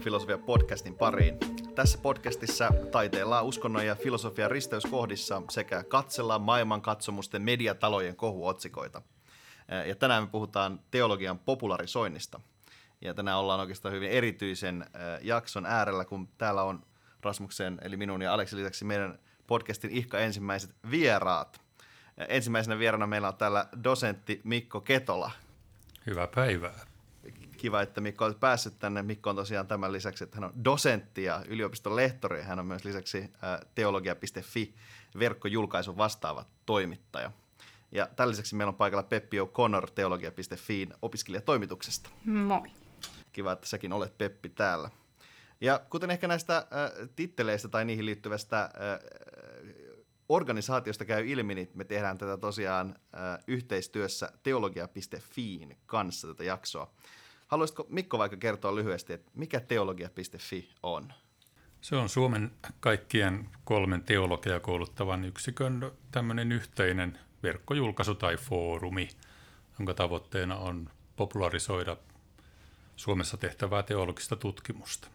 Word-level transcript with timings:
Tervetuloa 0.00 0.18
Uskonnon 0.20 0.26
filosofia 0.26 0.46
podcastin 0.46 0.94
pariin. 0.94 1.38
Tässä 1.74 1.98
podcastissa 1.98 2.70
taiteillaan 2.92 3.44
uskonnon 3.44 3.86
ja 3.86 3.94
filosofian 3.94 4.50
risteyskohdissa 4.50 5.42
sekä 5.50 5.82
katsellaan 5.82 6.40
maailmankatsomusten 6.40 7.42
mediatalojen 7.42 8.16
kohuotsikoita. 8.16 9.02
Ja 9.86 9.96
tänään 9.96 10.22
me 10.22 10.26
puhutaan 10.26 10.80
teologian 10.90 11.38
popularisoinnista. 11.38 12.40
Ja 13.00 13.14
tänään 13.14 13.38
ollaan 13.38 13.60
oikeastaan 13.60 13.94
hyvin 13.94 14.10
erityisen 14.10 14.86
jakson 15.20 15.66
äärellä, 15.66 16.04
kun 16.04 16.28
täällä 16.38 16.62
on 16.62 16.82
Rasmuksen, 17.22 17.78
eli 17.82 17.96
minun 17.96 18.22
ja 18.22 18.34
Aleksin 18.34 18.58
lisäksi 18.58 18.84
meidän 18.84 19.18
podcastin 19.46 19.90
ihka 19.90 20.18
ensimmäiset 20.18 20.74
vieraat. 20.90 21.60
Ensimmäisenä 22.28 22.78
vieraana 22.78 23.06
meillä 23.06 23.28
on 23.28 23.36
täällä 23.36 23.68
dosentti 23.84 24.40
Mikko 24.44 24.80
Ketola. 24.80 25.30
Hyvää 26.06 26.26
päivää 26.26 26.89
kiva, 27.60 27.82
että 27.82 28.00
Mikko 28.00 28.24
olet 28.24 28.40
päässyt 28.40 28.78
tänne. 28.78 29.02
Mikko 29.02 29.30
on 29.30 29.36
tosiaan 29.36 29.66
tämän 29.66 29.92
lisäksi, 29.92 30.24
että 30.24 30.36
hän 30.36 30.44
on 30.44 30.64
dosentti 30.64 31.24
ja 31.24 31.42
yliopiston 31.48 31.96
lehtori. 31.96 32.42
Hän 32.42 32.58
on 32.58 32.66
myös 32.66 32.84
lisäksi 32.84 33.32
teologia.fi 33.74 34.74
verkkojulkaisun 35.18 35.96
vastaava 35.96 36.44
toimittaja. 36.66 37.32
Ja 37.92 38.08
tällä 38.16 38.30
lisäksi 38.30 38.54
meillä 38.54 38.68
on 38.68 38.74
paikalla 38.74 39.02
Peppi 39.02 39.36
O'Connor 39.38 39.90
teologia.fi 39.94 40.88
opiskelijatoimituksesta. 41.02 42.10
Moi. 42.24 42.62
Kiva, 43.32 43.52
että 43.52 43.66
säkin 43.66 43.92
olet 43.92 44.18
Peppi 44.18 44.48
täällä. 44.48 44.90
Ja 45.60 45.80
kuten 45.90 46.10
ehkä 46.10 46.28
näistä 46.28 46.56
äh, 46.56 47.08
titteleistä 47.16 47.68
tai 47.68 47.84
niihin 47.84 48.06
liittyvästä 48.06 48.62
äh, 48.62 48.70
organisaatiosta 50.28 51.04
käy 51.04 51.28
ilmi, 51.28 51.54
niin 51.54 51.70
me 51.74 51.84
tehdään 51.84 52.18
tätä 52.18 52.36
tosiaan 52.36 52.88
äh, 52.88 53.38
yhteistyössä 53.46 54.32
teologia.fiin 54.42 55.78
kanssa 55.86 56.28
tätä 56.28 56.44
jaksoa. 56.44 56.94
Haluaisitko 57.50 57.86
Mikko 57.88 58.18
vaikka 58.18 58.36
kertoa 58.36 58.74
lyhyesti, 58.74 59.12
että 59.12 59.30
mikä 59.34 59.60
teologia.fi 59.60 60.70
on? 60.82 61.12
Se 61.80 61.96
on 61.96 62.08
Suomen 62.08 62.50
kaikkien 62.80 63.48
kolmen 63.64 64.02
teologia 64.02 64.60
kouluttavan 64.60 65.24
yksikön 65.24 65.92
tämmöinen 66.12 66.52
yhteinen 66.52 67.18
verkkojulkaisu 67.42 68.14
tai 68.14 68.36
foorumi, 68.36 69.08
jonka 69.78 69.94
tavoitteena 69.94 70.56
on 70.56 70.90
popularisoida 71.16 71.96
Suomessa 72.96 73.36
tehtävää 73.36 73.82
teologista 73.82 74.36
tutkimusta. 74.36 75.08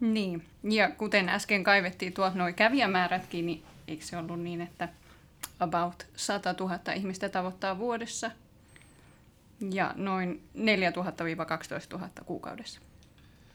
Niin, 0.00 0.44
ja 0.62 0.90
kuten 0.90 1.28
äsken 1.28 1.64
kaivettiin 1.64 2.12
tuot 2.12 2.34
nuo 2.34 2.52
kävijämäärätkin, 2.56 3.46
niin 3.46 3.64
eikö 3.88 4.04
se 4.04 4.16
ollut 4.16 4.40
niin, 4.40 4.60
että 4.60 4.88
about 5.60 6.06
100 6.16 6.54
000 6.60 6.92
ihmistä 6.94 7.28
tavoittaa 7.28 7.78
vuodessa– 7.78 8.30
ja 9.70 9.92
noin 9.96 10.48
4 10.54 10.90
000-12 10.90 10.94
000 11.92 12.08
kuukaudessa. 12.24 12.80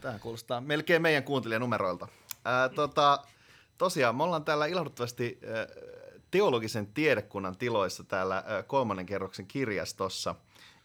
Tämä 0.02 0.20
kuulostaa 0.20 0.62
melkein 0.62 1.02
meidän 1.02 1.24
kuuntelijanumeroilta. 1.24 2.08
Ää, 2.46 2.70
tota, 2.70 3.24
tosiaan, 3.78 4.16
me 4.16 4.24
ollaan 4.24 4.46
täällä 4.46 4.66
ilahduttavasti 4.66 5.40
ää, 5.48 5.68
teologisen 6.32 6.88
tiedekunnan 6.88 7.58
tiloissa 7.58 8.04
täällä 8.04 8.44
ää, 8.46 8.64
kolmannen 8.64 9.06
kerroksen 9.06 9.48
kirjastossa. 9.48 10.36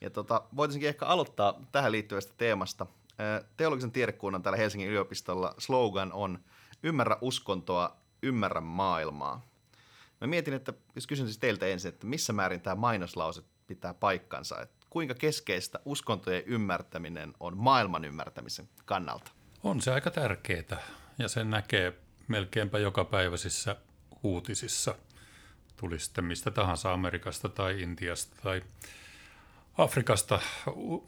Ja 0.01 0.11
tota, 0.11 0.43
voitaisinkin 0.57 0.89
ehkä 0.89 1.07
aloittaa 1.07 1.61
tähän 1.73 1.93
liittyvästä 1.93 2.33
teemasta. 2.37 2.87
Ää, 3.19 3.43
teologisen 3.57 3.93
tiedekunnan 3.93 4.43
täällä 4.43 4.57
Helsingin 4.57 4.89
yliopistolla 4.89 5.55
slogan 5.59 6.13
on 6.13 6.39
Ymmärrä 6.83 7.17
uskontoa, 7.21 7.97
ymmärrä 8.23 8.61
maailmaa. 8.61 9.47
Mä 10.21 10.27
mietin, 10.27 10.55
että 10.55 10.73
jos 10.95 11.07
kysyn 11.07 11.27
siis 11.27 11.39
teiltä 11.39 11.67
ensin, 11.67 11.89
että 11.89 12.07
missä 12.07 12.33
määrin 12.33 12.61
tämä 12.61 12.77
mainoslause 12.77 13.43
pitää 13.67 13.95
paikkansa, 13.95 14.61
että 14.61 14.76
kuinka 14.97 15.15
keskeistä 15.15 15.79
uskontojen 15.85 16.43
ymmärtäminen 16.47 17.35
on 17.41 17.57
maailman 17.57 18.05
ymmärtämisen 18.05 18.69
kannalta? 18.85 19.31
On 19.63 19.81
se 19.81 19.93
aika 19.93 20.11
tärkeää 20.11 20.83
ja 21.19 21.29
sen 21.29 21.51
näkee 21.51 21.93
melkeinpä 22.29 22.79
jokapäiväisissä 22.79 23.77
uutisissa. 24.23 24.95
Tuli 25.77 25.99
sitten 25.99 26.25
mistä 26.25 26.51
tahansa 26.51 26.93
Amerikasta 26.93 27.49
tai 27.49 27.83
Intiasta 27.83 28.37
tai 28.43 28.63
Afrikasta. 29.79 30.41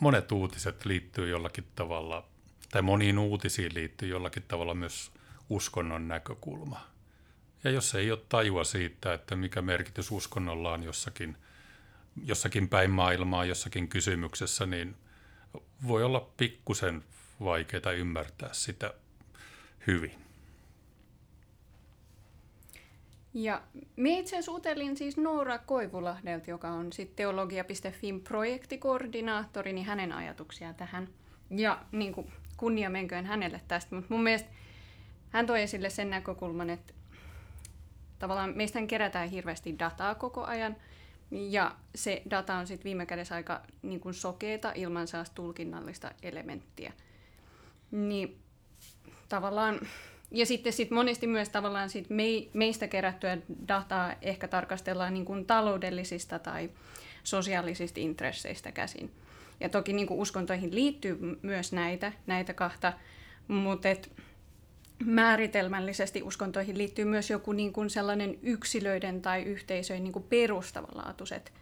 Monet 0.01 0.33
uutiset 0.33 0.85
liittyy 0.85 1.29
jollakin 1.29 1.67
tavalla, 1.75 2.27
tai 2.71 2.83
moniin 2.83 3.19
uutisiin 3.19 3.75
liittyy 3.75 4.09
jollakin 4.09 4.45
tavalla 4.49 4.75
myös 4.75 5.11
uskonnon 5.51 6.09
näkökulma. 6.09 6.81
Ja 7.65 7.71
jos 7.71 7.95
ei 7.95 8.11
ole 8.11 8.21
tajua 8.29 8.65
siitä, 8.65 9.15
että 9.15 9.37
mikä 9.37 9.63
merkitys 9.63 10.11
uskonnolla 10.11 10.73
on 10.73 10.83
jossakin– 10.83 11.37
jossakin 12.25 12.69
päin 12.69 12.91
maailmaa, 12.91 13.45
jossakin 13.45 13.89
kysymyksessä, 13.89 14.67
niin 14.67 14.97
voi 15.87 16.05
olla 16.05 16.31
pikkusen 16.37 17.05
vaikeaa 17.45 17.93
ymmärtää 17.93 18.49
sitä 18.53 18.95
hyvin. 19.87 20.15
Ja 23.35 23.63
me 23.97 24.19
itse 24.19 24.37
asiassa 24.37 24.53
utelin 24.53 24.97
siis 24.97 25.17
Noora 25.17 25.59
Koivulahdelta, 25.59 26.51
joka 26.51 26.69
on 26.69 26.93
sitten 26.93 27.17
teologia.fin 27.17 28.21
projektikoordinaattori, 28.21 29.73
niin 29.73 29.87
hänen 29.87 30.13
ajatuksia 30.13 30.73
tähän. 30.73 31.09
Ja 31.51 31.85
niin 31.93 32.13
kuin, 32.13 32.33
kunnia 32.57 32.91
menköön 32.91 33.27
hänelle 33.27 33.61
tästä, 33.69 33.95
mutta 33.95 34.15
mun 34.15 34.23
mielestä 34.23 34.49
hän 35.31 35.47
toi 35.47 35.63
esille 35.63 35.91
sen 35.91 36.11
näkökulman, 36.11 36.71
että 36.71 36.95
tavallaan 38.19 38.57
meistä 38.57 38.87
kerätään 38.87 39.29
hirveästi 39.29 39.79
dataa 39.79 40.15
koko 40.15 40.45
ajan– 40.45 40.77
ja 41.31 41.77
se 41.95 42.23
data 42.31 42.55
on 42.55 42.67
sitten 42.67 42.85
viime 42.85 43.07
kädessä 43.07 43.35
aika 43.35 43.63
niin 43.83 44.01
kuin 44.01 44.15
sokeeta 44.15 44.73
ilman 44.75 45.09
sellaista 45.09 45.35
tulkinnallista 45.35 46.11
elementtiä. 46.23 46.93
Niin 47.91 48.39
tavallaan, 49.29 49.81
ja 50.31 50.47
sitten 50.47 50.73
sit 50.73 50.91
monesti 50.91 51.27
myös 51.27 51.49
tavallaan 51.49 51.91
sit 51.91 52.11
me, 52.11 52.25
meistä 52.55 52.89
kerättyä 52.89 53.39
dataa 53.69 54.15
ehkä 54.23 54.49
tarkastellaan 54.49 55.15
niin 55.15 55.25
kuin 55.25 55.47
taloudellisista 55.47 56.39
tai 56.39 56.71
sosiaalisista 57.25 58.01
intresseistä 58.01 58.73
käsin. 58.73 59.13
Ja 59.61 59.69
toki 59.69 59.93
niin 59.93 60.07
kuin 60.07 60.21
uskontoihin 60.21 60.75
liittyy 60.75 61.39
myös 61.43 61.73
näitä, 61.73 62.13
näitä 62.27 62.55
kahta, 62.55 62.93
mutta 63.49 63.89
et, 63.89 64.13
määritelmällisesti 65.05 66.23
uskontoihin 66.23 66.79
liittyy 66.79 67.05
myös 67.05 67.31
joku 67.31 67.53
niin 67.53 67.73
kuin 67.73 67.91
sellainen 67.91 68.39
yksilöiden 68.43 69.23
tai 69.23 69.43
yhteisöjen 69.43 70.05
niin 70.05 70.13
kuin 70.13 70.25
perustavanlaatuiset 70.25 71.53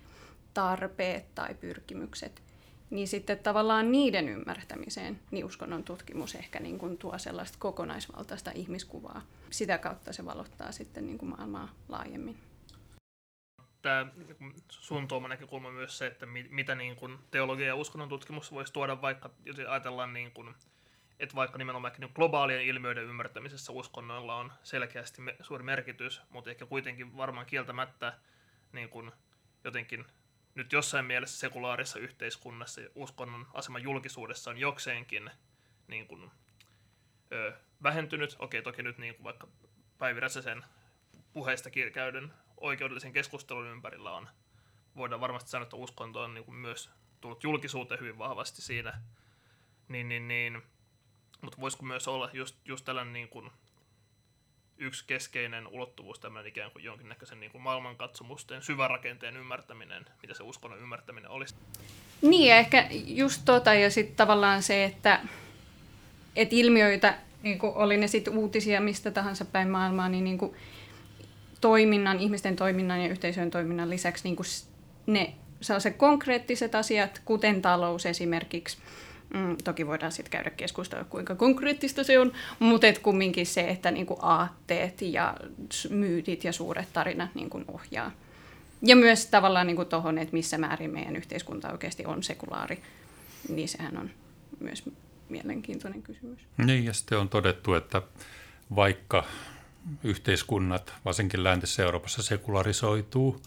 tarpeet 0.55 1.35
tai 1.35 1.55
pyrkimykset. 1.55 2.43
Niin 2.91 3.09
sitten 3.09 3.39
tavallaan 3.39 3.93
niiden 3.93 4.29
ymmärtämiseen 4.29 5.21
niin 5.31 5.45
uskonnon 5.45 5.85
tutkimus 5.85 6.35
ehkä 6.35 6.61
niin 6.61 6.79
kuin 6.79 6.99
tuo 6.99 7.19
sellaista 7.19 7.59
kokonaisvaltaista 7.59 8.51
ihmiskuvaa. 8.55 9.23
Sitä 9.51 9.79
kautta 9.79 10.13
se 10.13 10.25
valottaa 10.25 10.73
sitten 10.73 11.07
niin 11.07 11.19
kuin 11.19 11.29
maailmaa 11.29 11.75
laajemmin. 11.89 12.37
Tämä 13.83 14.07
sun 14.69 15.09
tuoma 15.09 15.29
näkökulma 15.29 15.71
myös 15.71 15.99
se, 15.99 16.07
että 16.07 16.27
mitä 16.51 16.75
niin 16.75 16.97
kuin 16.97 17.19
teologia 17.31 17.67
ja 17.67 17.75
uskonnon 17.75 18.09
tutkimus 18.09 18.53
voisi 18.53 18.73
tuoda 18.73 19.03
vaikka, 19.03 19.31
jos 19.45 19.59
ajatellaan 19.59 20.13
niin 20.13 20.31
kuin 20.31 20.55
että 21.21 21.37
vaikka 21.37 21.59
nimenomaan 21.59 21.93
niin 21.99 22.11
globaalien 22.15 22.63
ilmiöiden 22.63 23.05
ymmärtämisessä 23.05 23.73
uskonnoilla 23.73 24.37
on 24.37 24.53
selkeästi 24.63 25.21
me, 25.21 25.37
suuri 25.41 25.65
merkitys, 25.65 26.23
mutta 26.31 26.51
ehkä 26.51 26.67
kuitenkin 26.67 27.17
varmaan 27.17 27.47
kieltämättä 27.47 28.19
niin 28.73 28.89
kuin 28.89 29.13
jotenkin 29.65 30.05
nyt 30.55 30.73
jossain 30.73 31.05
mielessä 31.05 31.39
sekulaarissa 31.39 31.99
yhteiskunnassa 31.99 32.81
uskonnon 32.95 33.47
asema 33.53 33.79
julkisuudessa 33.79 34.51
on 34.51 34.59
jokseenkin 34.59 35.31
niin 35.89 36.07
kuin, 36.07 36.31
ö, 37.33 37.53
vähentynyt. 37.83 38.37
Okei, 38.39 38.63
toki 38.63 38.83
nyt 38.83 38.99
niin 38.99 39.15
kuin 39.15 39.25
vaikka 39.25 39.49
Päivi 39.99 40.21
Räsäsen 40.21 40.65
puheista 41.33 41.71
käydyn 41.95 42.33
oikeudellisen 42.61 43.13
keskustelun 43.13 43.67
ympärillä 43.67 44.11
on, 44.11 44.29
voidaan 44.97 45.21
varmasti 45.21 45.51
sanoa, 45.51 45.63
että 45.63 45.77
uskonto 45.77 46.21
on 46.23 46.35
niin 46.35 46.45
kuin 46.45 46.55
myös 46.55 46.91
tullut 47.21 47.45
julkisuuteen 47.45 48.01
hyvin 48.01 48.19
vahvasti 48.19 48.63
siinä, 48.63 49.01
niin, 49.89 50.09
niin, 50.09 50.29
niin 50.29 50.63
mutta 51.41 51.61
voisiko 51.61 51.85
myös 51.85 52.09
olla 52.09 52.31
just, 52.33 52.57
just 52.65 52.85
tällainen 52.85 53.13
niin 53.13 53.29
kuin 53.29 53.51
yksi 54.79 55.05
keskeinen 55.07 55.67
ulottuvuus, 55.67 56.19
tämmöinen 56.19 56.49
ikään 56.49 56.71
kuin 56.71 56.85
jonkinnäköisen 56.85 57.41
niin 57.41 57.53
kuin 57.53 57.63
maailmankatsomusten 57.63 58.63
syvärakenteen 58.63 59.37
ymmärtäminen, 59.37 60.07
mitä 60.23 60.35
se 60.35 60.43
uskonnon 60.43 60.81
ymmärtäminen 60.81 61.31
olisi? 61.31 61.55
Niin, 62.23 62.53
ehkä 62.53 62.89
just 62.91 63.43
tota, 63.45 63.75
ja 63.75 63.91
sitten 63.91 64.17
tavallaan 64.17 64.63
se, 64.63 64.85
että 64.85 65.21
et 66.37 66.53
ilmiöitä, 66.53 67.19
niin 67.43 67.59
kuin 67.59 67.75
oli 67.75 67.97
ne 67.97 68.07
sitten 68.07 68.39
uutisia 68.39 68.81
mistä 68.81 69.11
tahansa 69.11 69.45
päin 69.45 69.69
maailmaa, 69.69 70.09
niin, 70.09 70.25
niin 70.25 70.39
kuin 70.39 70.57
toiminnan, 71.61 72.19
ihmisten 72.19 72.57
toiminnan 72.57 73.01
ja 73.01 73.09
yhteisöjen 73.09 73.51
toiminnan 73.51 73.91
lisäksi 73.91 74.25
niin 74.25 74.37
kuin 74.37 74.47
ne 75.07 75.35
se 75.61 75.91
konkreettiset 75.91 76.75
asiat, 76.75 77.23
kuten 77.25 77.63
talous 77.63 78.07
esimerkiksi, 78.07 78.79
Mm, 79.35 79.57
toki 79.65 79.87
voidaan 79.87 80.13
sitten 80.13 80.31
käydä 80.31 80.51
keskustelua, 80.51 81.05
kuinka 81.05 81.35
konkreettista 81.35 82.05
se 82.05 82.19
on, 82.19 82.33
mutta 82.59 82.87
et 82.87 82.99
kumminkin 82.99 83.47
se, 83.47 83.69
että 83.69 83.91
niinku 83.91 84.19
aatteet 84.23 85.03
ja 85.03 85.35
myytit 85.91 86.45
ja 86.45 86.53
suuret 86.53 86.89
tarinat 86.93 87.35
niinku 87.35 87.63
ohjaa. 87.69 88.11
Ja 88.83 88.97
myös 88.97 89.27
tavallaan 89.27 89.67
niinku 89.67 89.85
tuohon, 89.85 90.19
että 90.19 90.33
missä 90.33 90.59
määrin 90.59 90.91
meidän 90.91 91.17
yhteiskunta 91.17 91.73
oikeasti 91.73 92.07
on 92.07 92.23
sekulaari 92.23 92.83
niin 93.49 93.69
sehän 93.69 93.97
on 93.97 94.11
myös 94.61 94.85
mielenkiintoinen 95.29 96.03
kysymys. 96.03 96.41
Niin, 96.57 96.85
ja 96.85 96.93
sitten 96.93 97.19
on 97.19 97.29
todettu, 97.29 97.75
että 97.75 98.03
vaikka 98.77 99.25
yhteiskunnat, 100.05 100.95
varsinkin 101.05 101.45
läntisessä 101.45 101.83
Euroopassa, 101.83 102.23
sekularisoituu, 102.23 103.43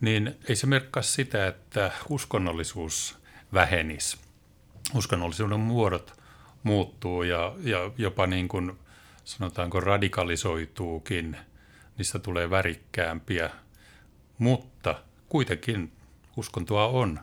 niin 0.00 0.36
ei 0.48 0.56
se 0.56 0.66
merkkaa 0.66 1.02
sitä, 1.02 1.46
että 1.46 1.92
uskonnollisuus 2.08 3.18
vähenisi. 3.54 4.18
Uskonnollisuuden 4.94 5.60
muodot 5.60 6.22
muuttuu 6.62 7.22
ja, 7.22 7.54
ja 7.60 7.90
jopa 7.98 8.26
niin 8.26 8.48
kuin 8.48 8.78
sanotaanko 9.24 9.80
radikalisoituukin, 9.80 11.36
niistä 11.98 12.18
tulee 12.18 12.50
värikkäämpiä, 12.50 13.50
mutta 14.38 14.94
kuitenkin 15.28 15.92
uskontoa 16.36 16.86
on. 16.86 17.20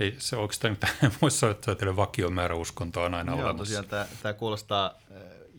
Ei 0.00 0.14
se 0.18 0.36
oikeastaan 0.36 0.72
mitään 0.72 0.92
että 1.50 1.74
teille 1.74 1.96
vakiomäärä 1.96 2.54
uskontoa 2.54 3.04
on 3.04 3.14
aina 3.14 3.32
Joo, 3.32 3.40
olemassa. 3.40 3.58
tosiaan 3.58 3.86
tämä, 3.86 4.06
tämä 4.22 4.32
kuulostaa 4.32 4.94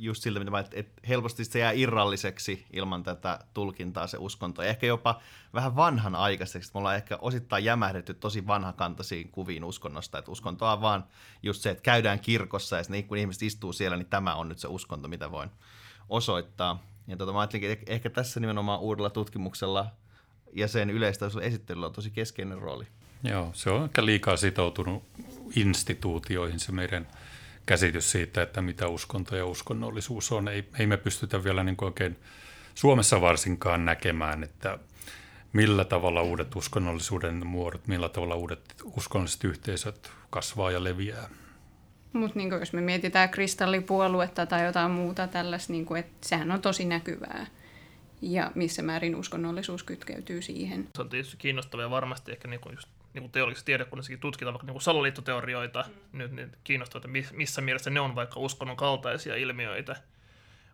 just 0.04 0.24
siltä, 0.24 0.40
mitä 0.40 0.52
mä, 0.52 0.60
että, 0.60 0.80
että 0.80 1.02
helposti 1.08 1.46
se 1.46 1.60
jää 1.60 1.72
irralliseksi 1.72 2.66
ilman 2.74 3.04
tätä 3.04 3.40
tulkintaa 3.54 4.08
se 4.08 4.18
uskonto. 4.18 4.64
Ja 4.64 4.70
ehkä 4.70 4.88
jopa 4.88 5.22
vähän 5.54 5.76
vanhanaikaiseksi. 5.76 6.72
Me 6.74 6.78
ollaan 6.78 6.96
ehkä 6.96 7.18
osittain 7.22 7.66
jämähdetty 7.66 8.14
tosi 8.14 8.48
vanhakantaisiin 8.48 9.30
kuviin 9.30 9.64
uskonnosta. 9.64 10.18
Että 10.18 10.32
uskontoa 10.32 10.74
on 10.74 10.82
vaan 10.82 11.04
just 11.44 11.62
se, 11.62 11.70
että 11.70 11.84
käydään 11.84 12.20
kirkossa 12.20 12.78
ja 12.78 12.84
sitten 12.84 13.04
kun 13.04 13.18
ihmiset 13.18 13.44
istuu 13.44 13.74
siellä, 13.74 13.98
niin 13.98 14.08
tämä 14.08 14.36
on 14.36 14.50
nyt 14.50 14.60
se 14.60 14.68
uskonto, 14.68 15.08
mitä 15.08 15.32
voin 15.32 15.50
osoittaa. 16.10 16.84
Ja 17.08 17.18
tota, 17.18 17.34
mä 17.34 17.40
ajattelinkin, 17.40 17.72
että 17.72 17.94
ehkä 17.94 18.10
tässä 18.10 18.40
nimenomaan 18.40 18.80
uudella 18.80 19.10
tutkimuksella 19.10 19.86
ja 20.54 20.68
sen 20.68 20.90
yleistasolla 20.90 21.46
esittelyllä 21.46 21.86
on 21.86 21.94
tosi 21.94 22.12
keskeinen 22.12 22.58
rooli. 22.58 22.88
Joo, 23.24 23.50
se 23.54 23.70
on 23.70 23.84
ehkä 23.84 24.06
liikaa 24.06 24.38
sitoutunut 24.38 25.04
instituutioihin 25.56 26.60
se 26.60 26.72
meidän 26.72 27.08
käsitys 27.66 28.12
siitä, 28.12 28.42
että 28.42 28.62
mitä 28.62 28.88
uskonto 28.88 29.36
ja 29.36 29.46
uskonnollisuus 29.46 30.32
on. 30.32 30.48
Ei, 30.48 30.70
ei 30.80 30.88
me 30.88 30.98
pystytä 30.98 31.44
vielä 31.44 31.64
niin 31.64 31.78
oikein 31.82 32.18
Suomessa 32.76 33.22
varsinkaan 33.22 33.86
näkemään, 33.86 34.44
että 34.44 34.80
millä 35.54 35.86
tavalla 35.86 36.22
uudet 36.22 36.56
uskonnollisuuden 36.56 37.48
muodot, 37.48 37.88
millä 37.88 38.10
tavalla 38.10 38.36
uudet 38.36 38.76
uskonnolliset 38.84 39.44
yhteisöt 39.44 40.12
kasvaa 40.30 40.72
ja 40.72 40.84
leviää. 40.84 41.30
Mutta 42.14 42.40
niin 42.40 42.50
jos 42.50 42.74
me 42.74 42.82
mietitään 42.82 43.30
kristallipuoluetta 43.30 44.46
tai 44.46 44.66
jotain 44.66 44.92
muuta 44.92 45.28
tällaista, 45.28 45.74
niin 45.74 45.98
että 45.98 46.28
sehän 46.28 46.52
on 46.52 46.62
tosi 46.62 46.86
näkyvää. 46.86 47.46
Ja 48.22 48.52
missä 48.56 48.82
määrin 48.82 49.16
uskonnollisuus 49.16 49.84
kytkeytyy 49.84 50.42
siihen. 50.42 50.88
Se 50.96 51.02
on 51.02 51.10
tietysti 51.10 51.38
kiinnostavaa 51.38 51.86
ja 51.86 51.90
varmasti 51.90 52.32
ehkä 52.32 52.48
niin 52.48 52.60
kuin 52.60 52.76
just 52.76 52.88
niin 53.14 53.22
kuin 53.22 53.32
teollisessa 53.32 53.66
tiedekunnassakin 53.66 54.20
tutkitaan 54.20 54.54
vaikka 54.54 54.68
niin 54.68 54.82
salaliittoteorioita, 54.82 55.86
mm. 55.88 56.18
nyt 56.18 56.32
niin 56.32 56.52
kiinnostavaa, 56.64 57.06
että 57.06 57.36
missä 57.36 57.62
mielessä 57.62 57.90
ne 57.90 58.00
on 58.00 58.16
vaikka 58.16 58.40
uskonnon 58.40 58.78
kaltaisia 58.78 59.36
ilmiöitä. 59.36 59.96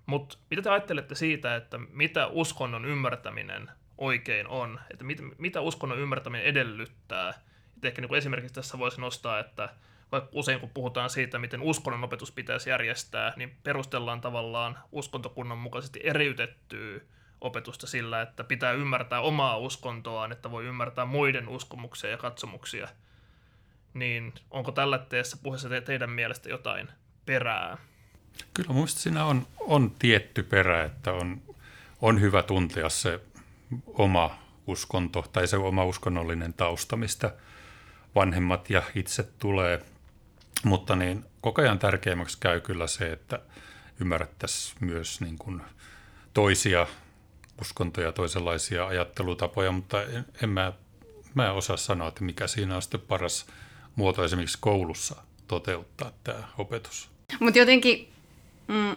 Mutta 0.06 0.38
mitä 0.50 0.62
te 0.62 0.70
ajattelette 0.70 1.16
siitä, 1.16 1.56
että 1.56 1.78
mitä 1.78 2.28
uskonnon 2.28 2.86
ymmärtäminen 2.86 3.70
oikein 3.98 4.48
on? 4.48 4.80
Että 4.92 5.04
mit, 5.04 5.22
mitä 5.38 5.62
uskonnon 5.62 6.00
ymmärtäminen 6.00 6.46
edellyttää? 6.46 7.30
Et 7.78 7.86
ehkä 7.86 8.02
niin 8.02 8.10
kuin 8.10 8.18
esimerkiksi 8.18 8.54
tässä 8.54 8.80
voisi 8.80 9.02
nostaa, 9.02 9.40
että 9.40 9.70
vaikka 10.12 10.30
usein 10.34 10.60
kun 10.60 10.70
puhutaan 10.70 11.10
siitä, 11.10 11.40
miten 11.40 11.62
uskonnon 11.62 12.04
opetus 12.04 12.32
pitäisi 12.32 12.70
järjestää, 12.70 13.34
niin 13.36 13.58
perustellaan 13.64 14.22
tavallaan 14.22 14.80
uskontokunnan 14.92 15.58
mukaisesti 15.58 16.00
eriytettyä 16.04 17.00
opetusta 17.42 17.88
sillä, 17.88 18.22
että 18.22 18.44
pitää 18.44 18.72
ymmärtää 18.72 19.22
omaa 19.22 19.58
uskontoaan, 19.58 20.32
että 20.32 20.52
voi 20.52 20.66
ymmärtää 20.66 21.06
muiden 21.06 21.48
uskomuksia 21.48 22.10
ja 22.10 22.18
katsomuksia. 22.18 22.88
Niin 23.94 24.34
onko 24.52 24.72
tällä 24.72 24.98
teessä 24.98 25.38
puheessa 25.44 25.70
te- 25.70 25.82
teidän 25.82 26.10
mielestä 26.10 26.50
jotain 26.50 26.90
perää? 27.26 27.78
Kyllä 28.54 28.74
mun 28.74 28.88
siinä 28.88 29.26
on, 29.26 29.48
on 29.60 29.92
tietty 30.00 30.44
perä, 30.44 30.84
että 30.84 31.12
on, 31.12 31.42
on 32.02 32.22
hyvä 32.22 32.44
tuntea 32.44 32.90
se 32.90 33.20
oma 33.88 34.40
uskonto 34.68 35.26
tai 35.32 35.48
se 35.48 35.58
oma 35.58 35.86
uskonnollinen 35.86 36.54
tausta, 36.54 36.96
mistä 36.96 37.34
vanhemmat 38.16 38.70
ja 38.70 38.84
itse 38.96 39.24
tulee. 39.24 39.86
Mutta 40.64 40.96
niin 40.96 41.26
koko 41.42 41.62
ajan 41.62 41.80
tärkeämmäksi 41.80 42.38
käy 42.40 42.62
kyllä 42.62 42.88
se, 42.88 43.12
että 43.12 43.40
ymmärrettäisiin 44.00 44.78
myös 44.80 45.22
niin 45.22 45.38
kuin 45.38 45.62
toisia 46.34 46.88
uskontoja, 47.62 48.12
toisenlaisia 48.12 48.88
ajattelutapoja, 48.88 49.72
mutta 49.72 50.04
en, 50.04 50.26
en 50.44 50.50
mä, 50.50 50.74
mä 51.34 51.46
en 51.46 51.52
osaa 51.52 51.78
sanoa, 51.78 52.08
että 52.08 52.24
mikä 52.24 52.48
siinä 52.48 52.76
on 52.76 52.82
sitten 52.82 53.02
paras 53.02 53.46
muoto 53.96 54.24
esimerkiksi 54.24 54.58
koulussa 54.62 55.16
toteuttaa 55.48 56.12
tämä 56.24 56.44
opetus. 56.58 57.10
Mutta 57.40 57.60
jotenkin, 57.60 58.14
mm, 58.68 58.96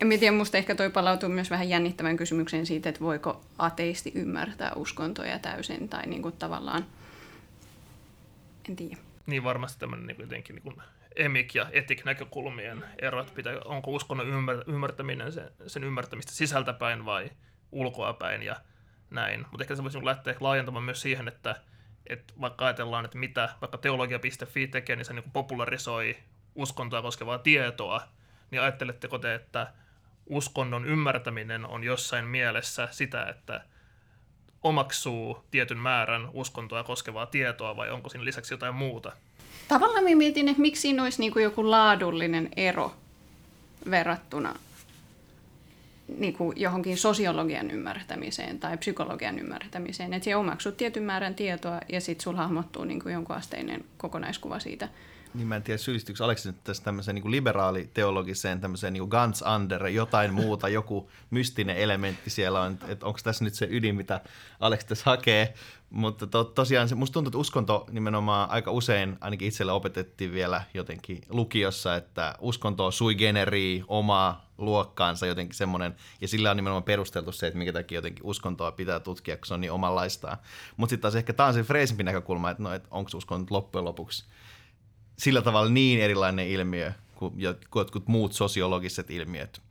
en 0.00 0.20
tiedä, 0.20 0.36
musta 0.36 0.58
ehkä 0.58 0.74
toi 0.74 0.90
palautuu 0.90 1.28
myös 1.28 1.50
vähän 1.50 1.68
jännittävän 1.68 2.16
kysymykseen 2.16 2.66
siitä, 2.66 2.88
että 2.88 3.00
voiko 3.00 3.44
ateisti 3.58 4.12
ymmärtää 4.14 4.72
uskontoja 4.76 5.38
täysin 5.38 5.88
tai 5.88 6.06
niin 6.06 6.22
kuin 6.22 6.36
tavallaan, 6.36 6.86
en 8.68 8.76
tiedä. 8.76 8.96
Niin 9.26 9.44
varmasti 9.44 9.78
tämmöinen 9.78 10.06
niin 10.06 10.20
jotenkin 10.20 10.54
niin 10.54 10.62
kuin 10.62 10.76
emik- 11.18 11.54
ja 11.54 11.66
etik-näkökulmien 11.72 12.84
erot, 12.98 13.34
pitää, 13.34 13.52
onko 13.64 13.90
uskonnon 13.90 14.28
ymmär, 14.28 14.56
ymmärtäminen 14.66 15.32
sen, 15.32 15.50
sen 15.66 15.84
ymmärtämistä 15.84 16.32
sisältäpäin 16.32 17.04
vai 17.04 17.30
ulkoapäin 17.72 18.42
ja 18.42 18.56
näin. 19.10 19.46
Mutta 19.50 19.64
ehkä 19.64 19.76
se 19.76 19.82
voisi 19.82 20.04
lähteä 20.04 20.34
laajentamaan 20.40 20.84
myös 20.84 21.00
siihen, 21.00 21.28
että, 21.28 21.56
että 22.06 22.34
vaikka 22.40 22.64
ajatellaan, 22.64 23.04
että 23.04 23.18
mitä 23.18 23.48
vaikka 23.60 23.78
teologia.fi 23.78 24.66
tekee, 24.66 24.96
niin 24.96 25.04
se 25.04 25.12
niin 25.12 25.30
popularisoi 25.32 26.16
uskontoa 26.54 27.02
koskevaa 27.02 27.38
tietoa, 27.38 28.02
niin 28.50 28.62
ajatteletteko 28.62 29.18
te, 29.18 29.34
että 29.34 29.72
uskonnon 30.26 30.86
ymmärtäminen 30.86 31.66
on 31.66 31.84
jossain 31.84 32.24
mielessä 32.24 32.88
sitä, 32.90 33.24
että 33.24 33.64
omaksuu 34.62 35.44
tietyn 35.50 35.78
määrän 35.78 36.28
uskontoa 36.32 36.84
koskevaa 36.84 37.26
tietoa 37.26 37.76
vai 37.76 37.90
onko 37.90 38.08
siinä 38.08 38.24
lisäksi 38.24 38.54
jotain 38.54 38.74
muuta? 38.74 39.12
Tavallaan 39.68 40.16
mietin, 40.16 40.48
että 40.48 40.62
miksi 40.62 40.82
siinä 40.82 41.02
olisi 41.02 41.20
niin 41.20 41.42
joku 41.42 41.70
laadullinen 41.70 42.48
ero 42.56 42.94
verrattuna 43.90 44.54
niin 46.18 46.34
kuin 46.34 46.60
johonkin 46.60 46.96
sosiologian 46.96 47.70
ymmärtämiseen 47.70 48.60
tai 48.60 48.76
psykologian 48.76 49.38
ymmärtämiseen. 49.38 50.14
Että 50.14 50.24
sinä 50.24 50.38
omaksut 50.38 50.76
tietyn 50.76 51.02
määrän 51.02 51.34
tietoa 51.34 51.80
ja 51.88 52.00
sitten 52.00 52.24
sulla 52.24 52.38
hahmottuu 52.38 52.84
niin 52.84 53.02
kuin 53.02 53.12
jonkun 53.12 53.36
asteinen 53.36 53.84
kokonaiskuva 53.96 54.58
siitä. 54.58 54.88
Niin 55.34 55.48
mä 55.48 55.56
en 55.56 55.62
tiedä, 55.62 55.78
syyllistyykö 55.78 56.24
Aleksi 56.24 56.48
nyt 56.48 56.64
tässä 56.64 56.82
tämmöiseen 56.82 57.14
niin 57.14 57.30
liberaaliteologiseen 57.30 58.60
tämmöiseen 58.60 58.92
niin 58.92 59.08
Guns 59.08 59.44
Under, 59.54 59.86
jotain 59.86 60.34
muuta, 60.34 60.68
joku 60.78 61.10
mystinen 61.30 61.76
elementti 61.76 62.30
siellä 62.30 62.60
on, 62.60 62.78
että 62.88 63.06
onko 63.06 63.18
tässä 63.22 63.44
nyt 63.44 63.54
se 63.54 63.68
ydin, 63.70 63.94
mitä 63.94 64.20
Aleksi 64.60 64.86
tässä 64.86 65.10
hakee. 65.10 65.54
Mutta 65.90 66.26
to, 66.26 66.44
tosiaan 66.44 66.88
se, 66.88 66.94
musta 66.94 67.14
tuntuu, 67.14 67.28
että 67.28 67.38
uskonto 67.38 67.86
nimenomaan 67.90 68.50
aika 68.50 68.70
usein, 68.70 69.16
ainakin 69.20 69.48
itselle 69.48 69.72
opetettiin 69.72 70.32
vielä 70.32 70.62
jotenkin 70.74 71.20
lukiossa, 71.28 71.96
että 71.96 72.34
uskonto 72.40 72.86
on 72.86 72.92
sui 72.92 73.14
generi, 73.14 73.84
omaa 73.88 74.47
luokkaansa 74.58 75.26
jotenkin 75.26 75.56
semmoinen, 75.56 75.96
ja 76.20 76.28
sillä 76.28 76.50
on 76.50 76.56
nimenomaan 76.56 76.82
perusteltu 76.82 77.32
se, 77.32 77.46
että 77.46 77.58
minkä 77.58 77.72
takia 77.72 77.98
jotenkin 77.98 78.26
uskontoa 78.26 78.72
pitää 78.72 79.00
tutkia, 79.00 79.36
kun 79.36 79.46
se 79.46 79.54
on 79.54 79.60
niin 79.60 79.72
omanlaistaan. 79.72 80.38
Mutta 80.76 80.90
sitten 80.90 81.02
taas 81.02 81.14
ehkä 81.14 81.32
tämä 81.32 81.46
on 81.46 81.54
se 81.54 81.62
freesimpi 81.62 82.02
näkökulma, 82.02 82.50
että 82.50 82.62
no, 82.62 82.72
et 82.72 82.86
onko 82.90 83.10
uskonto 83.14 83.54
loppujen 83.54 83.84
lopuksi 83.84 84.24
sillä 85.18 85.42
tavalla 85.42 85.70
niin 85.70 86.00
erilainen 86.00 86.48
ilmiö 86.48 86.92
kuin 87.14 87.34
jotkut 87.74 88.08
muut 88.08 88.32
sosiologiset 88.32 89.10
ilmiöt. 89.10 89.62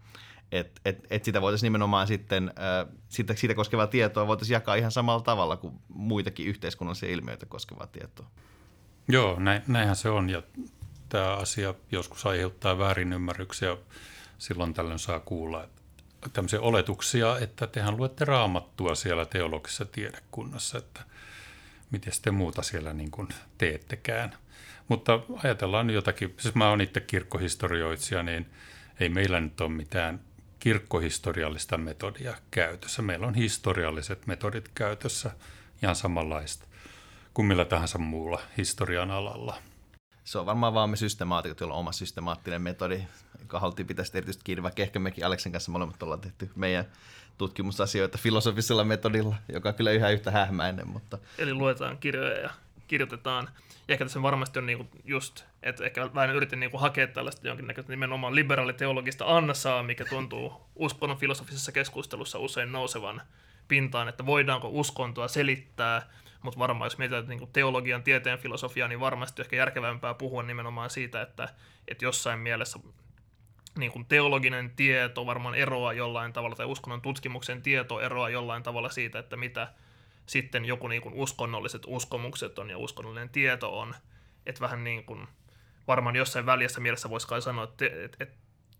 Että 0.51 0.81
et, 0.85 1.07
et 1.09 1.23
sitä 1.23 1.41
voitaisiin 1.41 1.67
nimenomaan 1.67 2.07
sitten, 2.07 2.53
äh, 2.59 2.93
siitä, 3.09 3.35
siitä 3.35 3.55
koskevaa 3.55 3.87
tietoa 3.87 4.27
voitaisiin 4.27 4.55
jakaa 4.55 4.75
ihan 4.75 4.91
samalla 4.91 5.21
tavalla 5.21 5.57
kuin 5.57 5.73
muitakin 5.87 6.47
yhteiskunnallisia 6.47 7.09
ilmiöitä 7.09 7.45
koskevaa 7.45 7.87
tietoa. 7.87 8.27
Joo, 9.07 9.39
näin, 9.39 9.61
näinhän 9.67 9.95
se 9.95 10.09
on 10.09 10.29
ja 10.29 10.41
tämä 11.09 11.33
asia 11.33 11.73
joskus 11.91 12.25
aiheuttaa 12.25 12.77
väärinymmärryksiä. 12.77 13.77
Silloin 14.37 14.73
tällöin 14.73 14.99
saa 14.99 15.19
kuulla 15.19 15.67
tämmöisiä 16.33 16.61
oletuksia, 16.61 17.37
että 17.39 17.67
tehän 17.67 17.97
luette 17.97 18.25
raamattua 18.25 18.95
siellä 18.95 19.25
teologisessa 19.25 19.85
tiedekunnassa, 19.85 20.77
että 20.77 21.01
miten 21.91 22.13
te 22.21 22.31
muuta 22.31 22.61
siellä 22.61 22.93
niin 22.93 23.11
kuin 23.11 23.27
teettekään– 23.57 24.37
mutta 24.87 25.19
ajatellaan 25.43 25.89
jotakin, 25.89 26.35
siis 26.37 26.55
mä 26.55 26.69
oon 26.69 26.81
itse 26.81 26.99
kirkkohistorioitsija, 26.99 28.23
niin 28.23 28.49
ei 28.99 29.09
meillä 29.09 29.41
nyt 29.41 29.61
ole 29.61 29.69
mitään 29.69 30.19
kirkkohistoriallista 30.59 31.77
metodia 31.77 32.37
käytössä. 32.51 33.01
Meillä 33.01 33.27
on 33.27 33.35
historialliset 33.35 34.27
metodit 34.27 34.69
käytössä 34.75 35.31
ihan 35.83 35.95
samanlaista 35.95 36.65
kuin 37.33 37.45
millä 37.45 37.65
tahansa 37.65 37.97
muulla 37.97 38.41
historian 38.57 39.11
alalla. 39.11 39.57
Se 40.23 40.39
on 40.39 40.45
varmaan 40.45 40.73
vaan 40.73 40.89
me 40.89 40.95
systemaatikot, 40.95 41.59
joilla 41.59 41.73
on 41.73 41.79
oma 41.79 41.91
systemaattinen 41.91 42.61
metodi, 42.61 43.01
joka 43.47 43.59
haluttiin 43.59 43.87
pitää 43.87 44.05
erityisesti 44.13 44.43
kiinni, 44.43 44.63
vaikka 44.63 44.81
ehkä 44.81 44.99
mekin 44.99 45.25
Aleksen 45.25 45.51
kanssa 45.51 45.71
molemmat 45.71 46.03
ollaan 46.03 46.21
tehty 46.21 46.49
meidän 46.55 46.85
tutkimusasioita 47.37 48.17
filosofisella 48.17 48.83
metodilla, 48.83 49.35
joka 49.53 49.73
kyllä 49.73 49.91
yhä 49.91 50.09
yhtä 50.09 50.31
hähmäinen. 50.31 50.87
Mutta... 50.87 51.17
Eli 51.37 51.53
luetaan 51.53 51.97
kirjoja 51.97 52.39
ja 52.39 52.49
kirjoitetaan. 52.87 53.49
Ja 53.87 53.93
ehkä 53.93 54.05
tässä 54.05 54.21
varmasti 54.21 54.59
on 54.59 54.65
niinku 54.65 54.87
just, 55.05 55.43
että 55.63 55.85
ehkä 55.85 56.13
vähän 56.13 56.35
yritin 56.35 56.59
niinku 56.59 56.77
hakea 56.77 57.07
tällaista 57.07 57.47
jonkinnäköistä 57.47 57.91
nimenomaan 57.91 58.35
liberaaliteologista 58.35 59.37
ansaa, 59.37 59.83
mikä 59.83 60.05
tuntuu 60.05 60.61
uskonnon 60.75 61.17
filosofisessa 61.17 61.71
keskustelussa 61.71 62.39
usein 62.39 62.71
nousevan 62.71 63.21
pintaan, 63.67 64.07
että 64.07 64.25
voidaanko 64.25 64.69
uskontoa 64.71 65.27
selittää, 65.27 66.09
mutta 66.41 66.59
varmaan 66.59 66.85
jos 66.85 66.97
mietitään 66.97 67.27
niin 67.27 67.49
teologian, 67.53 68.03
tieteen 68.03 68.39
filosofiaa, 68.39 68.87
niin 68.87 68.99
varmasti 68.99 69.41
ehkä 69.41 69.55
järkevämpää 69.55 70.13
puhua 70.13 70.43
nimenomaan 70.43 70.89
siitä, 70.89 71.21
että, 71.21 71.49
että 71.87 72.05
jossain 72.05 72.39
mielessä 72.39 72.79
niin 73.77 73.91
kuin 73.91 74.05
teologinen 74.05 74.71
tieto 74.75 75.25
varmaan 75.25 75.55
eroaa 75.55 75.93
jollain 75.93 76.33
tavalla, 76.33 76.55
tai 76.55 76.65
uskonnon 76.65 77.01
tutkimuksen 77.01 77.61
tieto 77.61 78.01
eroaa 78.01 78.29
jollain 78.29 78.63
tavalla 78.63 78.89
siitä, 78.89 79.19
että 79.19 79.37
mitä 79.37 79.73
sitten 80.25 80.65
joku 80.65 80.87
niin 80.87 81.01
kuin 81.01 81.15
uskonnolliset 81.15 81.81
uskomukset 81.87 82.59
on 82.59 82.69
ja 82.69 82.77
uskonnollinen 82.77 83.29
tieto 83.29 83.79
on. 83.79 83.95
Että 84.45 84.61
vähän 84.61 84.83
niin 84.83 85.03
kuin, 85.03 85.27
varmaan 85.87 86.15
jossain 86.15 86.45
välissä 86.45 86.79
mielessä 86.79 87.09
voisi 87.09 87.27
kai 87.27 87.41
sanoa, 87.41 87.63
että, 87.63 87.85
että, 87.85 88.17
että 88.19 88.35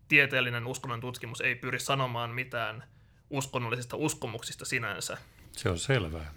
tieteellinen 0.08 0.66
uskonnon 0.66 1.00
tutkimus 1.00 1.40
ei 1.40 1.54
pyri 1.54 1.80
sanomaan 1.80 2.30
mitään 2.30 2.84
uskonnollisista 3.30 3.96
uskomuksista 3.96 4.64
sinänsä. 4.64 5.18
Se 5.52 5.70
on 5.70 5.78
selvää. 5.78 6.34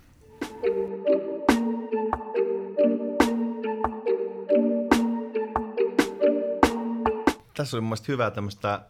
Tässä 7.61 7.77
oli 7.77 7.81
mun 7.81 7.97
hyvää 8.07 8.31
tämmöistä 8.31 8.73
äh, 8.73 8.81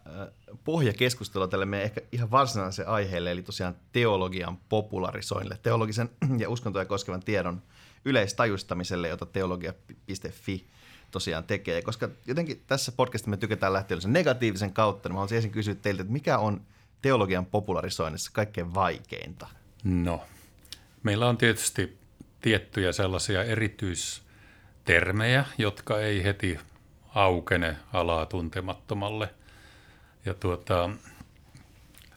pohjakeskustelua 0.63 1.47
tälle 1.47 1.65
meidän 1.65 1.85
ehkä 1.85 2.01
ihan 2.11 2.31
varsinaiselle 2.31 2.89
aiheelle, 2.89 3.31
eli 3.31 3.43
tosiaan 3.43 3.75
teologian 3.91 4.57
popularisoinnille, 4.69 5.59
teologisen 5.63 6.09
ja 6.41 6.49
uskontoja 6.49 6.85
koskevan 6.85 7.23
tiedon 7.23 7.61
yleistajustamiselle, 8.05 9.07
jota 9.07 9.25
teologia.fi 9.25 10.67
tosiaan 11.11 11.43
tekee. 11.43 11.81
Koska 11.81 12.09
jotenkin 12.25 12.63
tässä 12.67 12.91
podcastissa 12.91 13.29
me 13.29 13.37
tykätään 13.37 13.73
lähteä 13.73 13.99
sen 13.99 14.13
negatiivisen 14.13 14.73
kautta, 14.73 15.09
niin 15.09 15.13
mä 15.13 15.17
haluaisin 15.17 15.35
ensin 15.35 15.51
kysyä 15.51 15.75
teiltä, 15.75 16.01
että 16.01 16.13
mikä 16.13 16.37
on 16.37 16.61
teologian 17.01 17.45
popularisoinnissa 17.45 18.31
kaikkein 18.33 18.73
vaikeinta? 18.73 19.47
No, 19.83 20.21
meillä 21.03 21.29
on 21.29 21.37
tietysti 21.37 21.97
tiettyjä 22.41 22.91
sellaisia 22.91 23.43
erityistermejä, 23.43 25.45
jotka 25.57 25.99
ei 25.99 26.23
heti 26.23 26.59
aukene 27.15 27.77
alaa 27.93 28.25
tuntemattomalle. 28.25 29.33
Ja 30.25 30.33
tuota, 30.33 30.89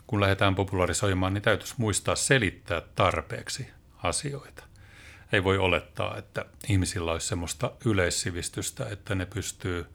kun 0.06 0.20
lähdetään 0.20 0.54
popularisoimaan, 0.54 1.34
niin 1.34 1.42
täytyisi 1.42 1.74
muistaa 1.78 2.16
selittää 2.16 2.82
tarpeeksi 2.94 3.70
asioita. 4.02 4.64
Ei 5.32 5.44
voi 5.44 5.58
olettaa, 5.58 6.16
että 6.16 6.44
ihmisillä 6.68 7.12
olisi 7.12 7.26
sellaista 7.26 7.70
yleissivistystä, 7.84 8.88
että 8.88 9.14
ne 9.14 9.26
pystyy 9.26 9.86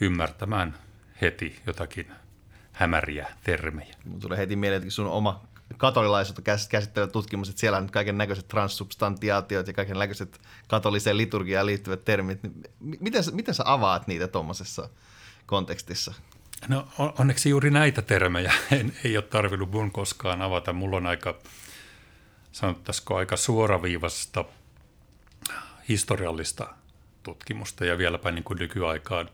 ymmärtämään 0.00 0.78
heti 1.20 1.60
jotakin 1.66 2.12
hämäriä 2.72 3.26
termejä. 3.44 3.94
Mun 4.04 4.20
tulee 4.20 4.38
heti 4.38 4.56
mieleen, 4.56 4.82
että 4.82 4.94
sun 4.94 5.06
oma 5.06 5.44
katolilaisuutta 5.76 6.42
käsittelevä 6.70 7.12
tutkimus, 7.12 7.48
että 7.48 7.60
siellä 7.60 7.78
on 7.78 7.90
kaiken 7.90 8.18
näköiset 8.18 8.48
transsubstantiaatiot 8.48 9.66
ja 9.66 9.72
kaiken 9.72 9.98
näköiset 9.98 10.40
katoliseen 10.68 11.16
liturgiaan 11.16 11.66
liittyvät 11.66 12.04
termit. 12.04 12.42
Niin 12.42 12.62
miten, 13.00 13.24
miten 13.32 13.54
sä 13.54 13.62
avaat 13.66 14.06
niitä 14.06 14.28
tuommoisessa 14.28 14.88
kontekstissa? 15.46 16.14
No 16.68 16.88
onneksi 17.18 17.50
juuri 17.50 17.70
näitä 17.70 18.02
termejä 18.02 18.52
en, 18.70 18.92
ei 19.04 19.16
ole 19.16 19.24
tarvinnut 19.24 19.70
mun 19.70 19.90
koskaan 19.90 20.42
avata. 20.42 20.72
Mulla 20.72 20.96
on 20.96 21.06
aika, 21.06 21.38
sanottaisiko 22.52 23.16
aika 23.16 23.36
suoraviivasta 23.36 24.44
historiallista 25.88 26.66
tutkimusta 27.22 27.84
ja 27.84 27.98
vieläpä 27.98 28.30
niin 28.30 28.44
kuin 28.44 28.58
nykyaikaan 28.58 29.30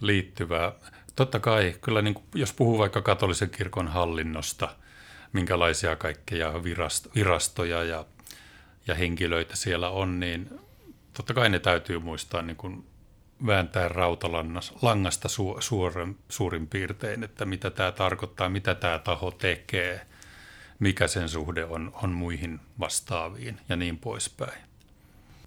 liittyvää. 0.00 0.72
Totta 1.16 1.40
kai, 1.40 1.74
kyllä 1.80 2.02
niin 2.02 2.14
kuin, 2.14 2.24
jos 2.34 2.52
puhuu 2.52 2.78
vaikka 2.78 3.02
katolisen 3.02 3.50
kirkon 3.50 3.88
hallinnosta, 3.88 4.76
minkälaisia 5.32 5.96
kaikkea 5.96 6.52
virastoja 7.14 7.84
ja, 7.84 8.04
ja 8.86 8.94
henkilöitä 8.94 9.56
siellä 9.56 9.88
on, 9.88 10.20
niin 10.20 10.60
totta 11.12 11.34
kai 11.34 11.48
ne 11.48 11.58
täytyy 11.58 11.98
muistaa 11.98 12.42
niin 12.42 12.56
kuin 12.56 12.86
vääntää 13.46 13.88
rautalangasta 13.88 15.28
su, 15.28 15.56
suoren, 15.60 16.16
suurin 16.28 16.66
piirtein, 16.66 17.24
että 17.24 17.44
mitä 17.44 17.70
tämä 17.70 17.92
tarkoittaa, 17.92 18.48
mitä 18.48 18.74
tämä 18.74 18.98
taho 18.98 19.30
tekee, 19.30 20.06
mikä 20.78 21.08
sen 21.08 21.28
suhde 21.28 21.64
on, 21.64 21.92
on 22.02 22.10
muihin 22.10 22.60
vastaaviin 22.80 23.60
ja 23.68 23.76
niin 23.76 23.98
poispäin. 23.98 24.62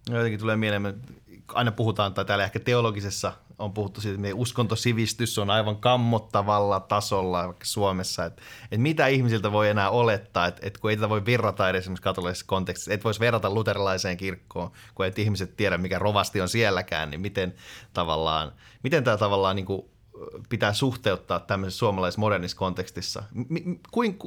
Jotenkin 0.10 0.40
tulee 0.40 0.56
mieleen, 0.56 1.02
aina 1.48 1.72
puhutaan, 1.72 2.14
tai 2.14 2.26
täällä 2.26 2.46
ehkä 2.46 2.60
teologisessa 2.60 3.34
on 3.60 3.74
puhuttu 3.74 4.02
siitä, 4.02 4.14
että 4.14 4.22
meidän 4.22 4.40
uskontosivistys 4.40 5.38
on 5.38 5.50
aivan 5.50 5.78
kammottavalla 5.78 6.80
tasolla 6.80 7.46
vaikka 7.46 7.66
Suomessa, 7.66 8.26
että, 8.26 8.42
että 8.64 8.78
mitä 8.78 9.08
ihmisiltä 9.08 9.52
voi 9.52 9.70
enää 9.70 9.90
olettaa, 9.90 10.48
että, 10.48 10.62
että 10.68 10.80
kun 10.80 10.90
ei 10.90 10.98
tätä 10.98 11.10
voi 11.10 11.26
verrata 11.26 11.70
edes 11.70 11.80
esimerkiksi 11.80 12.04
katolisessa 12.04 12.46
kontekstissa, 12.46 12.94
että 12.94 13.04
voisi 13.04 13.20
verrata 13.20 13.50
luterilaiseen 13.50 14.18
kirkkoon, 14.18 14.72
kun 14.96 15.06
ei 15.06 15.12
ihmiset 15.18 15.58
tiedä, 15.58 15.78
mikä 15.78 16.00
rovasti 16.00 16.42
on 16.42 16.50
sielläkään, 16.50 17.10
niin 17.10 17.22
miten 17.22 17.56
tavallaan, 17.94 18.52
miten 18.84 19.04
tämä 19.04 19.18
tavallaan 19.18 19.56
niin 19.56 19.66
kuin 19.66 19.82
pitää 20.50 20.74
suhteuttaa 20.74 21.40
tämmöisessä 21.40 21.80
suomalaisessa 21.80 22.22
modernissa 22.22 22.58
kontekstissa? 22.58 23.24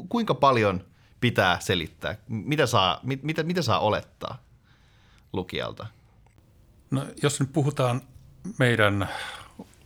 Kuinka 0.08 0.34
paljon 0.34 0.84
pitää 1.20 1.60
selittää? 1.60 2.16
Mitä 2.28 2.66
saa, 2.66 3.00
mitä, 3.22 3.42
mitä 3.42 3.62
saa 3.62 3.78
olettaa 3.78 4.42
lukijalta? 5.32 5.86
No, 6.90 7.06
jos 7.22 7.40
nyt 7.40 7.52
puhutaan 7.52 8.02
meidän 8.58 9.08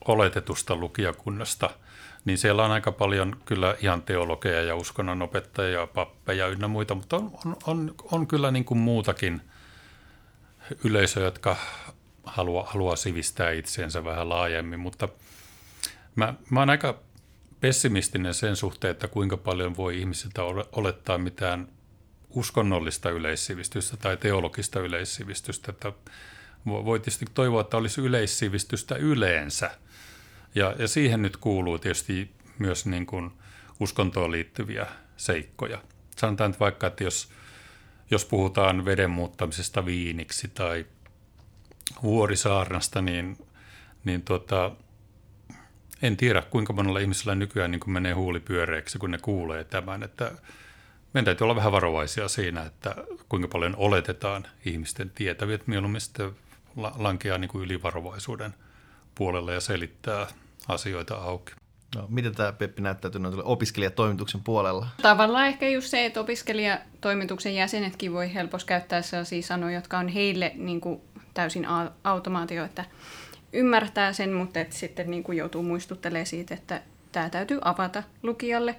oletetusta 0.04 0.76
lukijakunnasta, 0.76 1.70
niin 2.24 2.38
siellä 2.38 2.64
on 2.64 2.70
aika 2.70 2.92
paljon 2.92 3.36
kyllä 3.44 3.76
ihan 3.80 4.02
teologeja 4.02 4.62
ja 4.62 4.76
uskonnonopettajia, 4.76 5.86
pappeja 5.86 6.48
ynnä 6.48 6.68
muita, 6.68 6.94
mutta 6.94 7.16
on, 7.16 7.30
on, 7.46 7.56
on, 7.66 7.94
on 8.12 8.26
kyllä 8.26 8.50
niin 8.50 8.64
kuin 8.64 8.78
muutakin 8.78 9.40
yleisöä, 10.84 11.24
jotka 11.24 11.56
haluaa, 12.24 12.66
haluaa 12.66 12.96
sivistää 12.96 13.50
itseensä 13.50 14.04
vähän 14.04 14.28
laajemmin, 14.28 14.80
mutta 14.80 15.08
mä, 16.16 16.34
mä 16.50 16.60
oon 16.60 16.70
aika 16.70 16.98
pessimistinen 17.60 18.34
sen 18.34 18.56
suhteen, 18.56 18.90
että 18.90 19.08
kuinka 19.08 19.36
paljon 19.36 19.76
voi 19.76 19.98
ihmisiltä 19.98 20.42
olettaa 20.72 21.18
mitään 21.18 21.68
uskonnollista 22.30 23.10
yleissivistystä 23.10 23.96
tai 23.96 24.16
teologista 24.16 24.80
yleissivistystä, 24.80 25.72
että 25.72 25.92
voi 26.66 27.00
tietysti 27.00 27.24
toivoa, 27.34 27.60
että 27.60 27.76
olisi 27.76 28.00
yleissivistystä 28.00 28.94
yleensä. 28.94 29.70
Ja, 30.54 30.74
ja 30.78 30.88
siihen 30.88 31.22
nyt 31.22 31.36
kuuluu 31.36 31.78
tietysti 31.78 32.30
myös 32.58 32.86
niin 32.86 33.06
kuin 33.06 33.30
uskontoon 33.80 34.32
liittyviä 34.32 34.86
seikkoja. 35.16 35.82
Sanotaan 36.16 36.50
että 36.50 36.60
vaikka, 36.60 36.86
että 36.86 37.04
jos, 37.04 37.28
jos 38.10 38.24
puhutaan 38.24 38.84
veden 38.84 39.10
muuttamisesta 39.10 39.86
viiniksi 39.86 40.48
tai 40.48 40.86
vuorisaarnasta, 42.02 43.02
niin, 43.02 43.38
niin 44.04 44.22
tuota, 44.22 44.70
en 46.02 46.16
tiedä 46.16 46.42
kuinka 46.42 46.72
monella 46.72 46.98
ihmisellä 46.98 47.34
nykyään 47.34 47.70
niin 47.70 47.80
kuin 47.80 47.92
menee 47.92 48.12
huuli 48.12 48.40
pyöreäksi, 48.40 48.98
kun 48.98 49.10
ne 49.10 49.18
kuulee 49.18 49.64
tämän. 49.64 50.02
Että 50.02 50.32
meidän 51.14 51.24
täytyy 51.24 51.44
olla 51.44 51.56
vähän 51.56 51.72
varovaisia 51.72 52.28
siinä, 52.28 52.62
että 52.62 52.94
kuinka 53.28 53.48
paljon 53.48 53.76
oletetaan 53.76 54.46
ihmisten 54.64 55.10
tietäviä. 55.10 55.58
Mieluummin 55.66 56.00
sitten 56.00 56.32
lankeaa 56.76 57.38
niin 57.38 57.48
kuin 57.48 57.64
ylivarovaisuuden 57.64 58.54
puolelle 59.14 59.54
ja 59.54 59.60
selittää 59.60 60.26
asioita 60.68 61.14
auki. 61.14 61.52
No, 61.96 62.06
miten 62.08 62.34
tämä 62.34 62.52
Peppi 62.52 62.82
näyttäytyy 62.82 63.20
opiskelijatoimituksen 63.44 64.40
puolella? 64.44 64.86
Tavallaan 65.02 65.46
ehkä 65.46 65.68
just 65.68 65.88
se, 65.88 66.06
että 66.06 66.20
opiskelijatoimituksen 66.20 67.54
jäsenetkin 67.54 68.12
voi 68.12 68.34
helposti 68.34 68.68
käyttää 68.68 69.02
sellaisia 69.02 69.42
sanoja, 69.42 69.74
jotka 69.74 69.98
on 69.98 70.08
heille 70.08 70.52
niin 70.54 70.80
kuin 70.80 71.00
täysin 71.34 71.66
automaatio, 72.04 72.64
että 72.64 72.84
ymmärtää 73.52 74.12
sen, 74.12 74.32
mutta 74.32 74.60
että 74.60 74.76
sitten 74.76 75.10
niin 75.10 75.22
kuin 75.22 75.38
joutuu 75.38 75.62
muistuttelemaan 75.62 76.26
siitä, 76.26 76.54
että 76.54 76.82
tämä 77.12 77.30
täytyy 77.30 77.58
avata 77.64 78.02
lukijalle. 78.22 78.76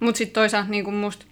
Mutta 0.00 0.18
sitten 0.18 0.34
toisaalta 0.34 0.70
niin 0.70 0.84
kuin 0.84 0.96
musta 0.96 1.26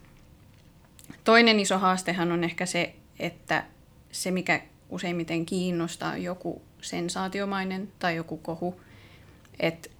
toinen 1.25 1.61
iso 1.61 1.79
haastehan 1.79 2.33
on 2.33 2.45
ehkä 2.45 2.67
se, 2.67 2.95
että 3.19 3.65
se 4.13 4.31
mikä 4.31 4.61
useimmiten 4.93 5.47
kiinnostaa 5.47 6.17
joku 6.17 6.63
sensaatiomainen 6.81 7.89
tai 7.99 8.17
joku 8.17 8.37
kohu. 8.37 8.81
Et 9.61 9.91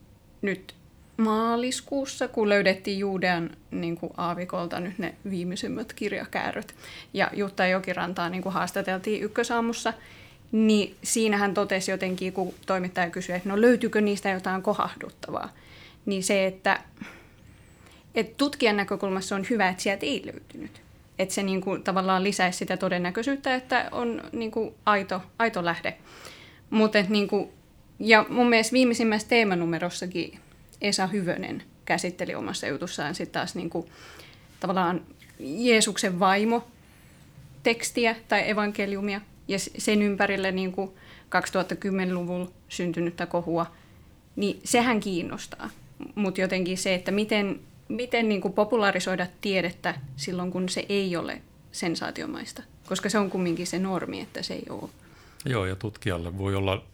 nyt 0.43 0.75
maaliskuussa, 1.17 2.29
kun 2.29 2.49
löydettiin 2.49 2.99
Juudean 2.99 3.51
niin 3.71 3.97
kuin 3.97 4.13
aavikolta 4.17 4.81
nyt 4.81 4.99
ne 4.99 5.15
viimeisimmät 5.31 5.93
kirjakääröt 5.93 6.75
ja 7.15 7.31
Jutta 7.33 7.67
Jokirantaa 7.67 8.29
niin 8.29 8.43
kuin 8.43 8.53
haastateltiin 8.53 9.23
ykkösaamussa, 9.23 9.93
niin 10.53 10.97
siinä 11.03 11.37
hän 11.37 11.55
totesi 11.55 11.91
jotenkin, 11.91 12.33
kun 12.33 12.55
toimittaja 12.67 13.11
kysyi, 13.11 13.37
että 13.37 13.49
no 13.49 13.61
löytyykö 13.61 14.01
niistä 14.01 14.31
jotain 14.31 14.63
kohahduttavaa, 14.63 15.53
niin 16.07 16.25
se, 16.25 16.47
että, 16.47 16.81
että 18.15 18.35
tutkijan 18.37 18.77
näkökulmassa 18.77 19.35
on 19.35 19.47
hyvä, 19.51 19.69
että 19.69 19.83
sieltä 19.83 20.07
ei 20.07 20.23
löytynyt 20.25 20.83
että 21.23 21.35
se 21.35 21.43
niin 21.43 21.61
kuin, 21.61 21.83
tavallaan 21.83 22.25
lisäisi 22.25 22.59
sitä 22.59 22.76
todennäköisyyttä, 22.76 23.55
että 23.55 23.88
on 23.93 24.23
niin 24.33 24.50
kuin, 24.50 24.75
aito, 24.87 25.23
aito 25.38 25.64
lähde. 25.64 25.95
Mutta 26.71 26.99
niin 27.09 27.29
kuin, 27.29 27.49
ja 27.99 28.26
mun 28.29 28.49
mielestä 28.49 28.73
viimeisimmässä 28.73 29.29
teemanumerossakin 29.29 30.38
Esa 30.81 31.07
Hyvönen 31.07 31.62
käsitteli 31.85 32.35
omassa 32.35 32.67
jutussaan 32.67 33.14
sitten 33.14 33.33
taas 33.41 33.55
niin 33.55 33.71
kuin, 33.71 33.87
tavallaan 34.61 35.00
Jeesuksen 35.38 36.21
vaimo 36.21 36.69
tekstiä 37.62 38.17
tai 38.29 38.50
evankeliumia 38.50 39.21
ja 39.49 39.59
sen 39.59 40.02
ympärille 40.02 40.52
niin 40.52 40.73
kuin 40.73 40.91
2010-luvulla 41.26 42.50
syntynyttä 42.69 43.26
kohua, 43.26 43.67
niin 44.37 44.61
sehän 44.64 45.00
kiinnostaa. 45.00 45.71
Mutta 46.14 46.41
jotenkin 46.41 46.79
se, 46.79 46.95
että 46.95 47.11
miten, 47.11 47.61
miten 47.89 48.29
niin 48.29 48.41
kuin 48.41 48.55
popularisoida 48.55 49.27
tiedettä 49.41 49.95
silloin, 50.17 50.51
kun 50.51 50.69
se 50.69 50.87
ei 50.89 51.17
ole 51.17 51.43
sensaatiomaista. 51.73 52.62
Koska 52.87 53.09
se 53.09 53.19
on 53.19 53.31
kumminkin 53.31 53.67
se 53.67 53.79
normi, 53.79 54.21
että 54.21 54.43
se 54.43 54.55
ei 54.55 54.67
ole. 54.69 54.91
Joo, 55.45 55.67
ja 55.67 55.77
tutkijalle 55.77 56.39
voi 56.39 56.55
olla 56.55 56.85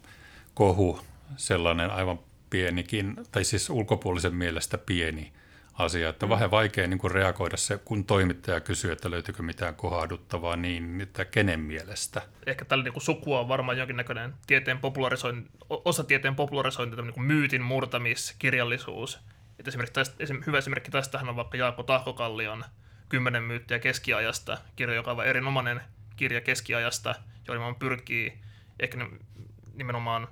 kohu 0.53 0.99
sellainen 1.37 1.91
aivan 1.91 2.19
pienikin, 2.49 3.15
tai 3.31 3.43
siis 3.43 3.69
ulkopuolisen 3.69 4.35
mielestä 4.35 4.77
pieni 4.77 5.31
asia, 5.73 6.09
että 6.09 6.25
mm. 6.25 6.29
vähän 6.29 6.51
vaikea 6.51 6.87
niin 6.87 6.99
kuin 6.99 7.11
reagoida 7.11 7.57
se, 7.57 7.77
kun 7.77 8.05
toimittaja 8.05 8.59
kysyy, 8.59 8.91
että 8.91 9.11
löytyykö 9.11 9.43
mitään 9.43 9.75
kohduttavaa, 9.75 10.55
niin 10.55 11.01
että 11.01 11.25
kenen 11.25 11.59
mielestä. 11.59 12.21
Ehkä 12.45 12.65
tällä 12.65 12.83
niin 12.83 12.93
kuin 12.93 13.03
sukua 13.03 13.39
on 13.39 13.47
varmaan 13.47 13.77
jonkinnäköinen 13.77 14.33
tieteen 14.47 14.77
popularisointi, 14.77 15.49
osa 15.69 16.03
tieteen 16.03 16.35
popularisointi, 16.35 16.95
niin 16.95 17.13
kuin 17.13 17.25
myytin 17.25 17.61
murtamiskirjallisuus. 17.61 19.19
Että 19.59 19.69
esimerkiksi 19.69 19.93
tästä, 19.93 20.23
hyvä 20.47 20.57
esimerkki 20.57 20.91
tästähän 20.91 21.29
on 21.29 21.35
vaikka 21.35 21.57
Jaakko 21.57 21.83
Tahkokallion 21.83 22.65
Kymmenen 23.09 23.43
myyttiä 23.43 23.79
keskiajasta, 23.79 24.57
kirja, 24.75 24.95
joka 24.95 25.11
on 25.11 25.25
erinomainen 25.25 25.81
kirja 26.15 26.41
keskiajasta, 26.41 27.15
jolla 27.47 27.73
pyrkii 27.73 28.39
ehkä 28.79 28.97
nimenomaan 29.73 30.27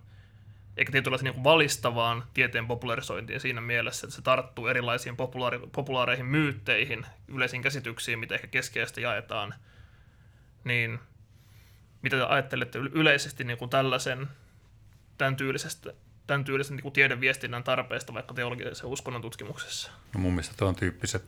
eikä 0.77 0.91
tietynlaisen 0.91 1.33
niin 1.33 1.43
valistavaan 1.43 2.23
tieteen 2.33 2.67
popularisointiin 2.67 3.39
siinä 3.39 3.61
mielessä, 3.61 4.07
että 4.07 4.15
se 4.15 4.21
tarttuu 4.21 4.67
erilaisiin 4.67 5.17
populaari- 5.17 5.69
populaareihin 5.71 6.25
myytteihin, 6.25 7.05
yleisiin 7.27 7.61
käsityksiin, 7.61 8.19
mitä 8.19 8.35
ehkä 8.35 8.47
keskeistä 8.47 9.01
jaetaan, 9.01 9.53
niin 10.63 10.99
mitä 12.01 12.17
te 12.17 12.23
ajattelette 12.23 12.79
yleisesti 12.79 13.43
niin 13.43 13.57
kuin 13.57 13.69
tällaisen, 13.69 14.27
tämän 15.17 15.35
tyylisestä, 15.35 15.93
tämän 16.27 16.45
tyylisen 16.45 16.75
niin 16.75 16.83
kuin 16.83 16.93
tiedeviestinnän 16.93 17.63
tarpeesta 17.63 18.13
vaikka 18.13 18.33
teologisessa 18.33 18.87
uskonnon 18.87 19.21
tutkimuksessa? 19.21 19.91
No 20.13 20.19
mun 20.19 20.33
mielestä 20.33 20.55
tuon 20.57 20.75
tyyppiset 20.75 21.23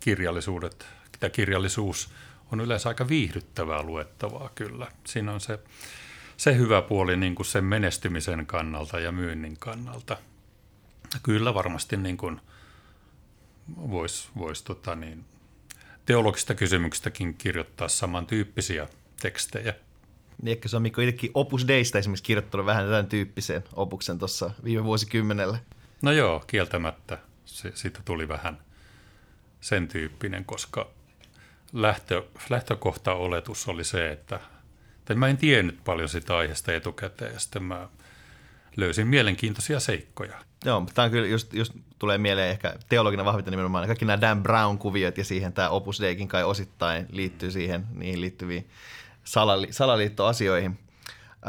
kirjallisuudet, 0.00 0.86
tämä 1.20 1.30
kirjallisuus 1.30 2.10
on 2.52 2.60
yleensä 2.60 2.88
aika 2.88 3.08
viihdyttävää 3.08 3.82
luettavaa 3.82 4.50
kyllä. 4.54 4.86
Siinä 5.06 5.32
on 5.32 5.40
se 5.40 5.58
se 6.40 6.56
hyvä 6.56 6.82
puoli 6.82 7.16
niin 7.16 7.34
kuin 7.34 7.46
sen 7.46 7.64
menestymisen 7.64 8.46
kannalta 8.46 9.00
ja 9.00 9.12
myynnin 9.12 9.56
kannalta. 9.56 10.16
Kyllä 11.22 11.54
varmasti 11.54 11.96
niin 11.96 12.16
kuin 12.16 12.40
voisi 13.76 14.28
vois 14.38 14.62
tota 14.62 14.94
niin, 14.94 15.24
teologisista 16.06 16.54
kysymyksistäkin 16.54 17.34
kirjoittaa 17.34 17.88
samantyyppisiä 17.88 18.88
tekstejä. 19.20 19.74
Niin 20.42 20.52
ehkä 20.52 20.68
se 20.68 20.76
on 20.76 20.82
Mikko 20.82 21.00
itsekin 21.00 21.30
Opus 21.34 21.68
Deista 21.68 21.98
esimerkiksi 21.98 22.24
kirjoittanut 22.24 22.66
vähän 22.66 22.86
tämän 22.86 23.06
tyyppisen 23.06 23.64
opuksen 23.72 24.18
tuossa 24.18 24.50
viime 24.64 24.84
vuosikymmenellä. 24.84 25.58
No 26.02 26.12
joo, 26.12 26.44
kieltämättä. 26.46 27.18
Se, 27.44 27.72
siitä 27.74 28.00
tuli 28.04 28.28
vähän 28.28 28.58
sen 29.60 29.88
tyyppinen, 29.88 30.44
koska 30.44 30.90
lähtö, 31.72 32.22
lähtökohta 32.50 33.14
oletus 33.14 33.68
oli 33.68 33.84
se, 33.84 34.12
että 34.12 34.40
tai 35.04 35.16
mä 35.16 35.28
en 35.28 35.36
tiennyt 35.36 35.84
paljon 35.84 36.08
sitä 36.08 36.36
aiheesta 36.36 36.72
etukäteen 36.72 37.32
ja 37.32 37.40
sitten 37.40 37.62
mä 37.62 37.88
löysin 38.76 39.06
mielenkiintoisia 39.06 39.80
seikkoja. 39.80 40.38
Joo, 40.64 40.86
tämä 40.94 41.04
on 41.04 41.10
kyllä 41.10 41.28
just, 41.28 41.54
just 41.54 41.72
tulee 41.98 42.18
mieleen 42.18 42.50
ehkä 42.50 42.74
teologina 42.88 43.24
vahvinta 43.24 43.50
nimenomaan 43.50 43.86
kaikki 43.86 44.04
nämä 44.04 44.20
Dan 44.20 44.42
Brown-kuviot 44.42 45.18
ja 45.18 45.24
siihen 45.24 45.52
tämä 45.52 45.68
Opus 45.68 46.00
Deikin 46.00 46.28
kai 46.28 46.44
osittain 46.44 47.06
liittyy 47.10 47.50
siihen, 47.50 47.86
niihin 47.94 48.20
liittyviin 48.20 48.70
salali, 49.24 49.68
salaliittoasioihin. 49.70 50.78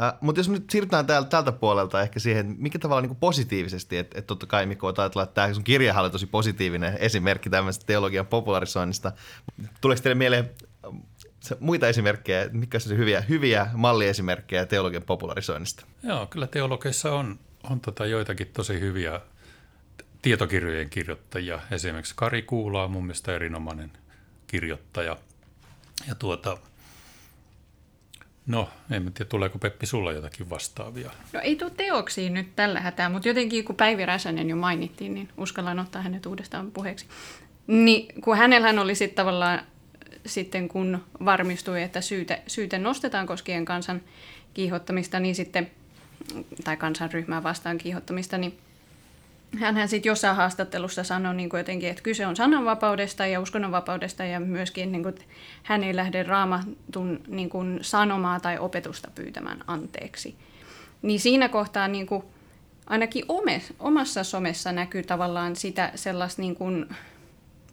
Äh, 0.02 0.12
mutta 0.20 0.40
jos 0.40 0.48
nyt 0.48 0.70
siirrytään 0.70 1.06
täältä, 1.06 1.28
tältä 1.28 1.52
puolelta 1.52 2.02
ehkä 2.02 2.20
siihen, 2.20 2.54
mikä 2.58 2.78
tavalla 2.78 3.02
niin 3.02 3.16
positiivisesti, 3.16 3.98
että 3.98 4.18
et 4.18 4.26
totta 4.26 4.46
kai 4.46 4.66
Mikko 4.66 4.86
ajatella, 4.86 5.22
että 5.22 5.34
tämä 5.34 5.54
sun 5.54 5.64
kirjahan 5.64 6.02
oli 6.02 6.10
tosi 6.10 6.26
positiivinen 6.26 6.96
esimerkki 6.98 7.50
tämmöisestä 7.50 7.86
teologian 7.86 8.26
popularisoinnista. 8.26 9.12
Tuleeko 9.80 10.02
teille 10.02 10.14
mieleen 10.14 10.50
muita 11.60 11.88
esimerkkejä, 11.88 12.48
mitkä 12.52 12.78
on 12.90 12.98
hyviä, 12.98 13.20
hyviä 13.20 13.66
malliesimerkkejä 13.74 14.66
teologian 14.66 15.02
popularisoinnista? 15.02 15.86
Joo, 16.02 16.26
kyllä 16.26 16.46
teologeissa 16.46 17.12
on, 17.12 17.38
on 17.70 17.80
tota 17.80 18.06
joitakin 18.06 18.46
tosi 18.46 18.80
hyviä 18.80 19.20
tietokirjojen 20.22 20.90
kirjoittajia. 20.90 21.60
Esimerkiksi 21.70 22.14
Kari 22.16 22.42
Kuula 22.42 22.84
on 22.84 22.90
mun 22.90 23.04
mielestä 23.04 23.34
erinomainen 23.34 23.92
kirjoittaja. 24.46 25.16
Ja 26.08 26.14
tuota, 26.14 26.58
no, 28.46 28.68
en 28.90 29.12
tiedä, 29.12 29.28
tuleeko 29.28 29.58
Peppi 29.58 29.86
sulla 29.86 30.12
jotakin 30.12 30.50
vastaavia? 30.50 31.10
No 31.32 31.40
ei 31.40 31.56
tule 31.56 31.70
teoksiin 31.70 32.34
nyt 32.34 32.56
tällä 32.56 32.80
hätää, 32.80 33.08
mutta 33.08 33.28
jotenkin 33.28 33.64
kun 33.64 33.76
Päivi 33.76 34.06
Räsänen 34.06 34.48
jo 34.50 34.56
mainittiin, 34.56 35.14
niin 35.14 35.28
uskallan 35.36 35.78
ottaa 35.78 36.02
hänet 36.02 36.26
uudestaan 36.26 36.70
puheeksi. 36.70 37.06
Niin 37.66 38.20
kun 38.20 38.36
hänellähän 38.36 38.78
oli 38.78 38.94
sitten 38.94 39.16
tavallaan 39.16 39.60
sitten 40.26 40.68
kun 40.68 41.04
varmistui, 41.24 41.82
että 41.82 42.00
syyte, 42.00 42.42
syyte 42.46 42.78
nostetaan 42.78 43.26
koskien 43.26 43.64
kansan 43.64 44.00
kiihottamista, 44.54 45.20
niin 45.20 45.34
sitten, 45.34 45.70
tai 46.64 46.76
kansanryhmää 46.76 47.42
vastaan 47.42 47.78
kiihottamista, 47.78 48.38
niin 48.38 48.58
hän 49.60 49.88
sitten 49.88 50.10
jossain 50.10 50.36
haastattelussa 50.36 51.04
sanoi 51.04 51.34
niin 51.34 51.50
jotenkin, 51.52 51.90
että 51.90 52.02
kyse 52.02 52.26
on 52.26 52.36
sananvapaudesta 52.36 53.26
ja 53.26 53.40
uskonnonvapaudesta 53.40 54.24
ja 54.24 54.40
myöskin 54.40 54.92
niin 54.92 55.02
kuin, 55.02 55.14
hän 55.62 55.84
ei 55.84 55.96
lähde 55.96 56.22
raamatun 56.22 57.20
niin 57.26 57.50
kuin, 57.50 57.78
sanomaa 57.82 58.40
tai 58.40 58.58
opetusta 58.58 59.10
pyytämään 59.14 59.64
anteeksi. 59.66 60.34
Niin 61.02 61.20
siinä 61.20 61.48
kohtaa 61.48 61.88
niin 61.88 62.06
kuin, 62.06 62.24
ainakin 62.86 63.24
ome, 63.28 63.62
omassa 63.78 64.24
somessa 64.24 64.72
näkyy 64.72 65.02
tavallaan 65.02 65.56
sitä 65.56 65.92
sellaista 65.94 66.42
niin 66.42 66.56
kuin, 66.56 66.86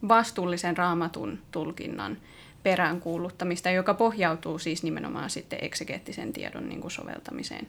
vastuullisen 0.08 0.76
raamatun 0.76 1.38
tulkinnan 1.50 2.16
peräänkuuluttamista, 2.62 3.70
joka 3.70 3.94
pohjautuu 3.94 4.58
siis 4.58 4.82
nimenomaan 4.82 5.30
sitten 5.30 5.58
eksegeettisen 5.62 6.32
tiedon 6.32 6.68
niin 6.68 6.80
kuin 6.80 6.90
soveltamiseen. 6.90 7.66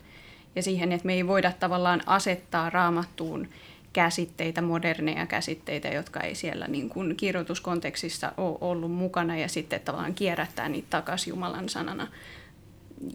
Ja 0.55 0.63
siihen, 0.63 0.91
että 0.91 1.05
me 1.05 1.13
ei 1.13 1.27
voida 1.27 1.51
tavallaan 1.59 2.01
asettaa 2.05 2.69
raamattuun 2.69 3.47
käsitteitä, 3.93 4.61
moderneja 4.61 5.25
käsitteitä, 5.25 5.87
jotka 5.87 6.19
ei 6.19 6.35
siellä 6.35 6.67
niin 6.67 6.89
kuin 6.89 7.15
kirjoituskontekstissa 7.15 8.31
ole 8.37 8.57
ollut 8.61 8.91
mukana 8.91 9.37
ja 9.37 9.47
sitten 9.47 9.81
tavallaan 9.81 10.13
kierrättää 10.13 10.69
niitä 10.69 10.87
takaisin 10.89 11.31
Jumalan 11.31 11.69
sanana 11.69 12.07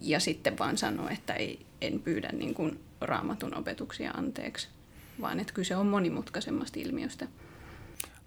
ja 0.03 0.21
sitten 0.21 0.59
vaan 0.59 0.79
sanoa, 0.79 1.11
että 1.11 1.33
ei, 1.33 1.67
en 1.81 2.01
pyydä 2.01 2.29
niin 2.33 2.55
kuin 2.55 2.81
raamatun 3.01 3.55
opetuksia 3.55 4.11
anteeksi, 4.11 4.69
vaan 5.21 5.41
että 5.41 5.53
kyse 5.53 5.77
on 5.77 5.87
monimutkaisemmasta 5.87 6.81
ilmiöstä. 6.81 7.27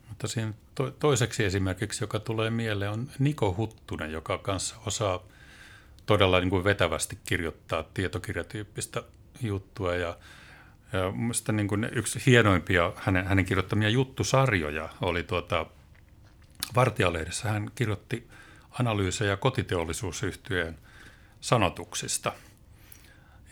Mutta 0.10 0.28
siinä 0.28 0.54
to- 0.76 0.92
toiseksi 0.92 1.46
esimerkiksi, 1.46 2.04
joka 2.04 2.20
tulee 2.20 2.50
mieleen, 2.50 2.92
on 2.92 3.10
Niko 3.20 3.56
Huttunen, 3.58 4.12
joka 4.12 4.38
kanssa 4.38 4.76
osaa 4.86 5.24
todella 6.06 6.40
niin 6.40 6.50
kuin 6.50 6.64
vetävästi 6.64 7.18
kirjoittaa 7.26 7.84
tietokirjatyyppistä 7.94 9.04
juttua. 9.42 9.96
Ja, 9.96 10.18
mielestäni 11.16 11.56
niin 11.56 11.68
kuin 11.68 11.90
yksi 11.92 12.22
hienoimpia 12.26 12.94
hänen, 12.96 13.28
hänen 13.28 13.46
kirjoittamia 13.46 13.90
juttusarjoja 13.90 14.90
oli 15.02 15.24
tuota, 15.24 15.66
Vartijalehdessä. 16.76 17.50
Hän 17.50 17.72
kirjoitti 17.76 18.28
analyysejä 18.80 19.38
kotiteollisuusyhtyeen 19.38 20.78
sanotuksista. 21.42 22.34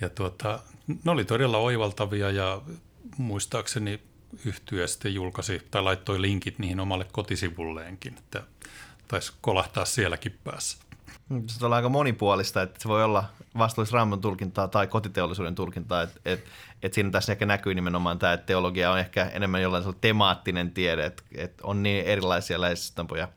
Ja 0.02 0.10
tuota, 0.10 0.60
ne 0.88 1.12
oli 1.12 1.26
todella 1.26 1.58
oivaltavia 1.58 2.32
ja 2.32 2.62
muistaakseni 3.18 4.00
yhtyä 4.46 4.88
sitten 4.88 5.14
julkaisi 5.14 5.68
tai 5.72 5.84
laittoi 5.84 6.22
linkit 6.22 6.60
niihin 6.60 6.80
omalle 6.80 7.06
kotisivulleenkin, 7.12 8.18
että 8.18 8.44
taisi 9.08 9.34
kolahtaa 9.42 9.86
sielläkin 9.86 10.40
päässä. 10.44 10.78
Se 11.48 11.66
on 11.66 11.74
aika 11.74 11.90
monipuolista, 11.90 12.62
että 12.62 12.80
se 12.82 12.90
voi 12.90 13.04
olla 13.04 13.24
vastuullisraamatun 13.58 14.22
tulkintaa 14.22 14.68
tai 14.68 14.88
kotiteollisuuden 14.88 15.56
tulkintaa, 15.56 16.02
että 16.02 16.20
et, 16.26 16.46
et 16.84 16.94
siinä 16.94 17.12
tässä 17.12 17.32
ehkä 17.32 17.46
näkyy 17.46 17.76
nimenomaan 17.76 18.20
tämä, 18.20 18.34
että 18.34 18.46
teologia 18.46 18.92
on 18.92 19.00
ehkä 19.00 19.26
enemmän 19.26 19.62
jollain 19.62 19.84
temaattinen 20.02 20.72
tiede, 20.72 21.06
että 21.06 21.24
et 21.36 21.62
on 21.64 21.84
niin 21.84 22.06
erilaisia 22.06 22.62
lähestymistampoja 22.62 23.28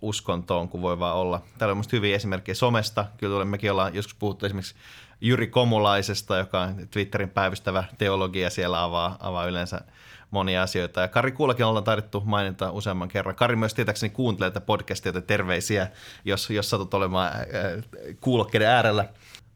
uskontoon 0.00 0.68
kuin 0.68 0.82
voi 0.82 0.98
vaan 0.98 1.16
olla. 1.16 1.42
Täällä 1.58 1.72
on 1.72 1.76
myös 1.76 1.92
hyviä 1.92 2.16
esimerkkejä 2.16 2.54
somesta. 2.54 3.04
Kyllä 3.16 3.44
mekin 3.44 3.70
ollaan 3.70 3.94
joskus 3.94 4.14
puhuttu 4.14 4.46
esimerkiksi 4.46 4.74
Jyri 5.20 5.46
Komulaisesta, 5.46 6.36
joka 6.36 6.60
on 6.60 6.88
Twitterin 6.90 7.30
päivystävä 7.30 7.84
teologia, 7.98 8.50
siellä 8.50 8.82
avaa, 8.82 9.16
avaa 9.20 9.46
yleensä 9.46 9.80
monia 10.32 10.62
asioita. 10.62 11.00
Ja 11.00 11.08
Kari 11.08 11.32
Kuulakin 11.32 11.66
ollaan 11.66 11.84
taidettu 11.84 12.22
mainita 12.24 12.70
useamman 12.70 13.08
kerran. 13.08 13.34
Kari 13.34 13.56
myös 13.56 13.74
tietääkseni 13.74 14.10
kuuntelee 14.10 14.50
tätä 14.50 14.66
podcastia, 14.66 15.08
joten 15.08 15.22
terveisiä, 15.22 15.88
jos, 16.24 16.50
jos 16.50 16.70
satut 16.70 16.94
olemaan 16.94 17.32
äh, 17.32 17.44
kuulokkeiden 18.20 18.68
äärellä. 18.68 19.08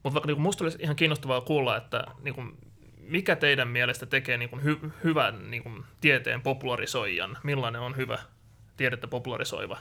Mutta 0.03 0.15
vaikka 0.15 0.27
niin 0.27 0.41
musta 0.41 0.65
olisi 0.65 0.79
ihan 0.81 0.97
kiinnostavaa 0.97 1.41
kuulla, 1.41 1.77
että 1.77 2.05
niin 2.23 2.35
kuin, 2.35 2.57
mikä 3.01 3.37
teidän 3.37 3.69
mielestä 3.69 4.07
tekee 4.07 4.37
niin 4.39 4.51
kuin, 4.51 4.63
hy- 4.63 4.91
hyvän 5.05 5.51
niin 5.51 5.63
kuin, 5.63 5.85
tieteen 6.01 6.43
popularisoijan? 6.43 7.39
Millainen 7.43 7.81
on 7.81 7.97
hyvä 7.97 8.19
tiedettä 8.77 9.09
popularisoiva 9.09 9.79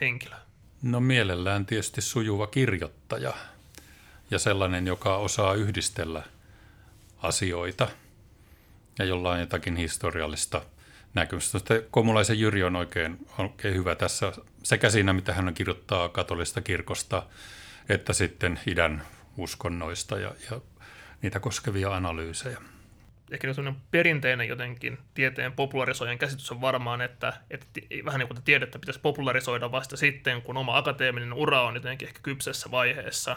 henkilö? 0.00 0.34
No 0.82 1.00
mielellään 1.00 1.66
tietysti 1.66 2.00
sujuva 2.00 2.46
kirjoittaja 2.46 3.32
ja 4.30 4.38
sellainen, 4.38 4.86
joka 4.86 5.16
osaa 5.16 5.54
yhdistellä 5.54 6.22
asioita 7.22 7.88
ja 8.98 9.04
jolla 9.04 9.30
on 9.30 9.40
jotakin 9.40 9.76
historiallista 9.76 10.62
näkymistä. 11.14 11.58
Komulaisen 11.90 12.40
Jyri 12.40 12.62
on 12.62 12.76
oikein, 12.76 13.26
oikein 13.38 13.74
hyvä 13.74 13.94
tässä 13.94 14.32
sekä 14.62 14.90
siinä, 14.90 15.12
mitä 15.12 15.32
hän 15.32 15.54
kirjoittaa 15.54 16.08
katolista 16.08 16.60
kirkosta, 16.60 17.26
että 17.88 18.12
sitten 18.12 18.60
idän 18.66 19.02
uskonnoista 19.36 20.18
ja, 20.18 20.34
ja 20.50 20.60
niitä 21.22 21.40
koskevia 21.40 21.94
analyysejä. 21.94 22.58
Ehkä 23.30 23.54
sellainen 23.54 23.82
perinteinen 23.90 24.48
jotenkin 24.48 24.98
tieteen 25.14 25.52
popularisoijan 25.52 26.18
käsitys 26.18 26.52
on 26.52 26.60
varmaan, 26.60 27.00
että, 27.00 27.32
että 27.50 27.66
vähän 28.04 28.18
niin 28.18 28.28
kuin 28.28 28.42
tiedettä 28.42 28.78
pitäisi 28.78 29.00
popularisoida 29.00 29.72
vasta 29.72 29.96
sitten, 29.96 30.42
kun 30.42 30.56
oma 30.56 30.78
akateeminen 30.78 31.32
ura 31.32 31.62
on 31.62 31.74
jotenkin 31.74 32.08
ehkä 32.08 32.20
kypsessä 32.22 32.70
vaiheessa. 32.70 33.36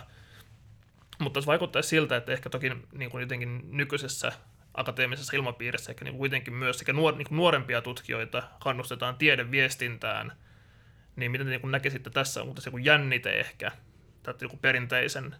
Mutta 1.19 1.41
se 1.41 1.47
vaikuttaisi 1.47 1.89
siltä, 1.89 2.15
että 2.15 2.31
ehkä 2.31 2.49
toki 2.49 2.71
niin 2.93 3.11
kuin 3.11 3.21
jotenkin 3.21 3.61
nykyisessä 3.77 4.31
akateemisessa 4.77 5.35
ilmapiirissä 5.35 5.91
ehkä 5.91 6.05
niin 6.05 6.17
kuitenkin 6.17 6.53
myös 6.53 6.79
sekä 6.79 6.93
nuor, 6.93 7.15
niin 7.15 7.27
nuorempia 7.29 7.81
tutkijoita 7.81 8.43
kannustetaan 8.59 9.15
tiedeviestintään, 9.15 10.31
niin 11.15 11.31
miten 11.31 11.47
te 11.47 11.57
niin 11.57 11.71
näkisitte 11.71 12.09
tässä, 12.09 12.41
onko 12.41 12.53
tässä 12.53 12.67
joku 12.67 12.77
jännite 12.77 13.39
ehkä, 13.39 13.71
tai 14.23 14.33
joku 14.41 14.57
perinteisen 14.57 15.35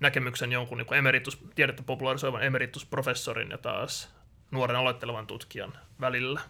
näkemyksen 0.00 0.52
jonkun 0.52 0.78
niin 0.78 0.94
emeritus, 0.94 1.38
tiedettä 1.54 1.82
popularisoivan 1.82 2.42
emeritusprofessorin 2.42 3.50
ja 3.50 3.58
taas 3.58 4.14
nuoren 4.50 4.76
aloittelevan 4.76 5.26
tutkijan 5.26 5.72
välillä? 6.00 6.40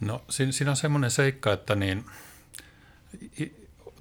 No 0.00 0.24
siinä, 0.30 0.70
on 0.70 0.76
semmoinen 0.76 1.10
seikka, 1.10 1.52
että 1.52 1.74
niin, 1.74 2.04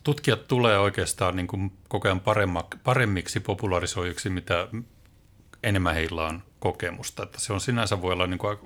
tutkijat 0.04 0.48
tulee 0.48 0.80
oikeastaan 0.80 1.36
niin 1.36 1.48
kuin 1.48 1.72
koko 1.88 2.08
ajan 2.08 2.22
paremmiksi 2.84 3.40
popularisoijiksi, 3.40 4.30
mitä 4.30 4.68
enemmän 5.64 5.96
heillä 5.96 6.26
on 6.26 6.44
kokemusta. 6.60 7.24
Että 7.24 7.40
se 7.40 7.54
on 7.54 7.62
sinänsä 7.62 8.02
voi 8.02 8.14
olla 8.14 8.28
niin 8.28 8.38
kuin 8.38 8.58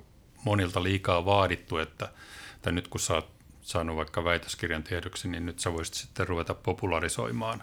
monilta 0.44 0.82
liikaa 0.82 1.24
vaadittu, 1.24 1.78
että, 1.78 2.08
että 2.54 2.72
nyt 2.72 2.88
kun 2.88 3.00
sä 3.00 3.14
oot 3.14 3.30
saanut 3.62 3.96
vaikka 3.96 4.24
väitöskirjan 4.24 4.82
tiedoksi, 4.82 5.28
niin 5.28 5.46
nyt 5.46 5.58
sä 5.58 5.72
voisit 5.72 5.94
sitten 5.94 6.28
ruveta 6.28 6.54
popularisoimaan 6.54 7.62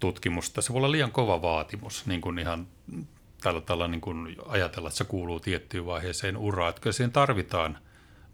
tutkimusta. 0.00 0.62
Se 0.62 0.72
voi 0.72 0.78
olla 0.78 0.92
liian 0.92 1.12
kova 1.12 1.42
vaatimus, 1.42 2.06
niin 2.06 2.20
kuin 2.20 2.38
ihan 2.38 2.66
tällä 3.40 3.60
tavalla 3.60 3.88
niin 3.88 4.00
kuin 4.00 4.36
ajatella, 4.46 4.88
että 4.88 4.98
se 4.98 5.04
kuuluu 5.04 5.40
tiettyyn 5.40 5.86
vaiheeseen 5.86 6.36
uraa. 6.36 6.68
Että 6.68 6.80
kyllä 6.80 6.94
siihen 6.94 7.12
tarvitaan 7.12 7.78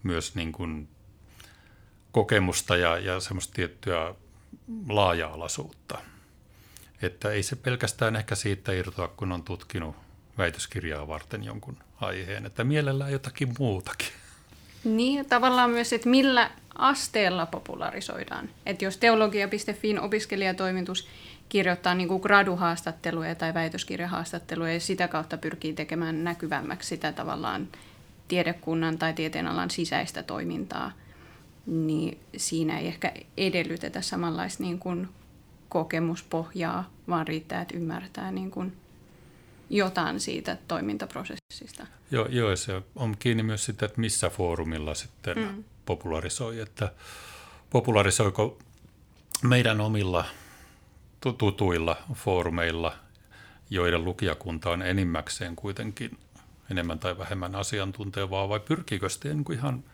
myös 0.03 0.35
niin 0.35 0.53
kuin 0.53 0.89
kokemusta 2.13 2.77
ja, 2.77 2.99
ja 2.99 3.21
semmoista 3.21 3.53
tiettyä 3.55 4.15
laaja-alaisuutta. 4.89 5.99
Että 7.03 7.31
ei 7.31 7.43
se 7.43 7.57
pelkästään 7.57 8.17
ehkä 8.17 8.35
siitä 8.35 8.73
irtoa, 8.73 9.09
kun 9.09 9.33
on 9.33 9.43
tutkinut 9.43 9.97
väitöskirjaa 10.39 11.09
varten 11.09 11.45
jonkun 11.45 11.77
aiheen, 12.01 12.47
että 12.47 12.65
mielellään 12.65 13.13
jotakin 13.13 13.55
muutakin. 13.59 14.09
Niin, 14.85 15.27
tavallaan 15.27 15.71
myös, 15.71 15.93
että 15.93 16.09
millä 16.09 16.51
asteella 16.75 17.47
popularisoidaan. 17.47 18.49
Että 18.67 18.85
jos 18.85 18.97
teologia.fin 18.97 20.01
opiskelijatoimitus 20.01 21.09
kirjoittaa 21.49 21.95
niin 21.95 22.09
kuin 22.09 22.23
graduhaastatteluja 22.23 23.35
tai 23.35 23.55
väitöskirjahaastatteluja 23.55 24.73
ja 24.73 24.81
sitä 24.81 25.09
kautta 25.09 25.39
pyrkii 25.39 25.73
tekemään 25.73 26.25
näkyvämmäksi 26.25 26.89
sitä 26.89 27.13
tavallaan 27.13 27.69
tiedekunnan 28.29 28.99
tai 28.99 29.13
tieteenalan 29.13 29.71
sisäistä 29.71 30.23
toimintaa, 30.23 30.93
niin 31.67 32.19
siinä 32.37 32.79
ei 32.79 32.87
ehkä 32.87 33.13
edellytetä 33.37 34.01
samanlaista 34.01 34.63
niin 34.63 34.79
kuin 34.79 35.09
kokemuspohjaa, 35.69 36.91
vaan 37.09 37.29
riittää, 37.29 37.61
että 37.61 37.77
ymmärtää 37.77 38.31
niin 38.31 38.51
kuin 38.51 38.73
jotain 39.71 40.21
siitä 40.21 40.57
toimintaprosessista. 40.69 41.87
Joo, 42.11 42.27
joo, 42.27 42.57
se 42.57 42.83
on 42.97 43.17
kiinni 43.19 43.43
myös 43.43 43.65
sitä, 43.65 43.87
että 43.87 44.01
missä 44.01 44.31
foorumilla 44.31 44.95
sitten 44.95 45.39
mm. 45.39 45.65
popularisoi, 45.87 46.61
että 46.61 46.93
popularisoiko 47.71 48.59
meidän 49.43 49.81
omilla 49.81 50.25
tutuilla 51.39 51.97
foorumeilla, 52.13 52.95
joiden 53.71 54.05
lukijakunta 54.05 54.71
on 54.71 54.83
enimmäkseen 54.83 55.57
kuitenkin 55.57 56.19
enemmän 56.71 56.99
tai 56.99 57.19
vähemmän 57.19 57.55
asiantuntevaa, 57.55 58.49
vai 58.49 58.61
pyrkiikö 58.61 59.09
sitten 59.09 59.37
niin 59.37 59.59
ihan 59.59 59.85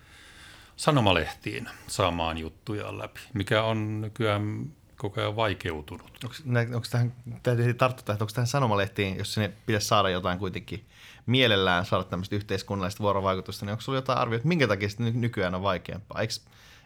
sanomalehtiin 0.77 1.69
saamaan 1.87 2.39
juttuja 2.39 2.99
läpi, 2.99 3.21
mikä 3.35 3.63
on 3.63 4.01
nykyään 4.01 4.73
koko 5.01 5.21
ajan 5.21 5.37
vaikeutunut. 5.37 6.25
Onko, 6.25 6.37
onko 6.75 6.87
tähän, 6.91 7.13
täytyy 7.43 7.75
tarttua, 7.75 8.13
että 8.13 8.25
onko 8.25 8.33
tähän 8.35 8.47
sanomalehtiin, 8.47 9.19
jos 9.19 9.35
sinne 9.35 9.53
pitäisi 9.67 9.87
saada 9.87 10.09
jotain 10.09 10.39
kuitenkin 10.39 10.85
mielellään 11.27 11.87
saada 11.87 12.05
tämmöistä 12.05 12.37
yhteiskunnallista 12.37 13.03
vuorovaikutusta, 13.03 13.67
niin 13.67 13.73
onko 13.73 13.81
sinulla 13.81 13.99
jotain 13.99 14.19
arvioita, 14.19 14.49
minkä 14.49 14.69
takia 14.69 14.89
se 14.89 14.97
nykyään 14.99 15.55
on 15.55 15.63
vaikeampaa? 15.63 16.21
Eikö 16.21 16.35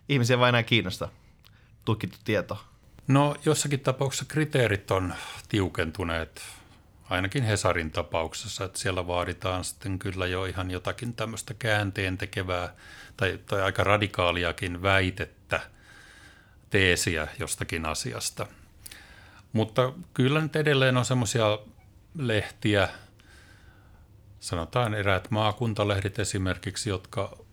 ihmisiä 0.08 0.38
vain 0.38 0.48
enää 0.48 0.62
kiinnosta 0.62 1.08
tutkittu 1.84 2.18
tieto? 2.24 2.64
No 3.08 3.36
jossakin 3.44 3.80
tapauksessa 3.80 4.24
kriteerit 4.28 4.90
on 4.90 5.14
tiukentuneet, 5.48 6.42
ainakin 7.10 7.42
Hesarin 7.42 7.90
tapauksessa, 7.90 8.64
että 8.64 8.78
siellä 8.78 9.06
vaaditaan 9.06 9.64
sitten 9.64 9.98
kyllä 9.98 10.26
jo 10.26 10.44
ihan 10.44 10.70
jotakin 10.70 11.14
tämmöistä 11.14 11.54
käänteen 11.54 12.18
tekevää 12.18 12.74
tai, 13.16 13.38
tai 13.46 13.62
aika 13.62 13.84
radikaaliakin 13.84 14.82
väitettä, 14.82 15.60
teesiä 16.74 17.28
jostakin 17.38 17.86
asiasta. 17.86 18.46
Mutta 19.52 19.92
kyllä 20.14 20.40
nyt 20.40 20.56
edelleen 20.56 20.96
on 20.96 21.04
semmoisia 21.04 21.58
lehtiä, 22.18 22.88
sanotaan 24.40 24.94
eräät 24.94 25.30
maakuntalehdit 25.30 26.18
esimerkiksi, 26.18 26.90
jotka 26.90 27.43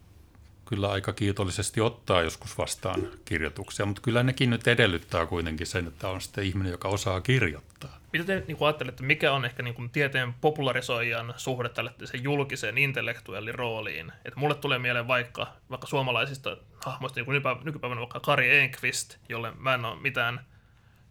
kyllä 0.71 0.91
aika 0.91 1.13
kiitollisesti 1.13 1.81
ottaa 1.81 2.21
joskus 2.21 2.57
vastaan 2.57 3.07
kirjoituksia, 3.25 3.85
mutta 3.85 4.01
kyllä 4.01 4.23
nekin 4.23 4.49
nyt 4.49 4.67
edellyttää 4.67 5.25
kuitenkin 5.25 5.67
sen, 5.67 5.87
että 5.87 6.07
on 6.07 6.21
sitten 6.21 6.43
ihminen, 6.43 6.71
joka 6.71 6.87
osaa 6.87 7.21
kirjoittaa. 7.21 7.97
Mitä 8.13 8.25
te 8.25 8.43
niin 8.47 8.57
ajattelette, 8.61 9.03
mikä 9.03 9.31
on 9.31 9.45
ehkä 9.45 9.63
niin 9.63 9.89
tieteen 9.89 10.33
popularisoijan 10.33 11.33
suhde 11.37 11.69
tälle 11.69 11.93
sen 12.03 12.23
julkiseen 12.23 12.77
intellektuellirooliin? 12.77 14.11
Että 14.25 14.39
mulle 14.39 14.55
tulee 14.55 14.79
mieleen 14.79 15.07
vaikka, 15.07 15.47
vaikka 15.69 15.87
suomalaisista 15.87 16.57
hahmoista, 16.85 17.19
niin 17.19 17.25
kuin 17.25 17.41
nykypäivänä 17.63 17.99
vaikka 17.99 18.19
Kari 18.19 18.57
Enqvist, 18.57 19.17
jolle 19.29 19.51
mä 19.57 19.73
en 19.73 19.85
ole 19.85 20.01
mitään 20.01 20.45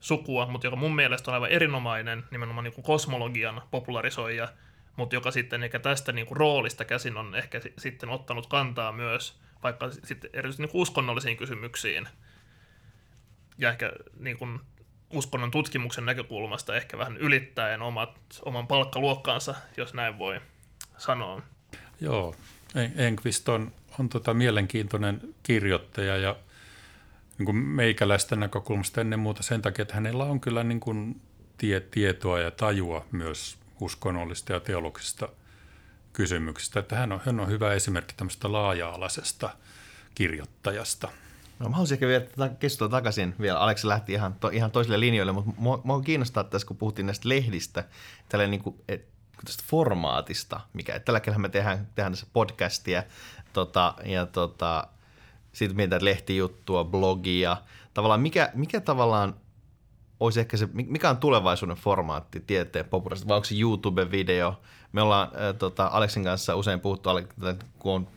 sukua, 0.00 0.46
mutta 0.46 0.66
joka 0.66 0.76
mun 0.76 0.94
mielestä 0.94 1.30
on 1.30 1.34
aivan 1.34 1.50
erinomainen 1.50 2.24
nimenomaan 2.30 2.64
niin 2.64 2.82
kosmologian 2.82 3.62
popularisoija, 3.70 4.48
mutta 4.96 5.16
joka 5.16 5.30
sitten 5.30 5.62
ehkä 5.62 5.78
tästä 5.78 6.12
niin 6.12 6.26
kuin 6.26 6.36
roolista 6.36 6.84
käsin 6.84 7.16
on 7.16 7.34
ehkä 7.34 7.60
sitten 7.78 8.08
ottanut 8.08 8.46
kantaa 8.46 8.92
myös 8.92 9.40
vaikka 9.62 9.90
sitten 9.90 10.30
erityisesti 10.32 10.62
niin 10.62 10.70
uskonnollisiin 10.74 11.36
kysymyksiin 11.36 12.08
ja 13.58 13.70
ehkä 13.70 13.92
niin 14.18 14.38
kuin 14.38 14.60
uskonnon 15.10 15.50
tutkimuksen 15.50 16.06
näkökulmasta 16.06 16.76
ehkä 16.76 16.98
vähän 16.98 17.16
ylittäen 17.16 17.82
omat, 17.82 18.18
oman 18.44 18.66
palkkaluokkaansa, 18.66 19.54
jos 19.76 19.94
näin 19.94 20.18
voi 20.18 20.40
sanoa. 20.98 21.42
Joo, 22.00 22.34
Enqvist 22.96 23.48
on, 23.48 23.72
on 24.00 24.08
tota 24.08 24.34
mielenkiintoinen 24.34 25.20
kirjoittaja 25.42 26.16
ja 26.16 26.36
niin 27.38 27.46
kuin 27.46 27.56
meikäläisten 27.56 28.40
näkökulmasta 28.40 29.00
ennen 29.00 29.18
muuta 29.18 29.42
sen 29.42 29.62
takia, 29.62 29.82
että 29.82 29.94
hänellä 29.94 30.24
on 30.24 30.40
kyllä 30.40 30.64
niin 30.64 30.80
kuin 30.80 31.20
tie, 31.58 31.80
tietoa 31.80 32.40
ja 32.40 32.50
tajua 32.50 33.06
myös 33.12 33.58
uskonnollista 33.80 34.52
ja 34.52 34.60
teologisista 34.60 35.28
kysymyksistä. 36.12 36.80
Että 36.80 36.96
hän 36.96 37.12
on, 37.12 37.20
hän 37.24 37.40
on 37.40 37.48
hyvä 37.48 37.72
esimerkki 37.72 38.14
tämmöistä 38.16 38.52
laaja-alaisesta 38.52 39.50
kirjoittajasta. 40.14 41.08
No, 41.58 41.68
mä 41.68 41.76
haluaisin 41.76 41.94
ehkä 41.94 42.06
vielä 42.06 42.48
keskustelua 42.48 42.90
takaisin 42.90 43.34
vielä. 43.40 43.58
Aleksi 43.58 43.88
lähti 43.88 44.12
ihan, 44.12 44.34
to, 44.34 44.48
ihan 44.48 44.70
toisille 44.70 45.00
linjoille, 45.00 45.32
mutta 45.32 45.50
mua, 45.56 45.80
mua 45.84 46.00
kiinnostaa 46.00 46.44
tässä, 46.44 46.68
kun 46.68 46.76
puhuttiin 46.76 47.06
näistä 47.06 47.28
lehdistä, 47.28 47.84
tällainen 48.28 48.50
niin 48.50 48.62
kuin, 48.62 48.76
et, 48.88 49.08
tästä 49.46 49.62
formaatista, 49.66 50.60
mikä, 50.72 50.94
että 50.94 51.04
tällä 51.04 51.16
hetkellä 51.16 51.38
me 51.38 51.48
tehdään, 51.48 51.88
tehdään 51.94 52.12
tässä 52.12 52.26
podcastia 52.32 53.02
tota, 53.52 53.94
ja 54.04 54.26
tota, 54.26 54.86
siitä 55.52 55.74
mietitään 55.74 56.04
lehtijuttua, 56.04 56.84
blogia. 56.84 57.56
Tavallaan 57.94 58.20
mikä, 58.20 58.50
mikä 58.54 58.80
tavallaan 58.80 59.34
olisi 60.20 60.40
ehkä 60.40 60.56
se, 60.56 60.68
mikä 60.72 61.10
on 61.10 61.16
tulevaisuuden 61.16 61.76
formaatti 61.76 62.40
tieteen 62.40 62.84
populaarista, 62.84 63.28
vai 63.28 63.36
onko 63.36 63.44
se 63.44 63.54
YouTube-video? 63.54 64.54
Me 64.92 65.02
ollaan 65.02 65.28
äh, 65.28 65.56
tota, 65.58 65.86
Aleksin 65.92 66.24
kanssa 66.24 66.56
usein 66.56 66.80
puhuttu, 66.80 67.10
kun 67.78 67.94
on 67.94 68.08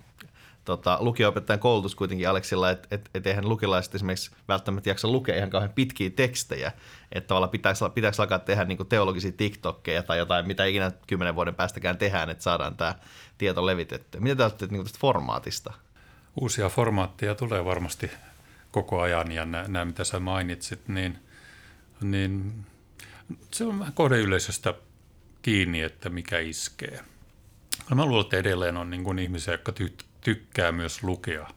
tota, 0.66 0.98
lukio-opettajan 1.00 1.60
koulutus 1.60 1.96
kuitenkin 1.96 2.30
Aleksilla, 2.30 2.70
että 2.70 2.88
et, 2.92 3.10
et 3.14 3.28
eihän 3.28 3.50
lukilaiset 3.50 3.96
esimerkiksi 3.96 4.32
välttämättä 4.48 4.90
jaksa 4.90 5.08
lukea 5.08 5.38
ihan 5.38 5.50
kauhean 5.50 5.74
pitkiä 5.74 6.10
tekstejä, 6.10 6.72
että 7.12 7.28
tavallaan 7.28 7.50
pitäisi, 7.50 7.86
pitäisi 7.94 8.22
alkaa 8.22 8.40
tehdä 8.40 8.66
niin 8.66 8.88
teologisia 8.90 9.32
TikTokkeja 9.32 10.04
tai 10.04 10.18
jotain, 10.18 10.48
mitä 10.48 10.66
ikinä 10.66 10.92
kymmenen 11.08 11.36
vuoden 11.36 11.56
päästäkään 11.56 11.98
tehdään, 11.98 12.30
että 12.30 12.44
saadaan 12.44 12.78
tämä 12.78 12.96
tieto 13.38 13.66
levitettyä. 13.66 14.22
Mitä 14.22 14.36
te 14.36 14.44
olette 14.44 14.68
niin 14.68 14.84
tästä 14.84 15.00
formaatista? 15.02 15.74
Uusia 16.42 16.70
formaatteja 16.70 17.36
tulee 17.36 17.66
varmasti 17.66 18.12
koko 18.72 19.02
ajan 19.02 19.32
ja 19.32 19.46
nämä, 19.46 19.86
mitä 19.86 20.04
sä 20.04 20.20
mainitsit, 20.20 20.88
niin, 20.88 21.20
niin 22.04 22.66
se 23.52 23.66
on 23.66 23.80
vähän 23.80 23.94
kohdeyleisöstä 23.94 24.74
kiinni, 25.42 25.82
että 25.82 26.10
mikä 26.10 26.40
iskee. 26.40 27.00
Mä 27.96 28.06
luulen, 28.06 28.24
että 28.24 28.38
edelleen 28.38 28.78
on 28.78 28.90
niin 28.90 29.04
kuin 29.04 29.20
ihmisiä, 29.20 29.54
jotka 29.54 29.74
tykkää 30.22 30.72
myös 30.72 31.04
lukea 31.04 31.48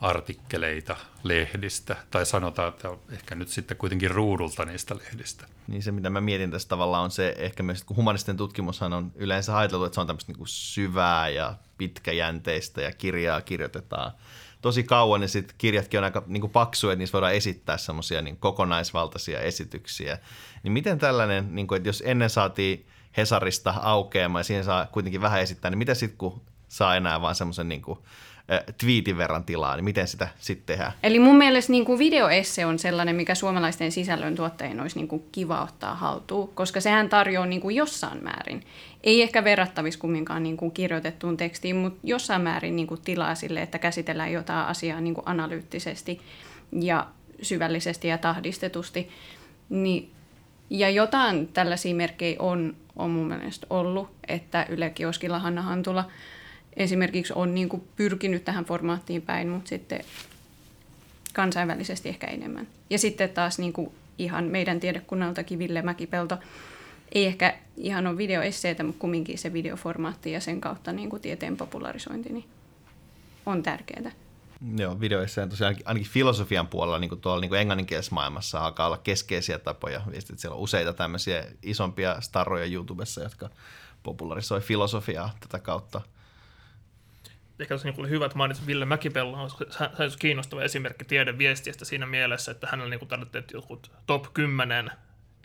artikkeleita 0.00 0.96
lehdistä, 1.22 1.96
tai 2.10 2.26
sanotaan, 2.26 2.68
että 2.68 2.88
ehkä 3.10 3.34
nyt 3.34 3.48
sitten 3.48 3.76
kuitenkin 3.76 4.10
ruudulta 4.10 4.64
niistä 4.64 4.96
lehdistä. 4.96 5.46
Niin 5.66 5.82
se, 5.82 5.92
mitä 5.92 6.10
mä 6.10 6.20
mietin 6.20 6.50
tässä 6.50 6.68
tavalla 6.68 7.00
on 7.00 7.10
se, 7.10 7.34
ehkä 7.38 7.62
myös, 7.62 7.84
kun 7.84 7.96
humanisten 7.96 8.36
tutkimushan 8.36 8.92
on 8.92 9.12
yleensä 9.14 9.58
ajateltu, 9.58 9.84
että 9.84 9.94
se 9.94 10.00
on 10.00 10.06
tämmöistä 10.06 10.32
niin 10.32 10.46
syvää 10.46 11.28
ja 11.28 11.54
pitkäjänteistä 11.78 12.80
ja 12.80 12.92
kirjaa 12.92 13.40
kirjoitetaan 13.40 14.12
tosi 14.60 14.82
kauan, 14.82 15.22
ja 15.22 15.28
sitten 15.28 15.54
kirjatkin 15.58 15.98
on 15.98 16.04
aika 16.04 16.22
niin 16.26 16.40
kuin 16.40 16.50
että 16.92 16.96
niissä 16.96 17.12
voidaan 17.12 17.34
esittää 17.34 17.76
semmoisia 17.76 18.22
niin 18.22 18.36
kokonaisvaltaisia 18.36 19.40
esityksiä. 19.40 20.18
Niin 20.62 20.72
miten 20.72 20.98
tällainen, 20.98 21.54
niin 21.54 21.66
kuin, 21.66 21.76
että 21.76 21.88
jos 21.88 22.02
ennen 22.06 22.30
saatiin 22.30 22.86
Hesarista 23.16 23.74
aukeamaan 23.82 24.40
ja 24.40 24.44
siihen 24.44 24.64
saa 24.64 24.86
kuitenkin 24.86 25.20
vähän 25.20 25.40
esittää, 25.40 25.70
niin 25.70 25.78
mitä 25.78 25.94
sitten 25.94 26.18
kun 26.18 26.42
saa 26.68 26.96
enää 26.96 27.20
vaan 27.20 27.34
semmoisen 27.34 27.68
niin 27.68 27.82
kuin, 27.82 27.98
twiitin 28.78 29.16
verran 29.16 29.44
tilaa, 29.44 29.76
niin 29.76 29.84
miten 29.84 30.08
sitä 30.08 30.28
sitten 30.38 30.66
tehdään? 30.66 30.92
Eli 31.02 31.18
mun 31.18 31.36
mielestä 31.36 31.72
niin 31.72 31.84
kuin 31.84 31.98
videoesse 31.98 32.66
on 32.66 32.78
sellainen, 32.78 33.16
mikä 33.16 33.34
suomalaisten 33.34 33.92
sisällön 33.92 34.36
tuottajien 34.36 34.80
olisi 34.80 34.96
niin 34.96 35.08
kuin 35.08 35.24
kiva 35.32 35.62
ottaa 35.62 35.94
haltuun, 35.94 36.48
koska 36.54 36.80
sehän 36.80 37.08
tarjoaa 37.08 37.46
niin 37.46 37.60
kuin 37.60 37.76
jossain 37.76 38.24
määrin, 38.24 38.62
ei 39.04 39.22
ehkä 39.22 39.44
verrattavissa 39.44 40.00
kumminkaan 40.00 40.42
niin 40.42 40.56
kuin 40.56 40.72
kirjoitettuun 40.72 41.36
tekstiin, 41.36 41.76
mutta 41.76 42.00
jossain 42.04 42.42
määrin 42.42 42.76
niin 42.76 42.86
kuin 42.86 43.00
tilaa 43.00 43.34
sille, 43.34 43.62
että 43.62 43.78
käsitellään 43.78 44.32
jotain 44.32 44.66
asiaa 44.66 45.00
niin 45.00 45.14
kuin 45.14 45.28
analyyttisesti 45.28 46.20
ja 46.72 47.06
syvällisesti 47.42 48.08
ja 48.08 48.18
tahdistetusti. 48.18 49.08
Niin, 49.68 50.10
ja 50.70 50.90
jotain 50.90 51.48
tällaisia 51.48 51.94
merkkejä 51.94 52.36
on, 52.38 52.76
on 52.96 53.10
mun 53.10 53.26
mielestä 53.26 53.66
ollut, 53.70 54.08
että 54.28 54.66
Yle 54.68 54.90
Kioskilla 54.90 55.38
Hanna 55.38 55.62
Hantula– 55.62 56.04
esimerkiksi 56.76 57.32
on 57.36 57.54
niin 57.54 57.68
kuin 57.68 57.88
pyrkinyt 57.96 58.44
tähän 58.44 58.64
formaattiin 58.64 59.22
päin, 59.22 59.48
mutta 59.48 59.68
sitten 59.68 60.04
kansainvälisesti 61.32 62.08
ehkä 62.08 62.26
enemmän. 62.26 62.68
Ja 62.90 62.98
sitten 62.98 63.30
taas 63.30 63.58
niin 63.58 63.72
kuin 63.72 63.92
ihan 64.18 64.44
meidän 64.44 64.80
tiedekunnaltakin 64.80 65.58
Ville 65.58 65.82
Mäkipelto 65.82 66.38
ei 67.12 67.26
ehkä 67.26 67.58
ihan 67.76 68.06
ole 68.06 68.16
videoesseitä, 68.16 68.82
mutta 68.82 69.00
kumminkin 69.00 69.38
se 69.38 69.52
videoformaatti 69.52 70.32
ja 70.32 70.40
sen 70.40 70.60
kautta 70.60 70.92
niin 70.92 71.10
kuin 71.10 71.22
tieteen 71.22 71.56
popularisointi 71.56 72.32
niin 72.32 72.48
on 73.46 73.62
tärkeää. 73.62 74.12
Joo, 74.76 75.00
videoesseen 75.00 75.48
tosiaan 75.48 75.76
ainakin 75.84 76.10
filosofian 76.10 76.66
puolella 76.66 76.98
niin 76.98 77.08
kuin 77.08 77.20
tuolla 77.20 77.40
niin 77.40 77.48
kuin 77.48 77.60
englanninkielisessä 77.60 78.14
maailmassa 78.14 78.60
alkaa 78.60 78.86
olla 78.86 78.98
keskeisiä 78.98 79.58
tapoja. 79.58 80.02
Että 80.12 80.32
siellä 80.36 80.54
on 80.54 80.62
useita 80.62 80.92
tämmöisiä 80.92 81.44
isompia 81.62 82.20
starroja 82.20 82.66
YouTubessa, 82.66 83.22
jotka 83.22 83.50
popularisoi 84.02 84.60
filosofiaa 84.60 85.34
tätä 85.40 85.58
kautta– 85.58 86.00
ehkä 87.60 87.78
se 87.78 87.90
niin 87.90 88.10
hyvä, 88.10 88.26
että 88.26 88.38
mainitsin 88.38 88.66
Ville 88.66 88.84
Mäkipello, 88.84 89.42
on 89.42 89.50
se 89.50 90.18
kiinnostava 90.18 90.62
esimerkki 90.62 91.04
tiedeviestiästä 91.04 91.84
siinä 91.84 92.06
mielessä, 92.06 92.52
että 92.52 92.68
hänellä 92.70 92.90
niin 92.96 93.08
tarvittiin 93.08 93.44
jotkut 93.52 93.92
top 94.06 94.26
10 94.34 94.90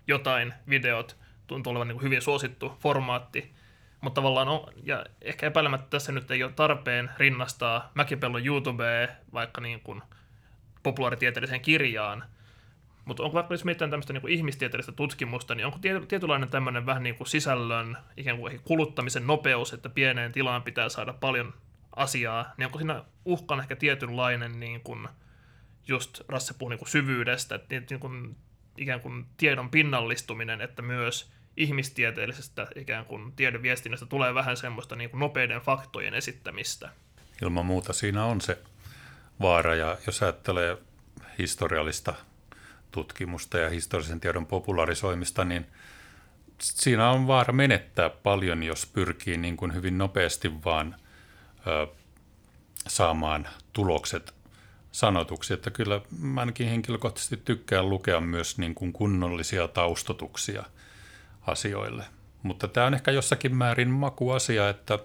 jotain 0.07 0.53
videot, 0.69 1.17
tuntuu 1.47 1.71
olevan 1.71 1.87
niin 1.87 2.01
hyvin 2.01 2.21
suosittu 2.21 2.77
formaatti, 2.79 3.55
mutta 4.01 4.15
tavallaan 4.21 4.47
on, 4.47 4.73
ja 4.83 5.05
ehkä 5.21 5.47
epäilemättä 5.47 5.87
tässä 5.89 6.11
nyt 6.11 6.31
ei 6.31 6.43
ole 6.43 6.51
tarpeen 6.51 7.09
rinnastaa 7.17 7.91
Mäkipellon 7.93 8.45
YouTubea 8.45 9.07
vaikka 9.33 9.61
niin 9.61 9.79
kuin 9.79 10.01
populaaritieteelliseen 10.83 11.61
kirjaan, 11.61 12.23
mutta 13.05 13.23
onko 13.23 13.33
vaikka 13.33 13.53
jos 13.53 13.65
mietitään 13.65 13.91
tämmöistä 13.91 14.13
niin 14.13 14.29
ihmistieteellistä 14.29 14.91
tutkimusta, 14.91 15.55
niin 15.55 15.65
onko 15.65 15.79
tietynlainen 16.07 16.49
tämmöinen 16.49 16.85
vähän 16.85 17.03
niin 17.03 17.15
kuin 17.15 17.27
sisällön 17.27 17.97
ikään 18.17 18.37
kuin 18.37 18.59
kuluttamisen 18.63 19.27
nopeus, 19.27 19.73
että 19.73 19.89
pieneen 19.89 20.31
tilaan 20.31 20.63
pitää 20.63 20.89
saada 20.89 21.13
paljon 21.13 21.53
asiaa, 21.95 22.53
niin 22.57 22.65
onko 22.65 22.77
siinä 22.79 23.03
uhkana 23.25 23.61
ehkä 23.61 23.75
tietynlainen 23.75 24.59
niin 24.59 24.81
kuin, 24.81 25.07
just 25.87 26.21
Rasse 26.27 26.53
puhuu 26.53 26.69
niin 26.69 26.79
kuin 26.79 26.89
syvyydestä, 26.89 27.55
että 27.55 27.75
niin 27.89 27.99
kuin, 27.99 28.35
ikään 28.77 29.01
kuin 29.01 29.25
tiedon 29.37 29.69
pinnallistuminen, 29.69 30.61
että 30.61 30.81
myös 30.81 31.31
ihmistieteellisestä 31.57 32.67
ikään 32.75 33.05
kuin 33.05 33.31
tiedeviestinnästä 33.31 34.05
tulee 34.05 34.33
vähän 34.33 34.57
semmoista 34.57 34.95
niin 34.95 35.09
kuin 35.09 35.19
nopeiden 35.19 35.61
faktojen 35.61 36.13
esittämistä. 36.13 36.89
Ilman 37.41 37.65
muuta 37.65 37.93
siinä 37.93 38.25
on 38.25 38.41
se 38.41 38.57
vaara, 39.41 39.75
ja 39.75 39.97
jos 40.05 40.23
ajattelee 40.23 40.77
historiallista 41.37 42.13
tutkimusta 42.91 43.57
ja 43.57 43.69
historiallisen 43.69 44.19
tiedon 44.19 44.45
popularisoimista, 44.45 45.45
niin 45.45 45.65
siinä 46.61 47.09
on 47.09 47.27
vaara 47.27 47.53
menettää 47.53 48.09
paljon, 48.09 48.63
jos 48.63 48.85
pyrkii 48.85 49.37
niin 49.37 49.57
kuin 49.57 49.73
hyvin 49.73 49.97
nopeasti 49.97 50.63
vaan 50.65 50.95
saamaan 52.87 53.47
tulokset 53.73 54.33
sanotuksi, 54.91 55.53
että 55.53 55.71
kyllä 55.71 56.01
mä 56.19 56.39
ainakin 56.39 56.69
henkilökohtaisesti 56.69 57.37
tykkään 57.37 57.89
lukea 57.89 58.21
myös 58.21 58.57
niin 58.57 58.75
kuin 58.75 58.93
kunnollisia 58.93 59.67
taustotuksia 59.67 60.63
asioille. 61.47 62.03
Mutta 62.43 62.67
tämä 62.67 62.87
on 62.87 62.93
ehkä 62.93 63.11
jossakin 63.11 63.55
määrin 63.55 63.89
makuasia, 63.89 64.69
että 64.69 64.99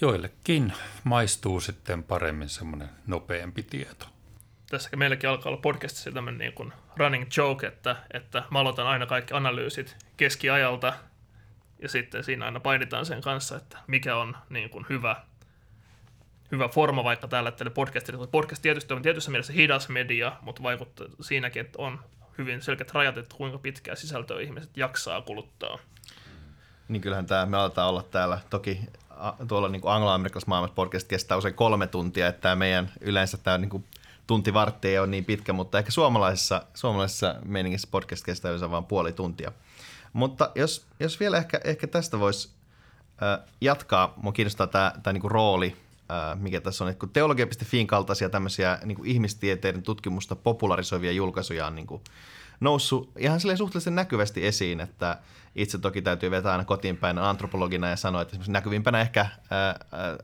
joillekin 0.00 0.72
maistuu 1.04 1.60
sitten 1.60 2.02
paremmin 2.02 2.48
semmoinen 2.48 2.88
nopeampi 3.06 3.62
tieto. 3.62 4.06
Tässäkin 4.70 4.98
meilläkin 4.98 5.30
alkaa 5.30 5.52
olla 5.52 5.60
podcastissa 5.60 6.12
tämmöinen 6.12 6.38
niin 6.38 6.52
kuin 6.52 6.72
running 6.96 7.24
joke, 7.36 7.66
että, 7.66 7.96
että 8.12 8.42
mä 8.50 8.58
aloitan 8.58 8.86
aina 8.86 9.06
kaikki 9.06 9.34
analyysit 9.34 9.96
keskiajalta– 10.16 10.92
ja 11.82 11.88
sitten 11.88 12.24
siinä 12.24 12.44
aina 12.44 12.60
painitaan 12.60 13.06
sen 13.06 13.20
kanssa, 13.20 13.56
että 13.56 13.78
mikä 13.86 14.16
on 14.16 14.36
niin 14.50 14.70
kuin 14.70 14.86
hyvä, 14.88 15.16
hyvä 16.52 16.68
forma 16.68 17.04
vaikka 17.04 17.28
tällä 17.28 17.50
tälle 17.50 17.70
podcastille. 17.70 18.26
Podcast 18.26 18.62
tietysti 18.62 18.94
on 18.94 19.02
tietyssä 19.02 19.30
mielessä 19.30 19.52
hidas 19.52 19.88
media, 19.88 20.32
mutta 20.42 20.62
vaikuttaa 20.62 21.06
siinäkin, 21.20 21.60
että 21.60 21.82
on 21.82 22.00
hyvin 22.38 22.62
selkeät 22.62 22.94
rajat, 22.94 23.18
että 23.18 23.36
kuinka 23.36 23.58
pitkää 23.58 23.94
sisältöä 23.94 24.40
ihmiset 24.40 24.76
jaksaa 24.76 25.22
kuluttaa. 25.22 25.78
Niin 26.88 27.02
kyllähän 27.02 27.26
tämä, 27.26 27.46
me 27.46 27.56
aletaan 27.56 27.88
olla 27.88 28.02
täällä, 28.02 28.38
toki 28.50 28.80
tuolla 29.48 29.68
niin 29.68 29.82
anglo-amerikkalaisessa 29.84 30.48
maailmassa 30.48 30.74
podcast 30.74 31.08
kestää 31.08 31.36
usein 31.36 31.54
kolme 31.54 31.86
tuntia, 31.86 32.28
että 32.28 32.40
tämä 32.40 32.56
meidän 32.56 32.92
yleensä 33.00 33.36
tämä 33.36 33.58
niin 33.58 33.68
kuin 33.68 33.84
tunti 34.26 34.54
vartti 34.54 34.88
ei 34.88 34.98
ole 34.98 35.06
niin 35.06 35.24
pitkä, 35.24 35.52
mutta 35.52 35.78
ehkä 35.78 35.90
suomalaisessa, 35.90 36.62
suomalaisessa 36.74 37.34
meiningissä 37.44 37.88
podcast 37.90 38.24
kestää 38.24 38.48
yleensä 38.48 38.70
vain 38.70 38.84
puoli 38.84 39.12
tuntia. 39.12 39.52
Mutta 40.12 40.50
jos, 40.54 40.86
jos 41.00 41.20
vielä 41.20 41.36
ehkä, 41.36 41.60
ehkä 41.64 41.86
tästä 41.86 42.18
voisi 42.18 42.50
äh, 43.22 43.46
jatkaa, 43.60 44.14
mua 44.16 44.32
kiinnostaa 44.32 44.66
tämä, 44.66 44.92
tämä 45.02 45.12
niinku 45.12 45.28
rooli, 45.28 45.76
äh, 46.10 46.40
mikä 46.40 46.60
tässä 46.60 46.84
on, 46.84 46.90
että 46.90 47.00
kun 47.00 47.10
teologia.fin 47.10 47.86
kaltaisia 47.86 48.30
tämmöisiä 48.30 48.78
niinku 48.84 49.04
ihmistieteiden 49.04 49.82
tutkimusta 49.82 50.36
popularisoivia 50.36 51.12
julkaisuja 51.12 51.66
on 51.66 51.74
niinku 51.74 52.02
noussut 52.60 53.10
ihan 53.18 53.40
suhteellisen 53.40 53.94
näkyvästi 53.94 54.46
esiin, 54.46 54.80
että 54.80 55.18
itse 55.54 55.78
toki 55.78 56.02
täytyy 56.02 56.30
vetää 56.30 56.52
aina 56.52 56.64
kotiin 56.64 56.96
päin 56.96 57.18
antropologina 57.18 57.88
ja 57.88 57.96
sanoa, 57.96 58.22
että 58.22 58.36
näkyvimpänä 58.48 59.00
ehkä 59.00 59.20
äh, 59.20 59.30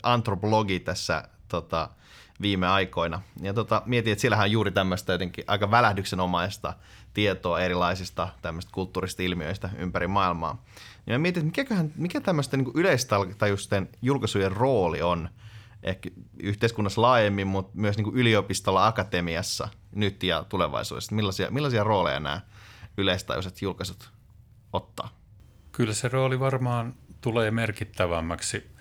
antropologi 0.02 0.80
tässä 0.80 1.28
tota, 1.48 1.88
viime 2.40 2.66
aikoina. 2.66 3.22
Ja 3.42 3.54
tota, 3.54 3.82
mietin, 3.86 4.12
että 4.12 4.20
siellähän 4.20 4.44
on 4.44 4.50
juuri 4.50 4.70
tämmöistä 4.70 5.12
jotenkin 5.12 5.44
aika 5.46 5.70
välähdyksenomaista 5.70 6.72
tietoa 7.14 7.60
erilaisista 7.60 8.28
tämmöistä 8.42 8.72
kulttuurista 8.74 9.22
ilmiöistä 9.22 9.70
ympäri 9.78 10.06
maailmaa. 10.06 10.64
Ja 11.06 11.12
mä 11.12 11.18
mietin, 11.18 11.40
että 11.40 11.60
mikäköhän, 11.60 11.92
mikä 11.96 12.20
tämmöisten 12.20 12.60
niin 12.60 12.72
yleistajuisten 12.74 13.88
julkaisujen 14.02 14.52
rooli 14.52 15.02
on 15.02 15.28
ehkä 15.82 16.10
yhteiskunnassa 16.42 17.02
laajemmin, 17.02 17.46
mutta 17.46 17.72
myös 17.74 17.96
niin 17.96 18.14
yliopistolla, 18.14 18.86
akatemiassa 18.86 19.68
nyt 19.92 20.22
ja 20.22 20.44
tulevaisuudessa. 20.48 21.14
Millaisia, 21.14 21.50
millaisia 21.50 21.84
rooleja 21.84 22.20
nämä 22.20 22.40
yleistajuiset 22.96 23.62
julkaisut 23.62 24.10
ottaa? 24.72 25.08
Kyllä 25.72 25.94
se 25.94 26.08
rooli 26.08 26.40
varmaan 26.40 26.94
tulee 27.20 27.50
merkittävämmäksi. 27.50 28.75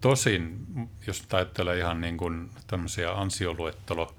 Tosin, 0.00 0.66
jos 1.06 1.26
ajattelee 1.32 1.78
ihan 1.78 2.00
niin 2.00 2.16
kuin 2.16 2.50
tämmöisiä 2.66 3.12
ansioluettelo 3.12 4.16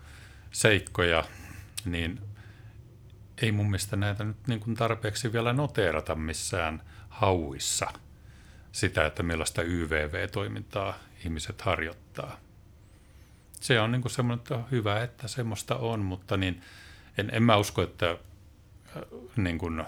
seikkoja, 0.51 1.23
niin 1.85 2.19
ei 3.41 3.51
mun 3.51 3.65
mielestä 3.65 3.95
näitä 3.95 4.23
nyt 4.23 4.47
niin 4.47 4.59
kuin 4.59 4.75
tarpeeksi 4.75 5.33
vielä 5.33 5.53
noteerata 5.53 6.15
missään 6.15 6.81
hauissa 7.09 7.87
sitä, 8.71 9.05
että 9.05 9.23
millaista 9.23 9.61
YVV-toimintaa 9.61 10.93
ihmiset 11.25 11.61
harjoittaa. 11.61 12.39
Se 13.59 13.79
on 13.79 13.91
niin 13.91 14.01
kuin 14.01 14.11
semmoinen, 14.11 14.39
että 14.39 14.59
hyvä, 14.71 15.03
että 15.03 15.27
semmoista 15.27 15.75
on, 15.75 15.99
mutta 15.99 16.37
niin 16.37 16.61
en, 17.17 17.29
en 17.33 17.43
mä 17.43 17.57
usko, 17.57 17.81
että 17.81 18.11
äh, 18.11 18.17
niin 19.35 19.57
kuin 19.57 19.83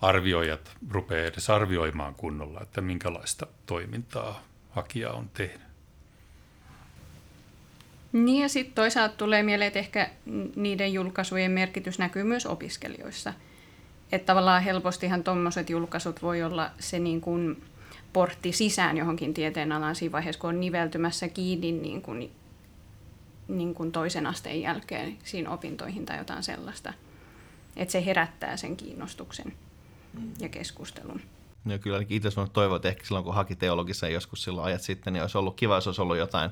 arvioijat 0.00 0.76
rupeaa 0.90 1.26
edes 1.26 1.50
arvioimaan 1.50 2.14
kunnolla, 2.14 2.60
että 2.60 2.80
minkälaista 2.80 3.46
toimintaa 3.66 4.42
hakija 4.76 5.12
on 5.12 5.30
tehnyt. 5.34 5.66
Niin 8.12 8.42
ja 8.42 8.48
sitten 8.48 8.74
toisaalta 8.74 9.16
tulee 9.16 9.42
mieleen, 9.42 9.66
että 9.66 9.78
ehkä 9.78 10.10
niiden 10.56 10.92
julkaisujen 10.92 11.50
merkitys 11.50 11.98
näkyy 11.98 12.22
myös 12.22 12.46
opiskelijoissa. 12.46 13.32
Että 14.12 14.26
tavallaan 14.26 14.62
helpostihan 14.62 15.24
tuommoiset 15.24 15.70
julkaisut 15.70 16.22
voi 16.22 16.42
olla 16.42 16.70
se 16.78 16.98
niin 16.98 17.20
kuin 17.20 17.64
portti 18.12 18.52
sisään 18.52 18.96
johonkin 18.96 19.34
tieteenalaan 19.34 19.94
siinä 19.94 20.12
vaiheessa, 20.12 20.40
kun 20.40 20.50
on 20.50 20.60
niveltymässä 20.60 21.28
kiinni 21.28 21.72
niin 21.72 22.02
kuin, 22.02 22.32
niin 23.48 23.74
kuin 23.74 23.92
toisen 23.92 24.26
asteen 24.26 24.60
jälkeen 24.60 25.18
siinä 25.24 25.50
opintoihin 25.50 26.06
tai 26.06 26.18
jotain 26.18 26.42
sellaista. 26.42 26.92
Että 27.76 27.92
se 27.92 28.04
herättää 28.04 28.56
sen 28.56 28.76
kiinnostuksen 28.76 29.52
ja 30.40 30.48
keskustelun. 30.48 31.20
Ja 31.66 31.78
kyllä 31.78 31.96
ainakin 31.96 32.16
itse 32.16 32.28
toivon, 32.52 32.76
että 32.76 32.88
ehkä 32.88 33.06
silloin 33.06 33.24
kun 33.24 33.34
haki 33.34 33.56
teologissa 33.56 34.08
joskus 34.08 34.42
silloin 34.42 34.66
ajat 34.66 34.82
sitten, 34.82 35.12
niin 35.12 35.22
olisi 35.22 35.38
ollut 35.38 35.56
kiva, 35.56 35.74
jos 35.74 35.86
olisi 35.86 36.02
ollut 36.02 36.16
jotain 36.16 36.50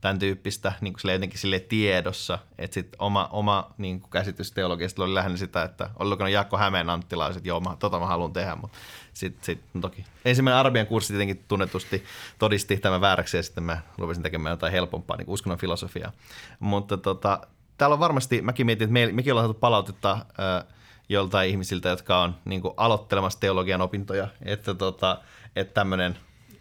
tämän 0.00 0.18
tyyppistä 0.18 0.72
niin 0.80 0.92
kuin 0.92 1.00
sille 1.00 1.12
jotenkin 1.12 1.38
sille 1.38 1.60
tiedossa, 1.60 2.38
että 2.58 2.74
sit 2.74 2.96
oma, 2.98 3.28
oma 3.32 3.70
niin 3.78 4.00
kuin 4.00 4.10
käsitys 4.10 4.52
teologiasta 4.52 5.02
oli 5.02 5.14
lähinnä 5.14 5.36
sitä, 5.36 5.62
että 5.62 5.90
oli 5.98 6.10
lukenut 6.10 6.32
Jaakko 6.32 6.56
Hämeen 6.56 6.90
Anttila, 6.90 7.28
että 7.28 7.40
joo, 7.44 7.60
mä, 7.60 7.76
tota 7.78 7.98
mä 7.98 8.06
haluan 8.06 8.32
tehdä, 8.32 8.56
mutta 8.56 8.78
sitten 9.12 9.44
sit, 9.44 9.60
no 9.74 9.80
toki. 9.80 10.04
Ensimmäinen 10.24 10.58
Arabian 10.60 10.86
kurssi 10.86 11.12
tietenkin 11.12 11.44
tunnetusti 11.48 12.04
todisti 12.38 12.76
tämän 12.76 13.00
vääräksi 13.00 13.36
ja 13.36 13.42
sitten 13.42 13.64
mä 13.64 13.78
rupesin 13.98 14.22
tekemään 14.22 14.52
jotain 14.52 14.72
helpompaa 14.72 15.16
niin 15.16 15.28
uskonnon 15.28 15.58
filosofiaa. 15.58 16.12
Mutta 16.60 16.96
tota, 16.96 17.40
täällä 17.76 17.94
on 17.94 18.00
varmasti, 18.00 18.42
mäkin 18.42 18.66
mietin, 18.66 18.84
että 18.84 18.92
me, 18.92 19.12
mekin 19.12 19.32
ollaan 19.32 19.46
saatu 19.46 19.60
palautetta 19.60 20.12
äh, 20.12 20.74
joltain 21.10 21.50
ihmisiltä, 21.50 21.88
jotka 21.88 22.22
on 22.22 22.34
niin 22.44 22.62
kuin 22.62 22.74
aloittelemassa 22.76 23.40
teologian 23.40 23.80
opintoja, 23.80 24.28
että, 24.42 24.74
tota, 24.74 25.18
että 25.56 25.74
tämmöinen 25.74 26.18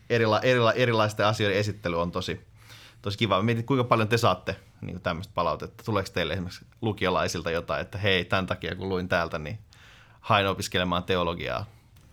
erila, 0.09 0.39
erila, 0.39 0.73
erilaisten 0.73 1.25
asioiden 1.25 1.57
esittely 1.57 2.01
on 2.01 2.11
tosi, 2.11 2.41
tosi 3.01 3.17
kiva. 3.17 3.41
Mietin, 3.41 3.65
kuinka 3.65 3.83
paljon 3.83 4.07
te 4.07 4.17
saatte 4.17 4.55
niin 4.81 5.01
tämmöistä 5.01 5.31
palautetta. 5.35 5.83
Tuleeko 5.83 6.09
teille 6.13 6.33
esimerkiksi 6.33 6.65
lukiolaisilta 6.81 7.51
jotain, 7.51 7.81
että 7.81 7.97
hei, 7.97 8.25
tämän 8.25 8.47
takia 8.47 8.75
kun 8.75 8.89
luin 8.89 9.09
täältä, 9.09 9.39
niin 9.39 9.59
hain 10.21 10.47
opiskelemaan 10.47 11.03
teologiaa? 11.03 11.65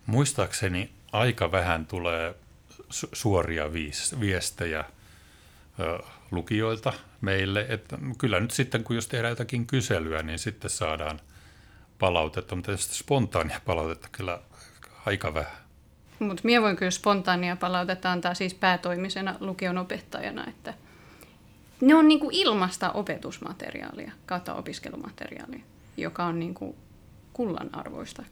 Muistaakseni 0.07 0.91
aika 1.13 1.53
vähän 1.53 1.87
tulee 1.87 2.35
su- 2.79 3.09
suoria 3.13 3.73
viestejä 4.21 4.85
ö, 5.81 5.99
lukijoilta 6.31 6.93
meille. 7.21 7.67
Että 7.69 7.99
kyllä 8.19 8.41
nyt 8.41 8.51
sitten, 8.51 8.85
kun 8.85 8.97
jos 8.97 9.07
tehdään 9.07 9.33
jotakin 9.33 9.67
kyselyä, 9.67 10.23
niin 10.23 10.39
sitten 10.39 10.71
saadaan 10.71 11.21
palautetta, 11.99 12.57
mutta 12.57 12.77
spontaania 12.77 13.61
palautetta 13.65 14.09
kyllä 14.13 14.41
aika 15.07 15.35
vähän. 15.35 15.67
Mutta 16.19 16.43
minä 16.45 16.63
voin 16.63 16.77
kyllä 16.77 16.91
spontaania 16.91 17.57
palautetta 17.57 18.13
antaa 18.13 18.35
siis 18.35 18.55
päätoimisena 18.55 19.35
lukion 19.41 19.79
opettajana, 19.79 20.47
että 20.49 20.75
ne 21.81 21.95
on 21.95 22.09
niinku 22.09 22.29
ilmasta 22.33 22.91
opetusmateriaalia 22.91 24.13
kautta 24.27 24.55
opiskelumateriaalia, 24.55 25.61
joka 25.97 26.25
on 26.25 26.39
niinku 26.39 26.77
kullan 27.33 27.71
arvoista. 27.73 28.25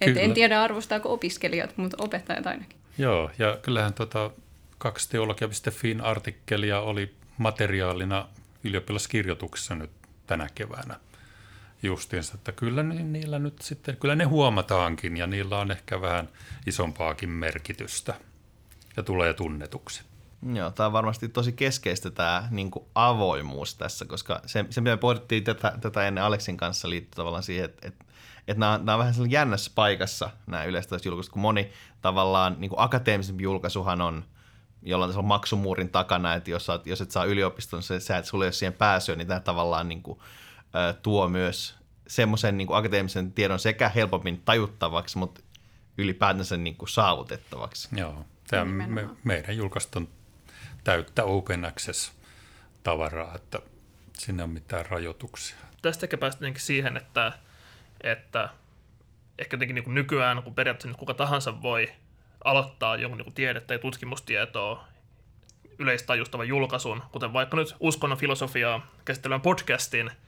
Et 0.00 0.16
en 0.16 0.34
tiedä 0.34 0.62
arvostaako 0.62 1.12
opiskelijat, 1.12 1.76
mutta 1.76 1.96
opettajat 2.00 2.46
ainakin. 2.46 2.78
Joo, 2.98 3.30
ja 3.38 3.58
kyllähän 3.62 3.94
tota, 3.94 4.30
kaksi 4.78 5.10
teologia.fin 5.10 6.00
artikkelia 6.00 6.80
oli 6.80 7.14
materiaalina 7.38 8.28
ylioppilaskirjoituksessa 8.64 9.74
nyt 9.74 9.90
tänä 10.26 10.48
keväänä 10.54 11.00
justiinsa, 11.84 12.34
että 12.34 12.52
kyllä 12.52 12.82
niillä 12.82 13.38
nyt 13.38 13.62
sitten, 13.62 13.96
kyllä 13.96 14.14
ne 14.14 14.24
huomataankin 14.24 15.16
ja 15.16 15.26
niillä 15.26 15.58
on 15.58 15.70
ehkä 15.70 16.00
vähän 16.00 16.28
isompaakin 16.66 17.30
merkitystä 17.30 18.14
ja 18.96 19.02
tulee 19.02 19.32
tunnetuksi. 19.32 20.02
Joo, 20.52 20.70
tämä 20.70 20.86
on 20.86 20.92
varmasti 20.92 21.28
tosi 21.28 21.52
keskeistä 21.52 22.10
tämä 22.10 22.48
niin 22.50 22.70
kuin 22.70 22.84
avoimuus 22.94 23.74
tässä, 23.74 24.04
koska 24.04 24.40
se, 24.46 24.64
se 24.70 24.80
mitä 24.80 24.96
pohdittiin 24.96 25.44
tätä, 25.44 25.72
tätä 25.80 26.08
ennen 26.08 26.24
Aleksin 26.24 26.56
kanssa 26.56 26.90
liittyy 26.90 27.16
tavallaan 27.16 27.42
siihen, 27.42 27.64
että, 27.64 27.88
että, 27.88 28.04
että 28.48 28.60
nämä, 28.60 28.78
nämä 28.78 28.92
on 28.92 28.98
vähän 28.98 29.14
sellainen 29.14 29.32
jännässä 29.32 29.70
paikassa 29.74 30.30
nämä 30.46 30.64
yleistäisjulkaisut, 30.64 31.32
kun 31.32 31.42
moni 31.42 31.70
tavallaan 32.02 32.56
niin 32.58 32.68
kuin 32.68 32.80
akateemisen 32.80 33.40
julkaisuhan 33.40 34.00
on 34.00 34.24
jollain 34.82 35.08
tasolla 35.08 35.28
maksumuurin 35.28 35.88
takana, 35.88 36.34
että 36.34 36.50
jos, 36.50 36.66
jos 36.84 37.00
et 37.00 37.10
saa 37.10 37.24
yliopiston, 37.24 37.82
se, 37.82 38.00
sä 38.00 38.16
et 38.16 38.24
sulle 38.24 38.52
siihen 38.52 38.72
pääsyä, 38.72 39.16
niin 39.16 39.28
tämä 39.28 39.40
tavallaan 39.40 39.88
niin 39.88 40.02
kuin, 40.02 40.18
tuo 41.02 41.28
myös 41.28 41.74
semmoisen 42.06 42.56
niin 42.56 42.68
akateemisen 42.70 43.32
tiedon 43.32 43.58
sekä 43.58 43.88
helpommin 43.88 44.42
tajuttavaksi, 44.44 45.18
mutta 45.18 45.40
ylipäätänsä 45.98 46.56
niin 46.56 46.76
kuin 46.76 46.88
saavutettavaksi. 46.88 47.88
Joo, 47.96 48.24
tämä 48.48 48.64
me, 48.64 49.08
meidän 49.24 49.56
julkaistu 49.56 49.98
on 49.98 50.08
täyttä 50.84 51.24
open 51.24 51.64
access-tavaraa, 51.64 53.34
että 53.34 53.58
sinne 54.18 54.42
on 54.42 54.50
mitään 54.50 54.86
rajoituksia. 54.86 55.56
Tästä 55.82 56.06
ehkä 56.06 56.18
päästä 56.18 56.46
siihen, 56.56 56.96
että, 56.96 57.32
että 58.00 58.48
ehkä 59.38 59.54
jotenkin 59.54 59.74
niin 59.74 59.84
kuin 59.84 59.94
nykyään, 59.94 60.42
kun 60.42 60.54
periaatteessa 60.54 60.88
nyt 60.88 60.96
kuka 60.96 61.14
tahansa 61.14 61.62
voi 61.62 61.92
aloittaa 62.44 62.96
jonkun 62.96 63.18
niin 63.18 63.24
kuin 63.24 63.34
tiede- 63.34 63.60
tai 63.60 63.78
tutkimustietoa 63.78 64.84
yleistajustavan 65.78 66.48
julkaisun, 66.48 67.02
kuten 67.12 67.32
vaikka 67.32 67.56
nyt 67.56 67.76
uskonnon 67.80 68.18
filosofiaa 68.18 68.86
käsittelevän 69.04 69.40
podcastin– 69.40 70.10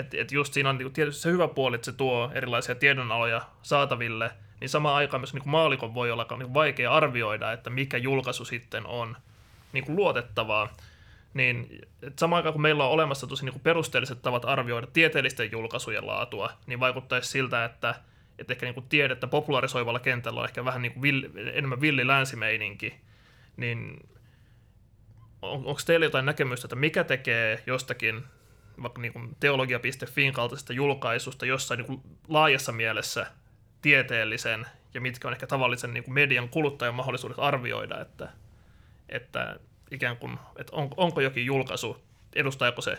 että 0.00 0.16
et 0.20 0.32
just 0.32 0.52
siinä 0.54 0.70
on 0.70 0.78
niinku 0.78 0.92
tietysti 0.92 1.22
se 1.22 1.30
hyvä 1.30 1.48
puoli, 1.48 1.74
että 1.74 1.84
se 1.84 1.92
tuo 1.92 2.30
erilaisia 2.34 2.74
tiedonaloja 2.74 3.42
saataville, 3.62 4.30
niin 4.60 4.68
samaan 4.68 4.96
aikaan 4.96 5.20
myös 5.20 5.34
niinku 5.34 5.48
maalikon 5.48 5.94
voi 5.94 6.10
olla 6.10 6.26
niinku 6.30 6.54
vaikea 6.54 6.92
arvioida, 6.92 7.52
että 7.52 7.70
mikä 7.70 7.96
julkaisu 7.96 8.44
sitten 8.44 8.86
on 8.86 9.16
niinku 9.72 9.96
luotettavaa. 9.96 10.68
Niin 11.34 11.80
samaan 12.18 12.36
aikaan 12.36 12.52
kun 12.52 12.62
meillä 12.62 12.84
on 12.84 12.90
olemassa 12.90 13.26
tosi 13.26 13.44
niinku 13.44 13.60
perusteelliset 13.60 14.22
tavat 14.22 14.44
arvioida 14.44 14.86
tieteellisten 14.86 15.52
julkaisujen 15.52 16.06
laatua, 16.06 16.50
niin 16.66 16.80
vaikuttaisi 16.80 17.30
siltä, 17.30 17.64
että, 17.64 17.94
että 18.38 18.52
ehkä 18.52 18.66
niinku 18.66 18.80
tiedettä 18.80 19.26
popularisoivalla 19.26 20.00
kentällä 20.00 20.40
on 20.40 20.46
ehkä 20.46 20.64
vähän 20.64 20.82
niinku 20.82 21.02
villi, 21.02 21.30
enemmän 21.52 21.80
villi 21.80 22.06
länsimeininki, 22.06 22.94
niin 23.56 24.08
on, 25.42 25.66
onko 25.66 25.80
teillä 25.86 26.06
jotain 26.06 26.26
näkemystä, 26.26 26.66
että 26.66 26.76
mikä 26.76 27.04
tekee 27.04 27.62
jostakin 27.66 28.24
vaikka 28.82 29.00
niin 29.00 29.36
teologia.fin 29.40 30.32
kaltaisesta 30.32 30.72
julkaisusta 30.72 31.46
jossain 31.46 31.80
niin 31.80 32.02
laajassa 32.28 32.72
mielessä 32.72 33.26
tieteellisen 33.82 34.66
ja 34.94 35.00
mitkä 35.00 35.28
on 35.28 35.34
ehkä 35.34 35.46
tavallisen 35.46 35.94
niin 35.94 36.04
kuin 36.04 36.14
median 36.14 36.48
kuluttajan 36.48 36.94
mahdollisuudet 36.94 37.38
arvioida, 37.38 38.00
että, 38.00 38.28
että 39.08 39.56
ikään 39.90 40.16
kuin, 40.16 40.38
että 40.56 40.76
on, 40.76 40.90
onko 40.96 41.20
jokin 41.20 41.46
julkaisu, 41.46 41.96
edustaako 42.34 42.82
se 42.82 42.98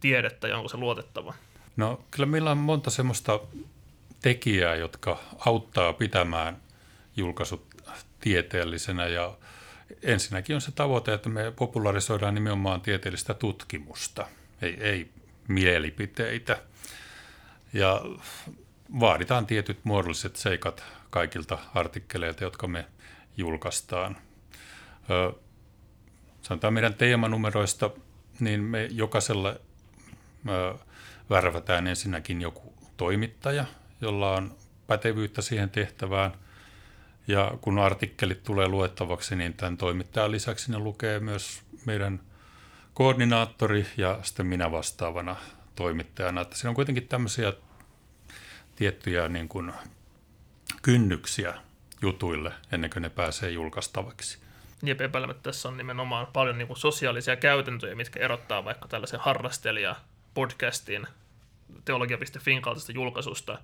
tiedettä 0.00 0.48
ja 0.48 0.56
onko 0.56 0.68
se 0.68 0.76
luotettava? 0.76 1.34
No 1.76 2.04
kyllä 2.10 2.26
meillä 2.26 2.50
on 2.50 2.58
monta 2.58 2.90
semmoista 2.90 3.40
tekijää, 4.22 4.74
jotka 4.74 5.20
auttaa 5.46 5.92
pitämään 5.92 6.56
julkaisut 7.16 7.66
tieteellisenä 8.20 9.06
ja 9.06 9.36
ensinnäkin 10.02 10.54
on 10.54 10.60
se 10.60 10.72
tavoite, 10.72 11.14
että 11.14 11.28
me 11.28 11.52
popularisoidaan 11.56 12.34
nimenomaan 12.34 12.80
tieteellistä 12.80 13.34
tutkimusta, 13.34 14.26
ei, 14.62 14.76
ei 14.80 15.08
mielipiteitä. 15.48 16.62
Ja 17.72 18.00
vaaditaan 19.00 19.46
tietyt 19.46 19.84
muodolliset 19.84 20.36
seikat 20.36 20.84
kaikilta 21.10 21.58
artikkeleilta, 21.74 22.44
jotka 22.44 22.66
me 22.66 22.86
julkaistaan. 23.36 24.16
Sanotaan 26.42 26.74
meidän 26.74 26.94
teemanumeroista, 26.94 27.90
niin 28.40 28.62
me 28.62 28.88
jokaiselle 28.90 29.60
ö, 30.48 30.74
värvätään 31.30 31.86
ensinnäkin 31.86 32.42
joku 32.42 32.74
toimittaja, 32.96 33.64
jolla 34.00 34.34
on 34.34 34.56
pätevyyttä 34.86 35.42
siihen 35.42 35.70
tehtävään. 35.70 36.32
Ja 37.26 37.52
kun 37.60 37.78
artikkelit 37.78 38.42
tulee 38.42 38.68
luettavaksi, 38.68 39.36
niin 39.36 39.54
tämän 39.54 39.76
toimittajan 39.76 40.30
lisäksi 40.30 40.70
ne 40.70 40.78
lukee 40.78 41.20
myös 41.20 41.62
meidän 41.86 42.20
koordinaattori 42.98 43.86
ja 43.96 44.18
sitten 44.22 44.46
minä 44.46 44.72
vastaavana 44.72 45.36
toimittajana. 45.76 46.40
Että 46.40 46.56
siinä 46.56 46.68
on 46.68 46.74
kuitenkin 46.74 47.08
tämmöisiä 47.08 47.52
tiettyjä 48.76 49.28
niin 49.28 49.48
kuin 49.48 49.72
kynnyksiä 50.82 51.54
jutuille 52.02 52.52
ennen 52.72 52.90
kuin 52.90 53.02
ne 53.02 53.10
pääsee 53.10 53.50
julkaistavaksi. 53.50 54.38
Jep, 54.82 55.00
epäilemättä 55.00 55.42
tässä 55.42 55.68
on 55.68 55.76
nimenomaan 55.76 56.26
paljon 56.26 56.58
niin 56.58 56.66
kuin 56.66 56.76
sosiaalisia 56.76 57.36
käytäntöjä, 57.36 57.94
mitkä 57.94 58.20
erottaa 58.20 58.64
vaikka 58.64 58.88
tällaisen 58.88 59.20
harrastelija 59.20 59.96
podcastin 60.34 61.06
teologia.fin 61.84 62.62
kaltaisesta 62.62 62.92
julkaisusta. 62.92 63.58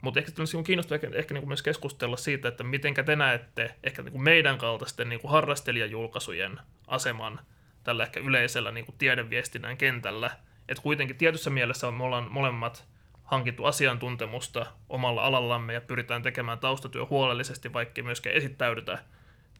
Mutta 0.00 0.20
ehkä 0.20 0.32
on 0.56 0.64
kiinnostaa 0.64 0.94
ehkä, 0.94 1.10
ehkä 1.12 1.34
niin 1.34 1.42
kuin 1.42 1.48
myös 1.48 1.62
keskustella 1.62 2.16
siitä, 2.16 2.48
että 2.48 2.64
miten 2.64 2.94
te 2.94 3.16
näette 3.16 3.74
ehkä 3.84 4.02
niin 4.02 4.12
kuin 4.12 4.22
meidän 4.22 4.58
kaltaisten 4.58 5.08
niin 5.08 5.20
kuin 5.20 5.30
harrastelijajulkaisujen 5.30 6.60
aseman 6.86 7.40
tällä 7.88 8.02
ehkä 8.02 8.20
yleisellä 8.20 8.70
niin 8.70 8.84
kuin 8.84 8.98
tiedeviestinnän 8.98 9.76
kentällä. 9.76 10.30
Että 10.68 10.82
kuitenkin 10.82 11.16
tietyssä 11.16 11.50
mielessä 11.50 11.90
me 11.90 12.04
ollaan 12.04 12.32
molemmat 12.32 12.84
hankittu 13.24 13.64
asiantuntemusta 13.64 14.66
omalla 14.88 15.22
alallamme 15.22 15.74
ja 15.74 15.80
pyritään 15.80 16.22
tekemään 16.22 16.58
taustatyö 16.58 17.06
huolellisesti, 17.06 17.72
vaikka 17.72 18.02
myöskään 18.02 18.36
esittäydytä 18.36 18.98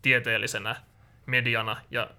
tieteellisenä 0.02 0.76
mediana 1.26 1.76
ja 1.90 2.10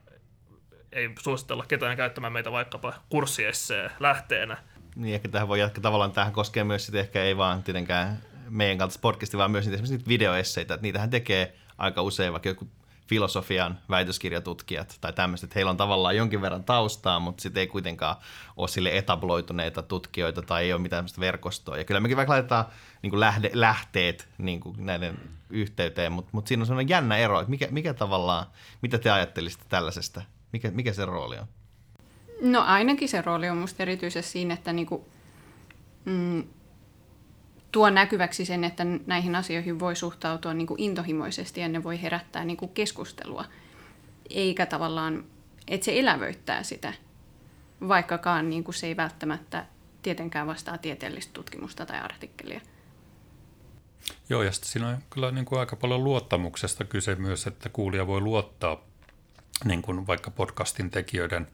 ei 0.91 1.10
suositella 1.20 1.66
ketään 1.66 1.97
käyttämään 1.97 2.34
meitä 2.34 2.51
vaikkapa 2.51 2.93
kurssiesseen 3.10 3.91
lähteenä. 3.99 4.57
Niin, 4.95 5.16
ehkä 5.16 5.28
tähän 5.28 5.47
voi 5.47 5.60
jatkaa 5.60 5.82
tavallaan, 5.82 6.12
tähän 6.12 6.34
koskee 6.34 6.64
myös 6.64 6.86
sitten 6.86 7.01
ehkä 7.01 7.24
ei 7.24 7.38
vaan 7.38 7.64
tietenkään 7.64 8.18
meidän 8.49 8.78
kaltaista 8.78 9.01
podcastia, 9.01 9.38
vaan 9.38 9.51
myös 9.51 9.68
niitä, 9.68 9.84
niitä 9.84 10.07
videoesseitä, 10.07 10.74
että 10.74 10.84
niitähän 10.84 11.10
tekee 11.10 11.55
aika 11.78 12.01
usein 12.01 12.32
vaikka 12.32 12.49
joku 12.49 12.68
filosofian 13.10 13.80
väitöskirjatutkijat 13.89 14.97
tai 15.01 15.14
tämmöiset, 15.14 15.43
että 15.43 15.55
heillä 15.55 15.70
on 15.70 15.78
tavallaan 15.78 16.16
jonkin 16.16 16.41
verran 16.41 16.64
taustaa, 16.64 17.20
mutta 17.20 17.41
sitten 17.41 17.62
ei 17.62 17.68
kuitenkaan 17.68 18.16
ole 18.57 18.68
sille 18.68 18.97
etabloituneita 18.97 19.82
tutkijoita 19.82 20.41
tai 20.41 20.64
ei 20.64 20.74
ole 20.74 20.82
mitään 20.82 21.05
verkostoa. 21.20 21.78
Ja 21.78 21.84
kyllä 21.84 21.99
mekin 21.99 22.18
vaikka 22.18 22.34
laitetaan 22.34 22.66
niin 23.01 23.20
lähde, 23.20 23.51
lähteet 23.53 24.30
niin 24.38 24.62
näiden 24.78 25.20
yhteyteen, 25.49 26.12
mutta, 26.12 26.30
mutta 26.34 26.49
siinä 26.49 26.62
on 26.62 26.66
sellainen 26.66 26.89
jännä 26.89 27.18
ero, 27.18 27.39
että 27.39 27.49
mikä, 27.49 27.68
mikä 27.72 27.93
tavallaan, 27.93 28.45
mitä 28.82 28.97
te 28.97 29.12
ajattelisitte 29.12 29.66
tällaisesta, 29.70 30.22
mikä, 30.53 30.72
mikä 30.72 30.93
se 30.93 31.05
rooli 31.05 31.38
on? 31.38 31.47
No 32.41 32.62
ainakin 32.62 33.10
se 33.10 33.22
rooli 33.22 33.49
on 33.49 33.57
musta 33.57 33.84
erityisesti 33.84 34.32
siinä, 34.32 34.53
että 34.53 34.74
niinku, 34.74 35.10
mm, 36.05 36.43
tuo 37.72 37.89
näkyväksi 37.89 38.45
sen, 38.45 38.63
että 38.63 38.84
näihin 39.05 39.36
asioihin 39.36 39.80
voi 39.80 39.95
suhtautua 39.95 40.53
niin 40.53 40.67
kuin 40.67 40.80
intohimoisesti 40.80 41.61
ja 41.61 41.70
ne 41.70 41.84
voi 41.84 42.01
herättää 42.01 42.45
niin 42.45 42.57
kuin 42.57 42.72
keskustelua. 42.72 43.45
Eikä 44.30 44.65
tavallaan, 44.65 45.26
että 45.67 45.86
se 45.86 45.99
elävöittää 45.99 46.63
sitä, 46.63 46.93
vaikkakaan 47.88 48.49
niin 48.49 48.63
kuin 48.63 48.76
se 48.76 48.88
ei 48.88 48.97
välttämättä 48.97 49.65
tietenkään 50.01 50.47
vastaa 50.47 50.78
tieteellistä 50.78 51.34
tutkimusta 51.34 51.86
tai 51.86 51.99
artikkelia. 51.99 52.61
Joo, 54.30 54.43
ja 54.43 54.51
siinä 54.51 54.88
on 54.88 54.97
kyllä 55.09 55.32
niin 55.32 55.45
kuin 55.45 55.59
aika 55.59 55.76
paljon 55.76 56.03
luottamuksesta 56.03 56.86
kyse 56.86 57.15
myös, 57.15 57.47
että 57.47 57.70
kuulija 57.70 58.07
voi 58.07 58.22
luottaa 58.22 58.82
niin 59.65 59.82
kuin 59.82 60.07
vaikka 60.07 60.32
podcastin 60.32 60.89
tekijöiden 60.91 61.47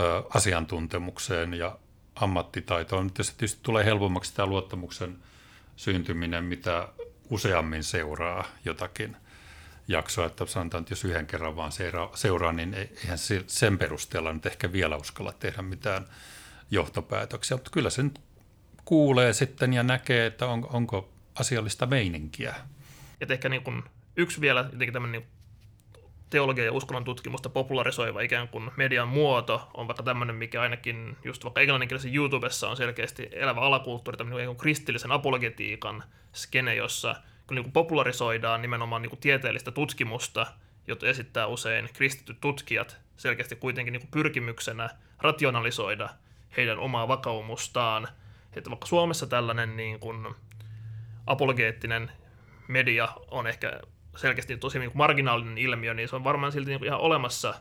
ö, 0.00 0.22
asiantuntemukseen 0.34 1.54
ja 1.54 1.78
ammattitaitoon. 2.20 3.10
Tietysti, 3.10 3.38
tietysti 3.38 3.60
tulee 3.62 3.84
helpommaksi 3.84 4.34
tämä 4.34 4.46
luottamuksen 4.46 5.18
syntyminen, 5.76 6.44
mitä 6.44 6.88
useammin 7.30 7.84
seuraa 7.84 8.44
jotakin 8.64 9.16
jaksoa, 9.88 10.26
että 10.26 10.46
sanotaan, 10.46 10.82
että 10.82 10.92
jos 10.92 11.04
yhden 11.04 11.26
kerran 11.26 11.56
vaan 11.56 11.72
seuraa, 11.72 12.10
seuraa 12.16 12.52
niin 12.52 12.74
eihän 12.74 13.18
sen 13.46 13.78
perusteella 13.78 14.32
nyt 14.32 14.46
ehkä 14.46 14.72
vielä 14.72 14.96
uskalla 14.96 15.32
tehdä 15.32 15.62
mitään 15.62 16.06
johtopäätöksiä, 16.70 17.56
mutta 17.56 17.70
kyllä 17.70 17.90
sen 17.90 18.14
kuulee 18.84 19.32
sitten 19.32 19.72
ja 19.72 19.82
näkee, 19.82 20.26
että 20.26 20.46
on, 20.46 20.66
onko 20.72 21.12
asiallista 21.34 21.86
meininkiä. 21.86 22.54
Et 23.20 23.30
ehkä 23.30 23.48
niin 23.48 23.62
kun 23.62 23.84
yksi 24.16 24.40
vielä 24.40 24.60
jotenkin 24.60 24.92
tämmöinen 24.92 25.20
niin 25.20 25.30
teologia 26.30 26.64
ja 26.64 26.72
uskonnon 26.72 27.04
tutkimusta 27.04 27.48
popularisoiva 27.48 28.20
ikään 28.20 28.48
kuin 28.48 28.70
median 28.76 29.08
muoto 29.08 29.68
on 29.74 29.88
vaikka 29.88 30.02
tämmöinen, 30.02 30.36
mikä 30.36 30.62
ainakin 30.62 31.16
just 31.24 31.44
vaikka 31.44 31.60
englanninkielisessä 31.60 32.16
YouTubessa 32.16 32.68
on 32.68 32.76
selkeästi 32.76 33.28
elävä 33.32 33.60
alakulttuuri, 33.60 34.18
tämmöinen 34.18 34.46
niin 34.46 34.56
kristillisen 34.56 35.12
apologetiikan 35.12 36.04
skene, 36.32 36.74
jossa 36.74 37.16
niin 37.50 37.64
kuin 37.64 37.72
popularisoidaan 37.72 38.62
nimenomaan 38.62 39.02
niin 39.02 39.10
kuin 39.10 39.20
tieteellistä 39.20 39.70
tutkimusta, 39.70 40.46
jota 40.86 41.06
esittää 41.06 41.46
usein 41.46 41.88
kristityt 41.92 42.40
tutkijat 42.40 43.00
selkeästi 43.16 43.56
kuitenkin 43.56 43.92
niin 43.92 44.00
kuin 44.00 44.10
pyrkimyksenä 44.10 44.90
rationalisoida 45.18 46.08
heidän 46.56 46.78
omaa 46.78 47.08
vakaumustaan. 47.08 48.08
Että 48.56 48.70
vaikka 48.70 48.86
Suomessa 48.86 49.26
tällainen 49.26 49.76
niin 49.76 50.00
kuin 50.00 50.34
apologeettinen 51.26 52.10
media 52.68 53.08
on 53.30 53.46
ehkä 53.46 53.80
selkeästi 54.18 54.56
tosi 54.56 54.78
niin 54.78 54.90
kuin 54.90 54.98
marginaalinen 54.98 55.58
ilmiö, 55.58 55.94
niin 55.94 56.08
se 56.08 56.16
on 56.16 56.24
varmaan 56.24 56.52
silti 56.52 56.70
niin 56.70 56.78
kuin 56.78 56.86
ihan 56.86 57.00
olemassa 57.00 57.54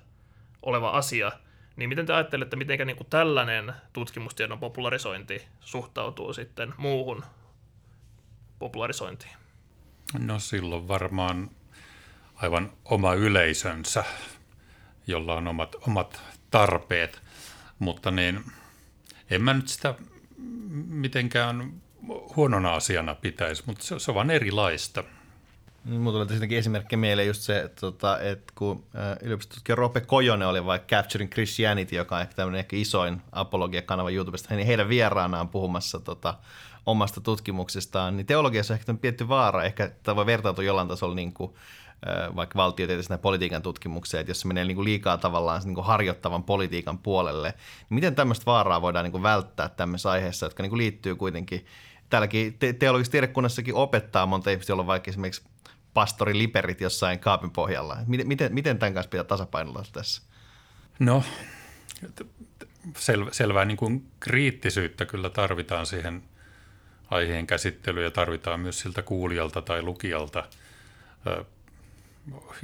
oleva 0.62 0.90
asia. 0.90 1.32
Niin 1.76 1.90
miten 1.90 2.06
te 2.06 2.14
ajattelette, 2.14 2.56
miten 2.56 2.88
niin 2.88 2.98
kuin 2.98 3.08
tällainen 3.10 3.74
tutkimustiedon 3.94 4.60
popularisointi 4.60 5.48
suhtautuu 5.60 6.34
sitten 6.34 6.74
muuhun 6.78 7.26
popularisointiin? 8.60 9.34
No 10.20 10.40
silloin 10.40 10.88
varmaan 10.88 11.50
aivan 12.36 12.72
oma 12.86 13.14
yleisönsä, 13.14 14.04
jolla 15.08 15.36
on 15.36 15.48
omat, 15.48 15.76
omat 15.88 16.22
tarpeet, 16.52 17.22
mutta 17.80 18.12
niin 18.12 18.44
en 19.30 19.42
mä 19.42 19.54
nyt 19.54 19.68
sitä 19.68 19.96
mitenkään 20.88 21.82
huonona 22.36 22.74
asiana 22.74 23.16
pitäisi, 23.16 23.64
mutta 23.66 23.84
se, 23.84 24.00
se 24.00 24.12
on 24.12 24.16
vaan 24.16 24.32
erilaista. 24.32 25.04
Niin, 25.88 26.02
Mulla 26.02 26.12
tulee 26.14 26.26
tietenkin 26.26 26.58
esimerkki 26.58 26.98
mieleen 26.98 27.28
just 27.28 27.42
se, 27.42 27.60
että, 27.60 27.82
tota, 27.82 28.20
että 28.20 28.54
kun 28.56 28.84
yliopistotutkija 29.22 29.76
Rope 29.76 30.02
Kojonen 30.02 30.48
oli 30.48 30.66
vaikka 30.66 30.96
Capturing 30.96 31.32
Christianity, 31.32 31.96
joka 31.96 32.16
on 32.16 32.22
ehkä 32.22 32.36
tämmöinen 32.36 32.60
ehkä 32.60 32.76
isoin 32.76 33.22
apologia-kanava 33.32 34.10
YouTubesta, 34.10 34.56
niin 34.56 34.68
heidän 34.68 34.90
vieraanaan 34.90 35.50
puhumassa 35.50 36.00
tota, 36.00 36.34
omasta 36.86 37.22
tutkimuksestaan, 37.22 38.18
niin 38.18 38.28
teologiassa 38.28 38.74
on 38.74 38.80
ehkä 38.80 38.94
tietty 38.94 39.28
vaara, 39.28 39.64
ehkä 39.64 39.92
tämä 40.04 40.16
voi 40.16 40.26
vertautua 40.26 40.64
jollain 40.64 40.88
tasolla 40.88 41.16
niin 41.16 41.34
kuin, 41.34 41.54
vaikka 42.36 42.58
valtiotieteellisenä 42.58 43.18
politiikan 43.18 43.62
tutkimukseen, 43.62 44.22
että 44.22 44.32
jos 44.32 44.42
se 44.42 44.48
menee 44.48 44.66
niin 44.66 44.76
kuin 44.76 44.86
liikaa 44.86 45.18
tavallaan 45.18 45.62
niin 45.66 45.76
kuin 45.76 45.86
harjoittavan 45.86 46.44
politiikan 46.44 46.98
puolelle, 46.98 47.54
niin 47.90 47.96
miten 47.96 48.16
tämmöistä 48.16 48.46
vaaraa 48.46 48.82
voidaan 48.82 49.04
niin 49.04 49.12
kuin 49.12 49.24
välttää 49.24 49.70
tämmöisessä 49.70 50.12
aiheessa, 50.12 50.46
jotka 50.46 50.64
niin 50.64 50.70
kuin 50.70 50.78
liittyy 50.78 51.16
kuitenkin 51.16 51.66
täälläkin 52.10 52.54
te- 52.54 52.74
teologisessa 52.74 53.12
tiedekunnassakin 53.12 53.76
opettaa 53.76 54.26
monta 54.26 54.50
ihmistä, 54.50 54.72
joilla 54.72 54.84
on 54.84 54.88
vaikka 54.88 55.12
esimerkiksi 55.12 55.44
pastori 55.98 56.38
Liperit 56.38 56.82
jossain 56.82 57.20
kaapin 57.20 57.52
pohjalla. 57.52 57.98
Miten, 58.08 58.28
miten, 58.28 58.54
miten 58.54 58.80
tämän 58.80 58.94
kanssa 58.94 59.10
pitää 59.10 59.24
tasapainolla 59.24 59.84
tässä? 59.94 60.22
No, 61.00 61.24
sel, 62.98 63.26
selvää 63.32 63.66
niin 63.66 63.78
kuin 63.78 64.12
kriittisyyttä 64.20 65.06
kyllä 65.06 65.30
tarvitaan 65.30 65.86
siihen 65.86 66.24
aiheen 67.10 67.48
käsittelyyn 67.48 68.04
ja 68.04 68.12
tarvitaan 68.12 68.60
myös 68.60 68.80
siltä 68.80 69.02
kuulijalta 69.02 69.62
tai 69.62 69.82
lukijalta 69.82 70.44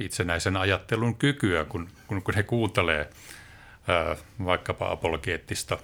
itsenäisen 0.00 0.56
ajattelun 0.56 1.16
kykyä, 1.16 1.64
kun, 1.64 1.88
kun, 2.06 2.22
kun 2.22 2.34
he 2.34 2.42
kuuntelee 2.42 3.10
ö, 3.88 4.16
vaikkapa 4.44 4.90
apologeettista 4.90 5.78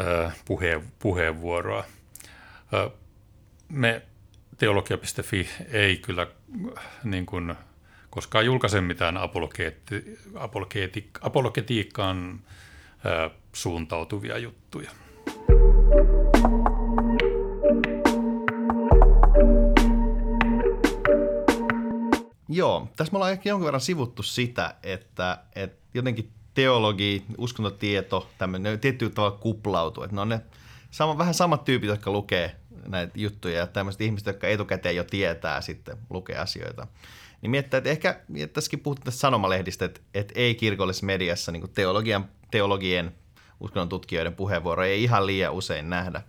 ö, 0.00 0.30
puhe, 0.44 0.82
puheenvuoroa. 0.98 1.84
Me 3.68 4.02
teologia.fi 4.64 5.48
ei 5.72 5.96
kyllä 5.96 6.26
niin 7.04 7.26
kuin, 7.26 7.54
koskaan 8.10 8.46
julkaise 8.46 8.80
mitään 8.80 9.16
apologeetti, 9.16 10.18
apologeeti, 10.34 11.10
apologetiikkaan 11.20 12.40
ää, 13.04 13.30
suuntautuvia 13.52 14.38
juttuja. 14.38 14.90
Joo, 22.48 22.88
tässä 22.96 23.12
me 23.12 23.16
ollaan 23.16 23.32
ehkä 23.32 23.48
jonkin 23.48 23.64
verran 23.64 23.80
sivuttu 23.80 24.22
sitä, 24.22 24.74
että, 24.82 25.38
että 25.54 25.78
jotenkin 25.94 26.30
teologi, 26.54 27.24
uskontotieto, 27.38 28.28
tämmöinen 28.38 28.80
tietyllä 28.80 29.12
tavalla 29.12 29.38
kuplautuu. 29.38 30.04
Että 30.04 30.16
ne 30.16 30.20
on 30.20 30.28
ne 30.28 30.40
sama, 30.90 31.18
vähän 31.18 31.34
samat 31.34 31.64
tyypit, 31.64 31.88
jotka 31.88 32.10
lukee 32.10 32.56
näitä 32.88 33.12
juttuja 33.14 33.58
ja 33.58 33.66
tämmöiset 33.66 34.00
ihmiset, 34.00 34.26
jotka 34.26 34.46
etukäteen 34.46 34.96
jo 34.96 35.04
tietää 35.04 35.60
sitten 35.60 35.98
lukea 36.10 36.42
asioita. 36.42 36.86
Niin 37.42 37.50
miettii, 37.50 37.78
että 37.78 37.90
ehkä 37.90 38.20
tässäkin 38.52 38.80
puhutaan 38.80 39.04
tästä 39.04 39.20
sanomalehdistä, 39.20 39.84
että, 39.84 40.00
että 40.14 40.32
ei 40.36 40.54
kirkollisessa 40.54 41.06
mediassa 41.06 41.52
niin 41.52 41.70
teologian, 41.74 42.28
teologien, 42.50 43.14
uskonnon 43.60 43.88
tutkijoiden 43.88 44.34
puheenvuoroja 44.34 44.90
ei 44.90 45.02
ihan 45.02 45.26
liian 45.26 45.52
usein 45.52 45.90
nähdä. 45.90 46.22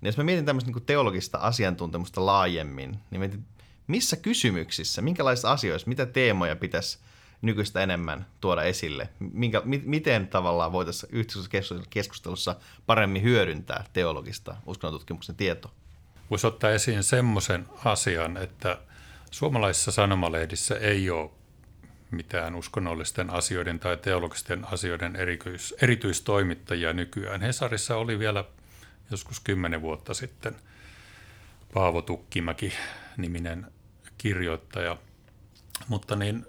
Niin 0.00 0.08
jos 0.08 0.16
mä 0.16 0.24
mietin 0.24 0.44
tämmöistä 0.44 0.70
niin 0.70 0.86
teologista 0.86 1.38
asiantuntemusta 1.38 2.26
laajemmin, 2.26 2.98
niin 3.10 3.20
mietin, 3.20 3.44
missä 3.86 4.16
kysymyksissä, 4.16 5.02
minkälaisissa 5.02 5.52
asioissa, 5.52 5.88
mitä 5.88 6.06
teemoja 6.06 6.56
pitäisi 6.56 6.98
nykyistä 7.42 7.82
enemmän 7.82 8.26
tuoda 8.40 8.62
esille? 8.62 9.08
Minkä, 9.18 9.62
mi, 9.64 9.82
miten 9.84 10.28
tavallaan 10.28 10.72
voitaisiin 10.72 11.14
yhteiskunnallisessa 11.14 11.90
keskustelussa 11.90 12.56
paremmin 12.86 13.22
hyödyntää 13.22 13.84
teologista 13.92 14.56
uskonnontutkimuksen 14.66 15.36
tietoa? 15.36 15.72
Voisi 16.30 16.46
ottaa 16.46 16.70
esiin 16.70 17.02
semmoisen 17.02 17.66
asian, 17.84 18.36
että 18.36 18.78
suomalaisissa 19.30 19.90
sanomalehdissä 19.90 20.74
ei 20.74 21.10
ole 21.10 21.30
mitään 22.10 22.54
uskonnollisten 22.54 23.30
asioiden 23.30 23.78
tai 23.78 23.96
teologisten 23.96 24.66
asioiden 24.72 25.16
erityis, 25.16 25.74
erityistoimittajia 25.82 26.92
nykyään. 26.92 27.40
Hesarissa 27.40 27.96
oli 27.96 28.18
vielä 28.18 28.44
joskus 29.10 29.40
kymmenen 29.40 29.82
vuotta 29.82 30.14
sitten 30.14 30.56
Paavo 31.74 32.02
Tukkimäki-niminen 32.02 33.66
kirjoittaja. 34.18 34.96
Mutta 35.88 36.16
niin 36.16 36.46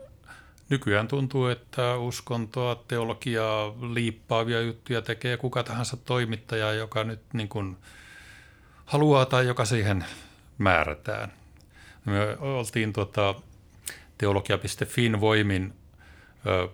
nykyään 0.69 1.07
tuntuu, 1.07 1.47
että 1.47 1.95
uskontoa, 1.95 2.84
teologiaa, 2.88 3.75
liippaavia 3.93 4.61
juttuja 4.61 5.01
tekee 5.01 5.38
kuka 5.38 5.63
tahansa 5.63 5.97
toimittaja, 5.97 6.73
joka 6.73 7.03
nyt 7.03 7.21
niin 7.34 7.49
kuin 7.49 7.77
haluaa 8.89 9.25
tai 9.25 9.47
joka 9.47 9.65
siihen 9.65 10.05
määrätään. 10.57 11.33
Me 12.05 12.37
oltiin 12.39 12.93
tuota, 12.93 13.35
teologia.fin 14.17 15.19
voimin, 15.19 15.73
ö, 16.45 16.67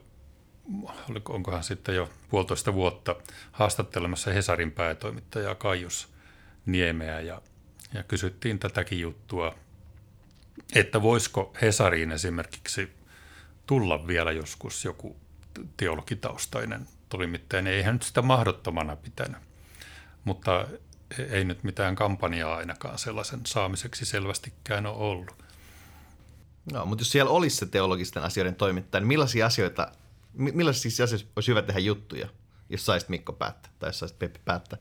onkohan 1.29 1.63
sitten 1.63 1.95
jo 1.95 2.09
puolitoista 2.29 2.73
vuotta, 2.73 3.15
haastattelemassa 3.51 4.31
Hesarin 4.31 4.71
päätoimittajaa 4.71 5.55
Kaius 5.55 6.13
Niemeä 6.65 7.19
ja, 7.19 7.41
ja 7.93 8.03
kysyttiin 8.03 8.59
tätäkin 8.59 8.99
juttua, 8.99 9.55
että 10.75 11.01
voisiko 11.01 11.53
Hesariin 11.61 12.11
esimerkiksi 12.11 12.89
tulla 13.65 14.07
vielä 14.07 14.31
joskus 14.31 14.85
joku 14.85 15.17
teologitaustainen 15.77 16.87
toimittaja. 17.09 17.69
Eihän 17.69 17.95
nyt 17.95 18.03
sitä 18.03 18.21
mahdottomana 18.21 18.95
pitänyt, 18.95 19.41
mutta 20.23 20.67
ei 21.29 21.45
nyt 21.45 21.63
mitään 21.63 21.95
kampanjaa 21.95 22.55
ainakaan 22.55 22.97
sellaisen 22.97 23.39
saamiseksi 23.45 24.05
selvästikään 24.05 24.85
ole 24.85 24.95
ollut. 24.97 25.43
No, 26.73 26.85
mutta 26.85 27.01
jos 27.01 27.11
siellä 27.11 27.31
olisi 27.31 27.55
se 27.55 27.65
teologisten 27.65 28.23
asioiden 28.23 28.55
toimittaja, 28.55 28.99
niin 28.99 29.07
millaisia 29.07 29.45
asioita, 29.45 29.91
millaisia 30.33 30.81
siis 30.81 31.01
asioita 31.01 31.27
olisi 31.35 31.51
hyvä 31.51 31.61
tehdä 31.61 31.79
juttuja, 31.79 32.27
jos 32.69 32.85
saisit 32.85 33.09
Mikko 33.09 33.33
päättää 33.33 33.71
tai 33.79 33.89
jos 33.89 33.99
saisit 33.99 34.19
Peppi 34.19 34.39
päättää? 34.45 34.79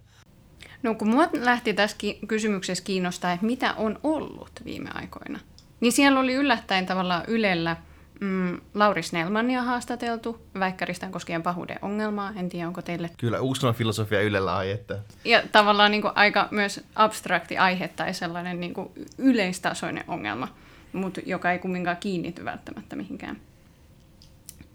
No 0.83 0.95
kun 0.95 1.09
mua 1.09 1.29
lähti 1.33 1.75
tässä 1.75 1.97
kysymyksessä 2.29 2.85
kiinnostaa, 2.85 3.33
että 3.33 3.47
mitä 3.47 3.75
on 3.75 4.01
ollut 4.03 4.51
viime 4.65 4.91
aikoina, 4.95 5.41
niin 5.81 5.93
siellä 5.93 6.21
oli 6.21 6.35
yllättäen 6.35 6.87
tavallaan 6.87 7.25
Ylellä– 7.29 7.77
mm, 8.21 8.61
Lauri 8.75 9.03
Snellmania 9.03 9.63
haastateltu 9.63 10.41
väikkäristään 10.59 11.13
koskien 11.13 11.43
pahuuden 11.43 11.79
ongelmaa. 11.83 12.33
En 12.37 12.49
tiedä, 12.49 12.67
onko 12.67 12.83
teille... 12.83 13.11
Kyllä, 13.19 13.41
uskonnon 13.41 13.75
filosofia 13.75 14.23
Ylellä 14.23 14.57
aihetta. 14.57 14.99
Ja 15.25 15.43
tavallaan 15.53 15.91
niin 15.91 16.03
kuin, 16.03 16.13
aika 16.15 16.49
myös 16.51 16.85
abstrakti 16.95 17.59
aihe 17.59 17.89
tai 17.89 18.15
sellainen 18.15 18.61
niin 18.61 18.75
kuin, 18.75 18.89
yleistasoinen 19.19 20.05
ongelma, 20.09 20.49
mutta 20.93 21.21
joka 21.27 21.53
ei 21.53 21.59
kumminkaan 21.59 21.97
kiinnity 21.97 22.45
välttämättä 22.45 22.97
mihinkään 22.97 23.37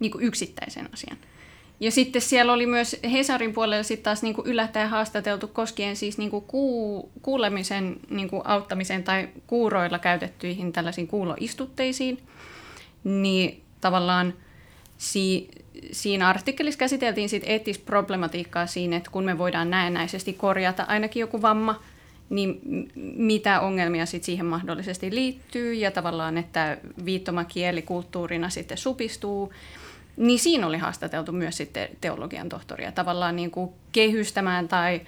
niin 0.00 0.12
kuin 0.12 0.24
yksittäisen 0.24 0.88
asian. 0.92 1.18
Ja 1.80 1.90
sitten 1.90 2.22
siellä 2.22 2.52
oli 2.52 2.66
myös 2.66 2.96
Hesarin 3.12 3.52
puolella 3.52 3.82
sitten 3.82 4.04
taas 4.04 4.22
niin 4.22 4.34
kuin 4.34 4.46
yllättäen 4.46 4.88
haastateltu 4.88 5.48
koskien 5.48 5.96
siis 5.96 6.18
niin 6.18 6.30
kuin 6.30 6.44
kuu, 6.44 7.10
kuulemisen 7.22 7.96
niin 8.10 8.28
kuin 8.28 8.42
auttamisen 8.44 9.04
tai 9.04 9.28
kuuroilla 9.46 9.98
käytettyihin 9.98 10.72
tällaisiin 10.72 11.08
kuuloistutteisiin– 11.08 12.22
niin 13.04 13.62
tavallaan 13.80 14.34
si, 14.98 15.48
siinä 15.92 16.28
artikkelissa 16.28 16.78
käsiteltiin 16.78 17.28
sit 17.28 17.42
eettistä 17.46 17.86
problematiikkaa 17.86 18.66
siinä, 18.66 18.96
että 18.96 19.10
kun 19.10 19.24
me 19.24 19.38
voidaan 19.38 19.70
näennäisesti 19.70 20.32
korjata 20.32 20.82
ainakin 20.82 21.20
joku 21.20 21.42
vamma, 21.42 21.82
niin 22.30 22.60
mitä 23.16 23.60
ongelmia 23.60 24.06
sit 24.06 24.24
siihen 24.24 24.46
mahdollisesti 24.46 25.14
liittyy 25.14 25.74
ja 25.74 25.90
tavallaan, 25.90 26.38
että 26.38 26.78
viittomakieli 27.04 27.82
kulttuurina 27.82 28.50
sitten 28.50 28.78
supistuu. 28.78 29.52
Niin 30.16 30.38
siinä 30.38 30.66
oli 30.66 30.78
haastateltu 30.78 31.32
myös 31.32 31.56
sitten 31.56 31.88
teologian 32.00 32.48
tohtoria 32.48 32.92
tavallaan 32.92 33.36
niin 33.36 33.50
kuin 33.50 33.70
kehystämään 33.92 34.68
tai 34.68 35.00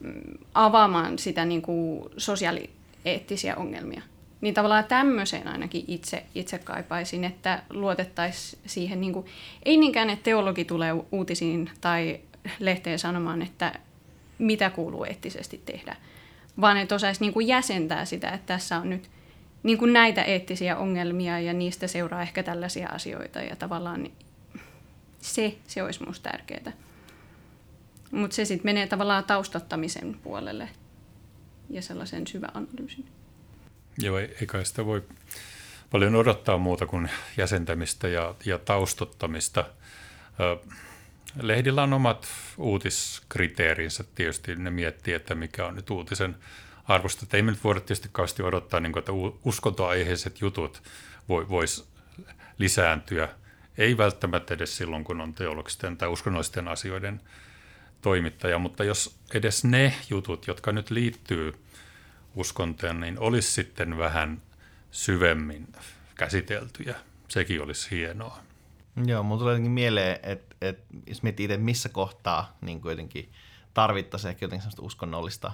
mm, 0.00 0.22
avaamaan 0.54 1.18
sitä 1.18 1.44
niin 1.44 1.62
kuin 1.62 2.04
sosiaalieettisiä 2.16 3.56
ongelmia. 3.56 4.02
Niin 4.44 4.54
tavallaan 4.54 4.84
tämmöiseen 4.84 5.48
ainakin 5.48 5.84
itse, 5.88 6.26
itse 6.34 6.58
kaipaisin, 6.58 7.24
että 7.24 7.62
luotettaisiin 7.70 8.62
siihen, 8.66 9.00
niin 9.00 9.12
kuin, 9.12 9.26
ei 9.62 9.76
niinkään, 9.76 10.10
että 10.10 10.22
teologi 10.22 10.64
tulee 10.64 10.92
uutisiin 11.12 11.70
tai 11.80 12.20
lehteen 12.58 12.98
sanomaan, 12.98 13.42
että 13.42 13.72
mitä 14.38 14.70
kuuluu 14.70 15.04
eettisesti 15.04 15.62
tehdä, 15.66 15.96
vaan 16.60 16.76
että 16.76 16.94
osaisi 16.94 17.20
niin 17.20 17.32
kuin 17.32 17.48
jäsentää 17.48 18.04
sitä, 18.04 18.30
että 18.30 18.46
tässä 18.46 18.76
on 18.76 18.90
nyt 18.90 19.10
niin 19.62 19.78
kuin 19.78 19.92
näitä 19.92 20.22
eettisiä 20.22 20.76
ongelmia 20.76 21.40
ja 21.40 21.52
niistä 21.52 21.86
seuraa 21.86 22.22
ehkä 22.22 22.42
tällaisia 22.42 22.88
asioita 22.88 23.38
ja 23.38 23.56
tavallaan 23.56 24.06
se, 25.20 25.58
se 25.66 25.82
olisi 25.82 26.00
minusta 26.00 26.30
tärkeää. 26.30 26.72
Mutta 28.10 28.36
se 28.36 28.44
sitten 28.44 28.66
menee 28.66 28.86
tavallaan 28.86 29.24
taustottamisen 29.24 30.16
puolelle 30.22 30.68
ja 31.70 31.82
sellaisen 31.82 32.26
syvä 32.26 32.48
analyysin. 32.54 33.23
Joo, 33.98 34.18
eikä 34.18 34.64
sitä 34.64 34.86
voi 34.86 35.02
paljon 35.90 36.14
odottaa 36.14 36.58
muuta 36.58 36.86
kuin 36.86 37.10
jäsentämistä 37.36 38.08
ja, 38.08 38.34
ja 38.44 38.58
taustottamista. 38.58 39.64
Lehdillä 41.42 41.82
on 41.82 41.92
omat 41.92 42.28
uutiskriteerinsä 42.58 44.04
tietysti. 44.14 44.56
Ne 44.56 44.70
miettii, 44.70 45.14
että 45.14 45.34
mikä 45.34 45.66
on 45.66 45.74
nyt 45.74 45.90
uutisen 45.90 46.36
arvosta. 46.84 47.26
Ei 47.36 47.42
me 47.42 47.50
nyt 47.50 47.64
voida 47.64 47.80
tietysti 47.80 48.08
kauheasti 48.12 48.42
odottaa, 48.42 48.80
niin 48.80 48.92
kuin, 48.92 49.00
että 49.00 49.12
uskontoaiheiset 49.44 50.40
jutut 50.40 50.82
vois 51.28 51.88
lisääntyä. 52.58 53.28
Ei 53.78 53.96
välttämättä 53.96 54.54
edes 54.54 54.76
silloin, 54.76 55.04
kun 55.04 55.20
on 55.20 55.34
teologisten 55.34 55.96
tai 55.96 56.08
uskonnollisten 56.08 56.68
asioiden 56.68 57.20
toimittaja, 58.02 58.58
mutta 58.58 58.84
jos 58.84 59.16
edes 59.34 59.64
ne 59.64 59.94
jutut, 60.10 60.46
jotka 60.46 60.72
nyt 60.72 60.90
liittyy 60.90 61.54
uskontoja, 62.34 62.94
niin 62.94 63.18
olisi 63.18 63.52
sitten 63.52 63.98
vähän 63.98 64.42
syvemmin 64.90 65.72
käsiteltyjä. 66.14 66.94
Sekin 67.28 67.62
olisi 67.62 67.90
hienoa. 67.90 68.38
Joo, 69.06 69.22
mulla 69.22 69.38
tulee 69.38 69.52
jotenkin 69.52 69.72
mieleen, 69.72 70.18
että, 70.22 70.56
että 70.60 70.84
jos 71.06 71.22
miettii 71.22 71.44
itse 71.44 71.56
missä 71.56 71.88
kohtaa 71.88 72.56
niin 72.60 72.80
jotenkin 72.84 73.32
tarvittaisiin 73.74 74.28
ehkä 74.28 74.44
jotenkin 74.44 74.62
sellaista 74.62 74.82
uskonnollista 74.82 75.52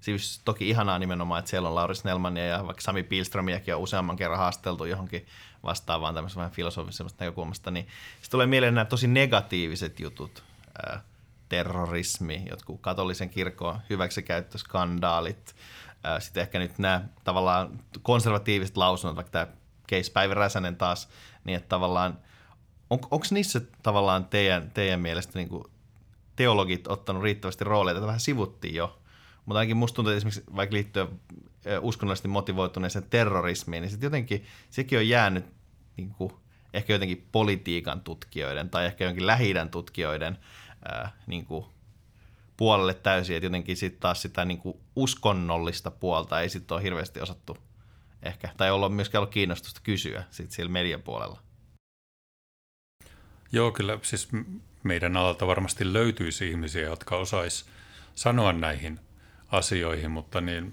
Siis 0.00 0.40
toki 0.44 0.68
ihanaa 0.68 0.98
nimenomaan, 0.98 1.38
että 1.38 1.50
siellä 1.50 1.68
on 1.68 1.74
Lauri 1.74 1.94
Snellmania 1.94 2.44
ja 2.44 2.66
vaikka 2.66 2.80
Sami 2.80 3.02
Pilströmiäkin 3.02 3.74
on 3.74 3.80
useamman 3.80 4.16
kerran 4.16 4.38
haasteltu 4.38 4.84
johonkin 4.84 5.26
vastaavaan 5.62 6.14
tämmöisestä 6.14 6.38
vähän 6.38 6.52
filosofisesta 6.52 7.24
näkökulmasta, 7.24 7.70
niin 7.70 7.88
se 8.22 8.30
tulee 8.30 8.46
mieleen 8.46 8.74
nämä 8.74 8.84
tosi 8.84 9.06
negatiiviset 9.06 10.00
jutut. 10.00 10.42
Terrorismi, 11.48 12.42
jotkut 12.50 12.80
katolisen 12.80 13.30
kirkon 13.30 13.78
hyväksikäyttöskandaalit, 13.90 15.54
sitten 16.18 16.40
ehkä 16.40 16.58
nyt 16.58 16.78
nämä 16.78 17.04
tavallaan 17.24 17.80
konservatiiviset 18.02 18.76
lausunnot, 18.76 19.16
vaikka 19.16 19.30
tämä 19.30 19.46
Case 19.90 20.12
Päivi 20.12 20.34
Räsänen 20.34 20.76
taas, 20.76 21.08
niin 21.44 21.56
että 21.56 21.68
tavallaan, 21.68 22.18
on, 22.90 22.98
onko 23.10 23.26
niissä 23.30 23.60
tavallaan 23.82 24.24
teidän, 24.24 24.70
teidän 24.70 25.00
mielestä 25.00 25.38
niin 25.38 25.48
kuin 25.48 25.64
teologit 26.36 26.88
ottanut 26.88 27.22
riittävästi 27.22 27.64
roolia, 27.64 27.94
tätä 27.94 28.06
vähän 28.06 28.20
sivuttiin 28.20 28.74
jo, 28.74 29.00
mutta 29.46 29.58
ainakin 29.58 29.76
musta 29.76 29.96
tuntuu, 29.96 30.10
että 30.10 30.16
esimerkiksi 30.16 30.56
vaikka 30.56 30.74
liittyen 30.74 31.08
uskonnollisesti 31.80 32.28
motivoituneeseen 32.28 33.10
terrorismiin, 33.10 33.80
niin 33.80 33.90
sitten 33.90 34.06
jotenkin 34.06 34.46
sekin 34.70 34.98
on 34.98 35.08
jäänyt 35.08 35.44
niin 35.96 36.10
kuin, 36.10 36.32
ehkä 36.74 36.92
jotenkin 36.92 37.28
politiikan 37.32 38.00
tutkijoiden 38.00 38.70
tai 38.70 38.86
ehkä 38.86 39.04
jonkin 39.04 39.26
lähi 39.26 39.54
tutkijoiden 39.70 40.38
ää, 40.84 41.12
niin 41.26 41.46
kuin, 41.46 41.66
puolelle 42.60 42.94
täysin, 42.94 43.36
että 43.36 43.46
jotenkin 43.46 43.76
sitten 43.76 44.00
taas 44.00 44.22
sitä 44.22 44.44
niin 44.44 44.58
kuin 44.58 44.80
uskonnollista 44.96 45.90
puolta 45.90 46.40
ei 46.40 46.48
sitten 46.48 46.74
ole 46.74 46.82
hirveästi 46.82 47.20
osattu 47.20 47.56
ehkä, 48.22 48.48
tai 48.56 48.70
olla 48.70 48.88
myöskään 48.88 49.20
ollut 49.20 49.32
kiinnostusta 49.32 49.80
kysyä 49.84 50.24
sitten 50.30 50.54
siellä 50.54 50.72
median 50.72 51.02
puolella. 51.02 51.42
Joo, 53.52 53.72
kyllä 53.72 53.98
siis 54.02 54.28
meidän 54.82 55.16
alalta 55.16 55.46
varmasti 55.46 55.92
löytyisi 55.92 56.50
ihmisiä, 56.50 56.82
jotka 56.82 57.16
osais 57.16 57.66
sanoa 58.14 58.52
näihin 58.52 59.00
asioihin, 59.48 60.10
mutta 60.10 60.40
niin 60.40 60.72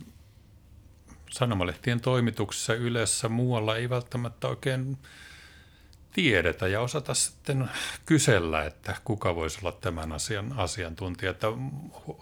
sanomalehtien 1.30 2.02
toimituksessa 2.02 2.74
yleensä 2.74 3.30
muualla 3.30 3.76
ei 3.76 3.90
välttämättä 3.90 4.48
oikein 4.48 4.98
tiedetä 6.18 6.68
ja 6.68 6.82
osata 6.82 7.13
sitten 7.13 7.70
kysellä, 8.05 8.65
että 8.65 8.95
kuka 9.03 9.36
voisi 9.36 9.59
olla 9.61 9.72
tämän 9.72 10.11
asian 10.11 10.53
asiantuntija. 10.55 11.32
Että 11.32 11.47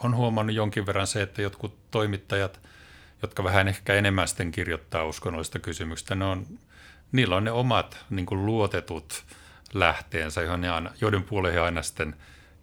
on 0.03 0.15
huomannut 0.15 0.55
jonkin 0.55 0.85
verran 0.85 1.07
se, 1.07 1.21
että 1.21 1.41
jotkut 1.41 1.91
toimittajat, 1.91 2.59
jotka 3.21 3.43
vähän 3.43 3.67
ehkä 3.67 3.93
enemmän 3.93 4.27
sitten 4.27 4.51
kirjoittaa 4.51 5.05
uskonnollista 5.05 5.59
kysymyksistä, 5.59 6.15
ne 6.15 6.25
on, 6.25 6.45
niillä 7.11 7.35
on 7.35 7.43
ne 7.43 7.51
omat 7.51 7.97
niin 8.09 8.25
kuin 8.25 8.45
luotetut 8.45 9.23
lähteensä, 9.73 10.41
johon 10.41 10.61
ne 10.61 10.69
aina, 10.69 10.91
joiden 11.01 11.23
puoleen 11.23 11.61
aina 11.61 11.81
sitten 11.81 12.15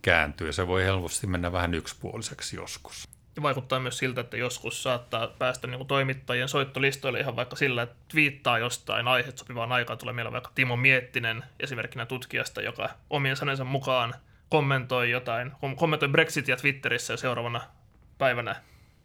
kääntyy. 0.03 0.47
Ja 0.47 0.53
se 0.53 0.66
voi 0.66 0.85
helposti 0.85 1.26
mennä 1.26 1.53
vähän 1.53 1.74
yksipuoliseksi 1.74 2.57
joskus. 2.57 3.12
Vaikuttaa 3.43 3.80
myös 3.80 3.99
siltä, 3.99 4.20
että 4.20 4.37
joskus 4.37 4.83
saattaa 4.83 5.26
päästä 5.26 5.66
niin 5.66 5.78
kuin 5.78 5.89
toimittajien 5.89 6.49
soittolistoille 6.49 7.20
ihan 7.20 7.37
vaikka 7.37 7.57
sillä, 7.57 7.83
että 7.83 7.97
twiittaa 8.09 8.59
jostain 8.59 9.09
aiheet 9.09 9.39
sopivaan 9.39 9.72
aikaan. 9.72 9.99
Tulee 9.99 10.14
meillä 10.14 10.33
vaikka 10.33 10.51
Timo 10.55 10.76
Miettinen 10.76 11.45
esimerkkinä 11.61 12.07
tutkijasta, 12.07 12.62
joka 12.62 12.91
omien 13.11 13.37
sanensa 13.37 13.64
mukaan 13.64 14.14
kommentoi 14.49 15.11
jotain, 15.11 15.53
kommentoi 15.76 16.09
Brexitia 16.09 16.57
Twitterissä 16.57 17.12
ja 17.12 17.16
seuraavana 17.16 17.61
päivänä 18.18 18.57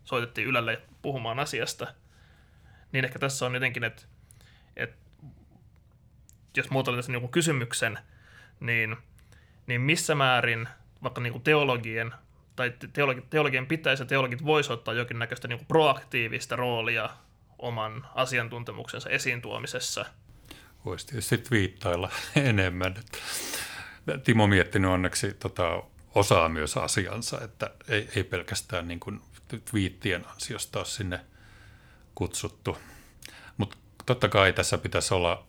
soitettiin 0.03 0.47
Ylelle 0.47 0.81
puhumaan 1.01 1.39
asiasta. 1.39 1.93
Niin 2.91 3.05
ehkä 3.05 3.19
tässä 3.19 3.45
on 3.45 3.53
jotenkin, 3.53 3.83
että, 3.83 4.03
että 4.75 4.97
jos 6.57 6.69
muotoilen 6.69 6.97
tässä 6.97 7.11
niin 7.11 7.29
kysymyksen, 7.29 7.99
niin, 8.59 8.97
niin 9.67 9.81
missä 9.81 10.15
määrin 10.15 10.69
vaikka 11.03 11.21
niin 11.21 11.41
teologien 11.41 12.13
tai 12.57 12.73
teologi, 12.93 13.21
teologien 13.29 13.67
pitäisi 13.67 14.03
ja 14.03 14.07
teologit 14.07 14.45
voisi 14.45 14.73
ottaa 14.73 14.93
jonkinnäköistä 14.93 15.47
niin 15.47 15.65
proaktiivista 15.65 16.55
roolia 16.55 17.09
oman 17.59 18.07
asiantuntemuksensa 18.15 19.09
esiin 19.09 19.41
tuomisessa. 19.41 20.05
Voisi 20.85 21.07
tietysti 21.07 21.43
viittailla 21.51 22.09
enemmän. 22.35 22.95
Timo 24.23 24.47
miettinyt 24.47 24.91
onneksi 24.91 25.33
tota, 25.33 25.83
osaa 26.15 26.49
myös 26.49 26.77
asiansa, 26.77 27.41
että 27.41 27.69
ei, 27.87 28.09
ei 28.15 28.23
pelkästään 28.23 28.87
niin 28.87 28.99
kuin 28.99 29.21
viittien 29.73 30.27
ansiosta 30.27 30.79
ole 30.79 30.85
sinne 30.85 31.19
kutsuttu. 32.15 32.77
Mutta 33.57 33.77
totta 34.05 34.29
kai 34.29 34.53
tässä 34.53 34.77
pitäisi 34.77 35.13
olla 35.13 35.45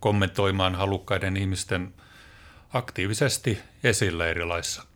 kommentoimaan 0.00 0.74
halukkaiden 0.74 1.36
ihmisten 1.36 1.94
aktiivisesti 2.72 3.58
esillä 3.84 4.26
erilaisissa 4.26 4.95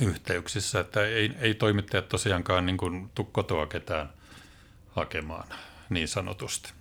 yhteyksissä, 0.00 0.80
että 0.80 1.06
ei, 1.06 1.32
ei 1.38 1.54
toimittajat 1.54 2.08
tosiaankaan 2.08 2.66
niin 2.66 2.76
kuin 2.76 3.10
tuu 3.14 3.24
kotoa 3.24 3.66
ketään 3.66 4.12
hakemaan 4.90 5.48
niin 5.90 6.08
sanotusti. 6.08 6.72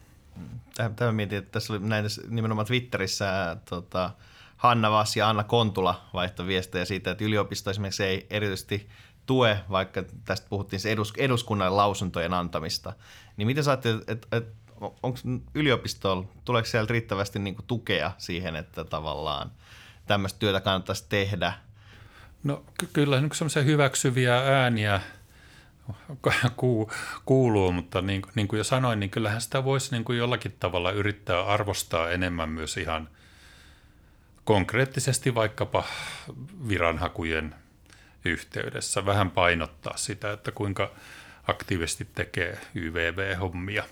Tämä 0.95 1.11
mietin, 1.11 1.37
että 1.37 1.51
tässä 1.51 1.73
oli 1.73 1.81
näin 1.81 2.05
nimenomaan 2.27 2.67
Twitterissä 2.67 3.57
tota, 3.69 4.11
Hanna 4.57 4.91
Vass 4.91 5.17
ja 5.17 5.29
Anna 5.29 5.43
Kontula 5.43 6.05
vaihtoi 6.13 6.47
viestejä 6.47 6.85
siitä, 6.85 7.11
että 7.11 7.23
yliopisto 7.23 7.71
esimerkiksi 7.71 8.03
ei 8.03 8.27
erityisesti 8.29 8.89
tue, 9.25 9.59
vaikka 9.69 10.03
tästä 10.25 10.47
puhuttiin 10.49 10.87
edus, 10.87 11.13
eduskunnan 11.17 11.77
lausuntojen 11.77 12.33
antamista. 12.33 12.93
Niin 13.37 13.47
miten 13.47 13.63
sä 13.63 13.73
että, 13.73 13.89
että, 14.07 14.37
että 14.37 14.53
onko 15.03 15.19
yliopistolla, 15.53 16.27
tuleeko 16.45 16.65
sieltä 16.65 16.91
riittävästi 16.91 17.39
niin 17.39 17.55
tukea 17.67 18.11
siihen, 18.17 18.55
että 18.55 18.83
tavallaan 18.83 19.51
tämmöistä 20.07 20.39
työtä 20.39 20.61
kannattaisi 20.61 21.05
tehdä? 21.09 21.53
No 22.43 22.63
ky- 22.79 22.89
kyllä 22.93 23.21
niin 23.21 23.35
semmoisia 23.35 23.63
hyväksyviä 23.63 24.37
ääniä 24.37 25.01
kuuluu, 27.25 27.71
mutta 27.71 28.01
niin, 28.01 28.21
niin 28.35 28.47
kuin 28.47 28.57
jo 28.57 28.63
sanoin, 28.63 28.99
niin 28.99 29.09
kyllähän 29.09 29.41
sitä 29.41 29.63
voisi 29.63 29.91
niin 29.91 30.03
kuin 30.03 30.17
jollakin 30.17 30.55
tavalla 30.59 30.91
yrittää 30.91 31.45
arvostaa 31.45 32.09
enemmän 32.09 32.49
myös 32.49 32.77
ihan 32.77 33.09
konkreettisesti 34.43 35.35
vaikkapa 35.35 35.83
viranhakujen 36.67 37.55
yhteydessä. 38.25 39.05
Vähän 39.05 39.31
painottaa 39.31 39.97
sitä, 39.97 40.31
että 40.31 40.51
kuinka 40.51 40.91
aktiivisesti 41.47 42.05
tekee 42.15 42.57
YVV-hommia. 42.75 43.83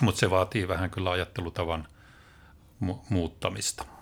Mutta 0.00 0.18
se 0.18 0.30
vaatii 0.30 0.68
vähän 0.68 0.90
kyllä 0.90 1.10
ajattelutavan 1.10 1.88
mu- 2.84 3.00
muuttamista. 3.08 3.99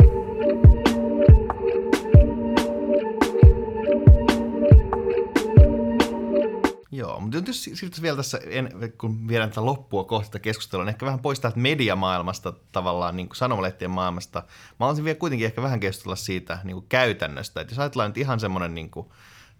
Joo, 6.99 7.21
mutta 7.21 7.39
jos 7.47 7.65
siirtyisi 7.65 8.03
vielä 8.03 8.17
tässä, 8.17 8.41
en, 8.47 8.71
kun 8.99 9.29
viedään 9.29 9.51
tätä 9.51 9.67
loppua 9.67 10.05
kohta 10.05 10.39
keskustelua, 10.39 10.85
niin 10.85 10.89
ehkä 10.89 11.07
vähän 11.07 11.21
pois 11.21 11.41
täältä 11.41 11.59
mediamaailmasta 11.59 12.53
tavallaan, 12.73 13.17
niin 13.17 13.29
kuin 13.29 13.37
sanomalehtien 13.37 13.91
maailmasta. 13.91 14.43
Mä 14.49 14.75
haluaisin 14.79 15.05
vielä 15.05 15.19
kuitenkin 15.19 15.47
ehkä 15.47 15.63
vähän 15.63 15.81
keskustella 15.81 16.17
siitä 16.17 16.59
niin 16.65 16.75
kuin 16.75 16.87
käytännöstä. 16.89 17.61
Että 17.61 17.73
jos 17.73 17.79
ajatellaan 17.79 18.11
nyt 18.11 18.19
ihan 18.19 18.41
semmoinen 18.41 18.75
niin 18.75 18.91
kuin 18.91 19.07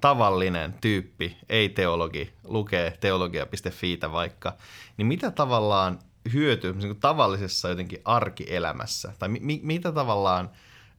tavallinen 0.01 0.75
tyyppi, 0.81 1.37
ei-teologi, 1.49 2.33
lukee 2.45 2.97
teologia.fiitä 3.01 4.13
vaikka, 4.13 4.57
niin 4.97 5.07
mitä 5.07 5.31
tavallaan 5.31 5.99
hyötyy 6.33 6.73
niin 6.73 6.89
kuin 6.89 7.01
tavallisessa 7.01 7.69
jotenkin 7.69 8.01
arkielämässä? 8.05 9.13
Tai 9.19 9.29
mi- 9.29 9.61
mitä 9.63 9.93
tavallaan 9.93 10.51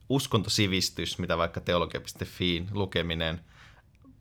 uskontosivistys, 0.08 1.18
mitä 1.18 1.38
vaikka 1.38 1.60
teologia.fiin 1.60 2.68
lukeminen– 2.72 3.40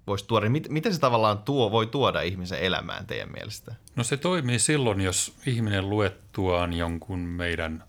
voisi 0.09 0.27
tuoda, 0.27 0.45
niin 0.45 0.51
mit, 0.51 0.69
miten 0.69 0.93
se 0.93 0.99
tavallaan 0.99 1.37
tuo, 1.37 1.71
voi 1.71 1.87
tuoda 1.87 2.21
ihmisen 2.21 2.59
elämään 2.59 3.05
teidän 3.05 3.31
mielestä? 3.31 3.75
No 3.95 4.03
se 4.03 4.17
toimii 4.17 4.59
silloin, 4.59 5.01
jos 5.01 5.35
ihminen 5.45 5.89
luettuaan 5.89 6.73
jonkun 6.73 7.19
meidän 7.19 7.83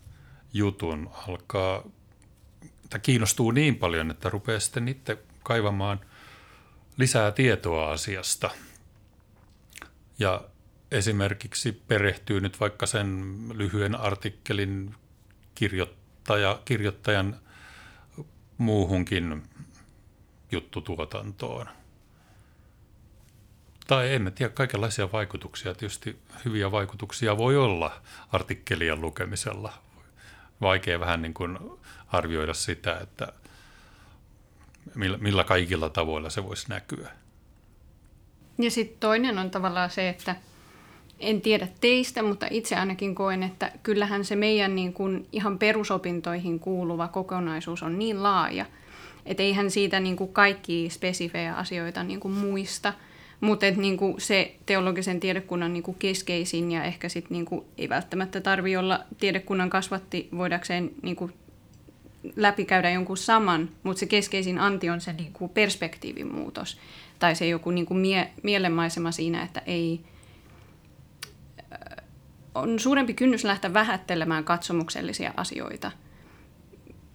jutun 0.53 1.09
alkaa, 1.27 1.83
tai 2.89 2.99
kiinnostuu 2.99 3.51
niin 3.51 3.75
paljon, 3.75 4.11
että 4.11 4.29
rupeaa 4.29 4.59
sitten 4.59 4.87
itse 4.87 5.17
kaivamaan 5.43 5.99
lisää 6.97 7.31
tietoa 7.31 7.91
asiasta. 7.91 8.49
Ja 10.19 10.41
esimerkiksi 10.91 11.71
perehtyy 11.87 12.41
nyt 12.41 12.59
vaikka 12.59 12.85
sen 12.85 13.35
lyhyen 13.53 13.95
artikkelin 13.95 14.95
kirjoittaja, 15.55 16.61
kirjoittajan 16.65 17.39
muuhunkin 18.57 19.43
juttutuotantoon– 20.51 21.67
tai 23.91 24.13
emme 24.13 24.31
tiedä, 24.31 24.51
kaikenlaisia 24.53 25.11
vaikutuksia. 25.11 25.73
Tietysti 25.73 26.19
hyviä 26.45 26.71
vaikutuksia 26.71 27.37
voi 27.37 27.57
olla 27.57 27.91
artikkelien 28.31 29.01
lukemisella. 29.01 29.73
Vaikea 30.61 30.99
vähän 30.99 31.21
niin 31.21 31.33
kuin 31.33 31.59
arvioida 32.07 32.53
sitä, 32.53 32.97
että 32.97 33.33
millä, 34.95 35.17
millä 35.17 35.43
kaikilla 35.43 35.89
tavoilla 35.89 36.29
se 36.29 36.43
voisi 36.43 36.69
näkyä. 36.69 37.09
Ja 38.57 38.71
sitten 38.71 38.99
toinen 38.99 39.39
on 39.39 39.51
tavallaan 39.51 39.89
se, 39.89 40.09
että 40.09 40.35
en 41.19 41.41
tiedä 41.41 41.67
teistä, 41.81 42.23
mutta 42.23 42.47
itse 42.49 42.75
ainakin 42.75 43.15
koen, 43.15 43.43
että 43.43 43.71
kyllähän 43.83 44.25
se 44.25 44.35
meidän 44.35 44.75
niin 44.75 44.93
kuin 44.93 45.27
ihan 45.31 45.59
perusopintoihin 45.59 46.59
kuuluva 46.59 47.07
kokonaisuus 47.07 47.83
on 47.83 47.99
niin 47.99 48.23
laaja, 48.23 48.65
että 49.25 49.43
eihän 49.43 49.71
siitä 49.71 49.99
niin 49.99 50.15
kuin 50.15 50.33
kaikki 50.33 50.89
spesifejä 50.89 51.55
asioita 51.55 52.03
niin 52.03 52.19
kuin 52.19 52.33
muista– 52.33 52.93
mutta 53.41 53.65
niinku 53.71 54.15
se 54.17 54.55
teologisen 54.65 55.19
tiedekunnan 55.19 55.73
niinku 55.73 55.93
keskeisin 55.93 56.71
ja 56.71 56.83
ehkä 56.83 57.09
sit 57.09 57.29
niinku, 57.29 57.65
ei 57.77 57.89
välttämättä 57.89 58.41
tarvi 58.41 58.77
olla 58.77 59.03
tiedekunnan 59.19 59.69
kasvatti 59.69 60.29
voidakseen 60.37 60.91
niinku 61.01 61.31
läpikäydä 62.35 62.89
jonkun 62.89 63.17
saman, 63.17 63.69
mutta 63.83 63.99
se 63.99 64.05
keskeisin 64.05 64.59
anti 64.59 64.89
on 64.89 65.01
se 65.01 65.13
niinku 65.13 65.47
perspektiivin 65.47 66.35
muutos. 66.35 66.77
Tai 67.19 67.35
se 67.35 67.47
joku 67.47 67.71
niinku 67.71 67.93
mie- 67.93 68.31
mielenmaisema 68.43 69.11
siinä, 69.11 69.43
että 69.43 69.61
ei, 69.65 70.01
on 72.55 72.79
suurempi 72.79 73.13
kynnys 73.13 73.43
lähteä 73.43 73.73
vähättelemään 73.73 74.43
katsomuksellisia 74.43 75.33
asioita– 75.37 75.91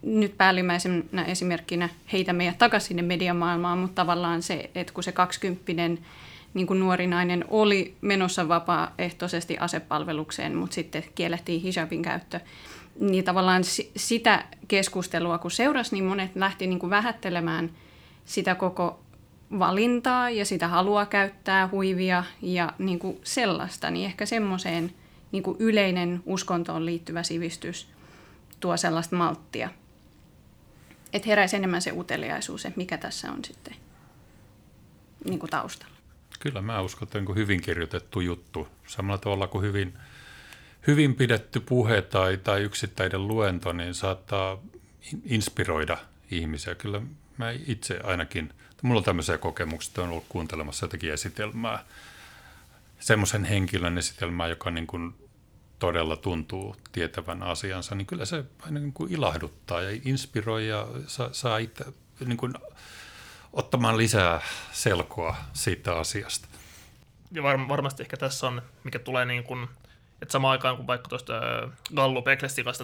nyt 0.06 0.38
päällimmäisenä 0.38 1.24
esimerkkinä 1.26 1.88
heitä 2.12 2.32
meidät 2.32 2.58
takaisin 2.58 2.88
sinne 2.88 3.02
mediamaailmaan, 3.02 3.78
mutta 3.78 3.94
tavallaan 3.94 4.42
se, 4.42 4.70
että 4.74 4.92
kun 4.92 5.02
se 5.04 5.12
kaksikymppinen 5.12 5.98
niin 6.54 6.66
kuin 6.66 6.80
nuori 6.80 7.06
nainen 7.06 7.44
oli 7.48 7.94
menossa 8.00 8.48
vapaaehtoisesti 8.48 9.58
asepalvelukseen, 9.58 10.56
mutta 10.56 10.74
sitten 10.74 11.04
kiellettiin 11.14 11.60
hijabin 11.60 12.02
käyttö, 12.02 12.40
niin 13.00 13.24
tavallaan 13.24 13.62
sitä 13.96 14.44
keskustelua 14.68 15.38
kun 15.38 15.50
seurasi, 15.50 15.94
niin 15.94 16.04
monet 16.04 16.30
lähti 16.34 16.66
niin 16.66 16.78
kuin 16.78 16.90
vähättelemään 16.90 17.70
sitä 18.24 18.54
koko 18.54 19.00
valintaa 19.58 20.30
ja 20.30 20.44
sitä 20.44 20.68
halua 20.68 21.06
käyttää 21.06 21.68
huivia 21.72 22.24
ja 22.42 22.72
niin 22.78 22.98
kuin 22.98 23.20
sellaista, 23.22 23.90
niin 23.90 24.06
ehkä 24.06 24.26
semmoiseen 24.26 24.92
niin 25.32 25.42
kuin 25.42 25.56
yleinen 25.60 26.22
uskontoon 26.26 26.86
liittyvä 26.86 27.22
sivistys 27.22 27.88
tuo 28.60 28.76
sellaista 28.76 29.16
malttia 29.16 29.68
että 31.16 31.28
heräisi 31.28 31.56
enemmän 31.56 31.82
se 31.82 31.92
uteliaisuus, 31.92 32.66
että 32.66 32.78
mikä 32.78 32.98
tässä 32.98 33.32
on 33.32 33.44
sitten 33.44 33.76
niin 35.24 35.38
kuin 35.38 35.50
taustalla. 35.50 35.96
Kyllä 36.40 36.62
mä 36.62 36.80
uskon, 36.80 37.08
että 37.08 37.18
on 37.18 37.36
hyvin 37.36 37.62
kirjoitettu 37.62 38.20
juttu. 38.20 38.68
Samalla 38.86 39.18
tavalla 39.18 39.46
kuin 39.46 39.62
hyvin, 39.64 39.94
hyvin 40.86 41.14
pidetty 41.14 41.60
puhe 41.60 42.02
tai, 42.02 42.36
tai 42.36 42.62
yksittäinen 42.62 43.28
luento, 43.28 43.72
niin 43.72 43.94
saattaa 43.94 44.58
inspiroida 45.24 45.98
ihmisiä. 46.30 46.74
Kyllä 46.74 47.02
mä 47.36 47.50
itse 47.66 48.00
ainakin, 48.04 48.52
mulla 48.82 48.98
on 48.98 49.04
tämmöisiä 49.04 49.38
kokemuksia, 49.38 49.90
että 49.90 50.02
on 50.02 50.08
ollut 50.08 50.26
kuuntelemassa 50.28 50.84
jotakin 50.84 51.12
esitelmää, 51.12 51.84
semmoisen 53.00 53.44
henkilön 53.44 53.98
esitelmää, 53.98 54.48
joka 54.48 54.70
niin 54.70 54.86
kuin 54.86 55.14
todella 55.78 56.16
tuntuu 56.16 56.76
tietävän 56.92 57.42
asiansa, 57.42 57.94
niin 57.94 58.06
kyllä 58.06 58.24
se 58.24 58.44
aina 58.60 58.80
niin 58.80 58.92
kuin 58.92 59.12
ilahduttaa 59.12 59.80
ja 59.80 60.00
inspiroi 60.04 60.68
ja 60.68 60.86
saa, 61.06 61.28
saa 61.32 61.58
itse 61.58 61.84
niin 62.26 62.36
kuin 62.36 62.54
ottamaan 63.52 63.96
lisää 63.96 64.40
selkoa 64.72 65.36
siitä 65.52 65.96
asiasta. 65.96 66.48
Ja 67.32 67.42
var, 67.42 67.68
varmasti 67.68 68.02
ehkä 68.02 68.16
tässä 68.16 68.46
on, 68.46 68.62
mikä 68.84 68.98
tulee 68.98 69.24
niin 69.24 69.44
kuin 69.44 69.68
että 70.22 70.32
samaan 70.32 70.52
aikaan 70.52 70.76
kun 70.76 70.86
vaikka 70.86 71.08
tuosta 71.08 71.32
Gallup 71.94 72.24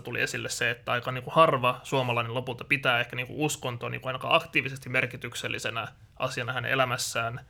tuli 0.04 0.20
esille 0.20 0.48
se, 0.48 0.70
että 0.70 0.92
aika 0.92 1.12
niin 1.12 1.24
kuin 1.24 1.34
harva 1.34 1.80
suomalainen 1.82 2.34
lopulta 2.34 2.64
pitää 2.64 3.00
ehkä 3.00 3.16
niin 3.16 3.26
kuin 3.26 3.38
uskontoa 3.38 3.90
niin 3.90 4.00
kuin 4.00 4.08
ainakaan 4.08 4.34
aktiivisesti 4.34 4.88
merkityksellisenä 4.88 5.88
asiana 6.18 6.52
hänen 6.52 6.72
elämässään, 6.72 7.40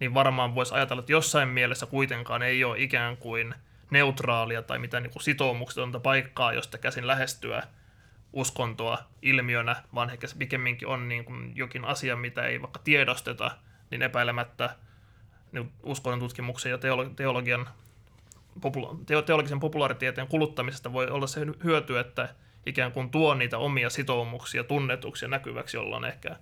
niin 0.00 0.14
varmaan 0.14 0.54
voisi 0.54 0.74
ajatella, 0.74 1.00
että 1.00 1.12
jossain 1.12 1.48
mielessä 1.48 1.86
kuitenkaan 1.86 2.42
ei 2.42 2.64
ole 2.64 2.78
ikään 2.78 3.16
kuin 3.16 3.54
neutraalia 3.92 4.62
tai 4.62 4.78
mitään 4.78 5.02
niin 5.02 5.12
kuin 5.12 5.22
sitoumuksetonta 5.22 6.00
paikkaa, 6.00 6.52
josta 6.52 6.78
käsin 6.78 7.06
lähestyä 7.06 7.62
uskontoa 8.32 8.98
ilmiönä, 9.22 9.76
vaan 9.94 10.10
ehkä 10.10 10.26
se 10.26 10.36
pikemminkin 10.36 10.88
on 10.88 11.08
niin 11.08 11.24
kuin 11.24 11.52
jokin 11.56 11.84
asia, 11.84 12.16
mitä 12.16 12.46
ei 12.46 12.62
vaikka 12.62 12.80
tiedosteta, 12.84 13.50
niin– 13.90 14.02
niin 15.52 15.72
uskonnon 15.82 16.20
tutkimuksen 16.20 16.70
ja 16.70 16.78
teologian, 17.16 17.68
teologisen 19.26 19.60
populaaritieteen 19.60 20.26
kuluttamisesta 20.26 20.92
voi 20.92 21.08
olla 21.08 21.26
se 21.26 21.40
hyöty, 21.64 21.98
että 21.98 22.34
ikään 22.66 22.92
kuin 22.92 23.10
tuo 23.10 23.34
niitä 23.34 23.58
omia 23.58 23.90
sitoumuksia 23.90 24.64
tunnetuksia 24.64 25.28
näkyväksi, 25.28 25.76
jolloin 25.76 26.04
ehkä 26.04 26.36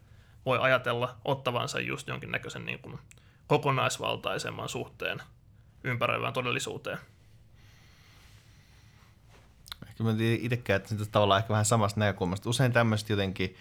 voi 0.47 0.59
ajatella 0.59 1.17
ottavansa 1.25 1.81
just 1.81 2.09
jonkinnäköisen 2.09 2.67
niin 2.67 2.79
kuin 2.79 2.99
kokonaisvaltaisemman 3.47 4.69
suhteen 4.69 5.23
ympäröivään 5.85 6.33
todellisuuteen. 6.33 6.99
Ehkä 10.01 10.13
mä 10.13 10.19
itsekään, 10.41 10.77
että 10.77 10.95
tavallaan 11.13 11.39
ehkä 11.39 11.53
vähän 11.53 11.65
samasta 11.65 12.01
näkökulmasta. 12.01 12.51
Usein 12.51 12.73
tämmöiset 12.73 13.09
jotenkin 13.09 13.57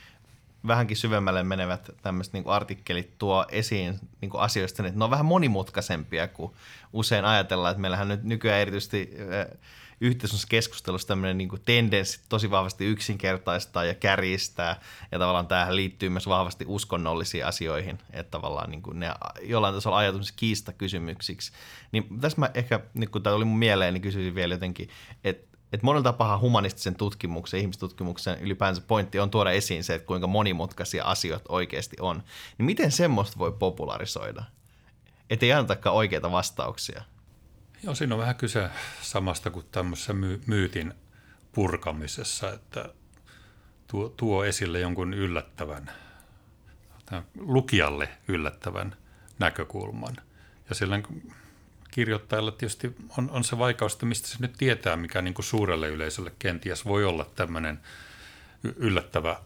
vähänkin 0.68 0.98
syvemmälle 0.98 1.44
menevät 1.44 1.90
tämmöiset 2.02 2.34
niin 2.34 2.48
artikkelit 2.48 3.18
tuo 3.18 3.46
esiin 3.52 4.00
niin 4.22 4.30
kuin 4.30 4.42
asioista, 4.42 4.84
että 4.84 5.00
ne 5.00 5.04
on 5.04 5.12
vähän 5.12 5.26
monimutkaisempia 5.26 6.28
kuin 6.28 6.52
usein 6.94 7.26
ajatellaan, 7.26 7.72
että 7.72 7.82
meillähän 7.82 8.08
nyt 8.08 8.24
nykyään 8.24 8.60
erityisesti 8.60 9.10
yhteiskunnassa 10.02 10.48
keskustelussa 10.48 11.08
tämmöinen 11.08 11.38
niin 11.38 11.50
kuin 11.50 11.62
tendenssi 11.66 12.22
tosi 12.30 12.52
vahvasti 12.52 12.86
yksinkertaistaa 12.86 13.84
ja 13.84 13.94
kärjistää, 13.94 14.80
ja 15.12 15.20
tavallaan 15.20 15.48
tämähän 15.48 15.76
liittyy 15.76 16.10
myös 16.10 16.28
vahvasti 16.28 16.66
uskonnollisiin 16.68 17.46
asioihin, 17.46 18.00
että 18.12 18.32
tavallaan 18.32 18.72
niin 18.72 18.82
kuin 18.82 19.00
ne 19.00 19.12
jollain 19.42 19.76
tasolla 19.76 19.98
ajatus 19.98 20.32
kiistakysymyksiksi. 20.32 21.52
Niin 21.92 22.20
tässä 22.22 22.40
mä 22.40 22.50
ehkä, 22.54 22.80
niin 22.94 23.12
kun 23.12 23.24
tämä 23.24 23.36
oli 23.36 23.46
mun 23.46 23.60
mieleen, 23.60 23.94
niin 23.94 24.02
kysyisin 24.02 24.36
vielä 24.36 24.54
jotenkin, 24.54 24.90
että 25.24 25.50
että 25.74 25.86
monella 25.86 26.04
tapaa 26.04 26.38
humanistisen 26.38 26.96
tutkimuksen, 26.96 27.60
ihmistutkimuksen 27.60 28.40
ylipäänsä 28.40 28.82
pointti 28.82 29.20
on 29.20 29.30
tuoda 29.30 29.52
esiin 29.52 29.84
se, 29.84 29.96
että 29.96 30.06
kuinka 30.06 30.28
monimutkaisia 30.28 31.04
asioita 31.04 31.46
oikeasti 31.50 31.98
on. 32.00 32.24
Niin 32.58 32.66
miten 32.66 32.92
semmoista 32.92 33.40
voi 33.40 33.52
popularisoida? 33.52 34.44
Että 35.30 35.46
ei 35.46 35.54
annetakaan 35.54 35.96
oikeita 35.96 36.32
vastauksia. 36.32 37.04
Joo, 37.84 37.96
siinä 37.96 38.16
on 38.16 38.22
vähän 38.22 38.36
kyse 38.36 38.70
samasta 39.02 39.50
kuin 39.50 39.66
tämmöisessä 39.72 40.14
my- 40.14 40.42
myytin 40.46 40.94
purkamisessa, 41.52 42.54
että 42.54 42.90
tuo, 43.88 44.10
tuo 44.10 44.44
esille 44.46 44.80
jonkun 44.80 45.14
yllättävän, 45.14 45.92
lukijalle 47.40 48.10
yllättävän 48.28 48.96
näkökulman. 49.40 50.16
Ja 50.70 50.76
silloin 50.76 51.04
kirjoittajalla 51.92 52.52
tietysti 52.52 52.96
on, 53.18 53.30
on 53.32 53.44
se 53.44 53.58
vaikaus, 53.58 53.94
että 53.94 54.06
mistä 54.06 54.28
se 54.28 54.38
nyt 54.40 54.54
tietää, 54.58 54.96
mikä 54.96 55.22
niin 55.22 55.34
kuin 55.34 55.46
suurelle 55.46 55.88
yleisölle 55.88 56.32
kenties 56.40 56.86
voi 56.86 57.06
olla 57.06 57.26
tämmöinen 57.36 57.80
yllättävä 58.64 59.40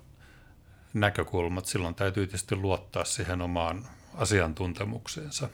näkökulma. 0.93 1.61
Silloin 1.63 1.95
täytyy 1.95 2.27
tietysti 2.27 2.55
luottaa 2.55 3.05
siihen 3.05 3.41
omaan 3.41 3.87
asiantuntemukseensa 4.13 5.49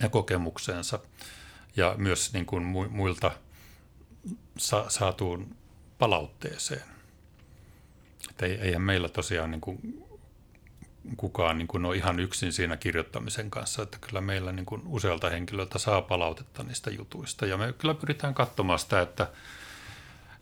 ja 0.00 0.08
kokemukseensa 0.08 0.98
ja 1.76 1.94
myös 1.98 2.32
niin 2.32 2.46
kuin 2.46 2.62
muilta 2.90 3.30
sa- 4.58 4.86
saatuun 4.88 5.56
palautteeseen. 5.98 6.82
Että 8.30 8.46
eihän 8.46 8.82
meillä 8.82 9.08
tosiaan 9.08 9.50
niin 9.50 9.60
kuin 9.60 10.04
kukaan 11.16 11.58
niin 11.58 11.68
kuin 11.68 11.84
ole 11.84 11.96
ihan 11.96 12.20
yksin 12.20 12.52
siinä 12.52 12.76
kirjoittamisen 12.76 13.50
kanssa, 13.50 13.82
että 13.82 13.98
kyllä 14.00 14.20
meillä 14.20 14.52
niin 14.52 14.66
kuin 14.66 14.82
usealta 14.86 15.30
henkilöltä 15.30 15.78
saa 15.78 16.02
palautetta 16.02 16.62
niistä 16.62 16.90
jutuista. 16.90 17.46
Ja 17.46 17.56
me 17.56 17.72
kyllä 17.72 17.94
pyritään 17.94 18.34
katsomaan 18.34 18.78
sitä, 18.78 19.00
että 19.00 19.28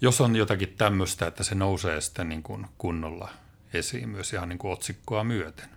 jos 0.00 0.20
on 0.20 0.36
jotakin 0.36 0.74
tämmöistä, 0.78 1.26
että 1.26 1.44
se 1.44 1.54
nousee 1.54 2.00
sitten 2.00 2.28
niin 2.28 2.42
kuin 2.42 2.66
kunnolla 2.78 3.28
esiin 3.72 4.08
myös 4.08 4.32
ihan 4.32 4.48
niin 4.48 4.58
kuin 4.58 4.72
otsikkoa 4.72 5.24
myöten. 5.24 5.68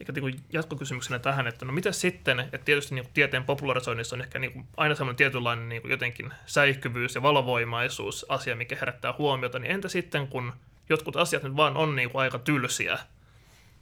Eikä 0.00 0.12
niin 0.12 0.40
jatkokysymyksenä 0.52 1.18
tähän, 1.18 1.46
että 1.46 1.64
no 1.64 1.72
mitä 1.72 1.92
sitten, 1.92 2.40
että 2.40 2.58
tietysti 2.58 2.94
niin 2.94 3.04
kuin 3.04 3.14
tieteen 3.14 3.44
popularisoinnissa 3.44 4.16
on 4.16 4.22
ehkä 4.22 4.38
niin 4.38 4.52
kuin 4.52 4.66
aina 4.76 4.94
semmoinen 4.94 5.16
tietynlainen 5.16 5.68
niin 5.68 5.82
kuin 5.82 5.90
jotenkin 5.90 6.32
säihkyvyys 6.46 7.14
ja 7.14 7.22
valovoimaisuus 7.22 8.26
asia, 8.28 8.56
mikä 8.56 8.76
herättää 8.76 9.14
huomiota, 9.18 9.58
niin 9.58 9.72
entä 9.72 9.88
sitten 9.88 10.28
kun 10.28 10.52
jotkut 10.88 11.16
asiat 11.16 11.42
nyt 11.42 11.56
vaan 11.56 11.76
on 11.76 11.96
niin 11.96 12.10
kuin 12.10 12.22
aika 12.22 12.38
tylsiä, 12.38 12.98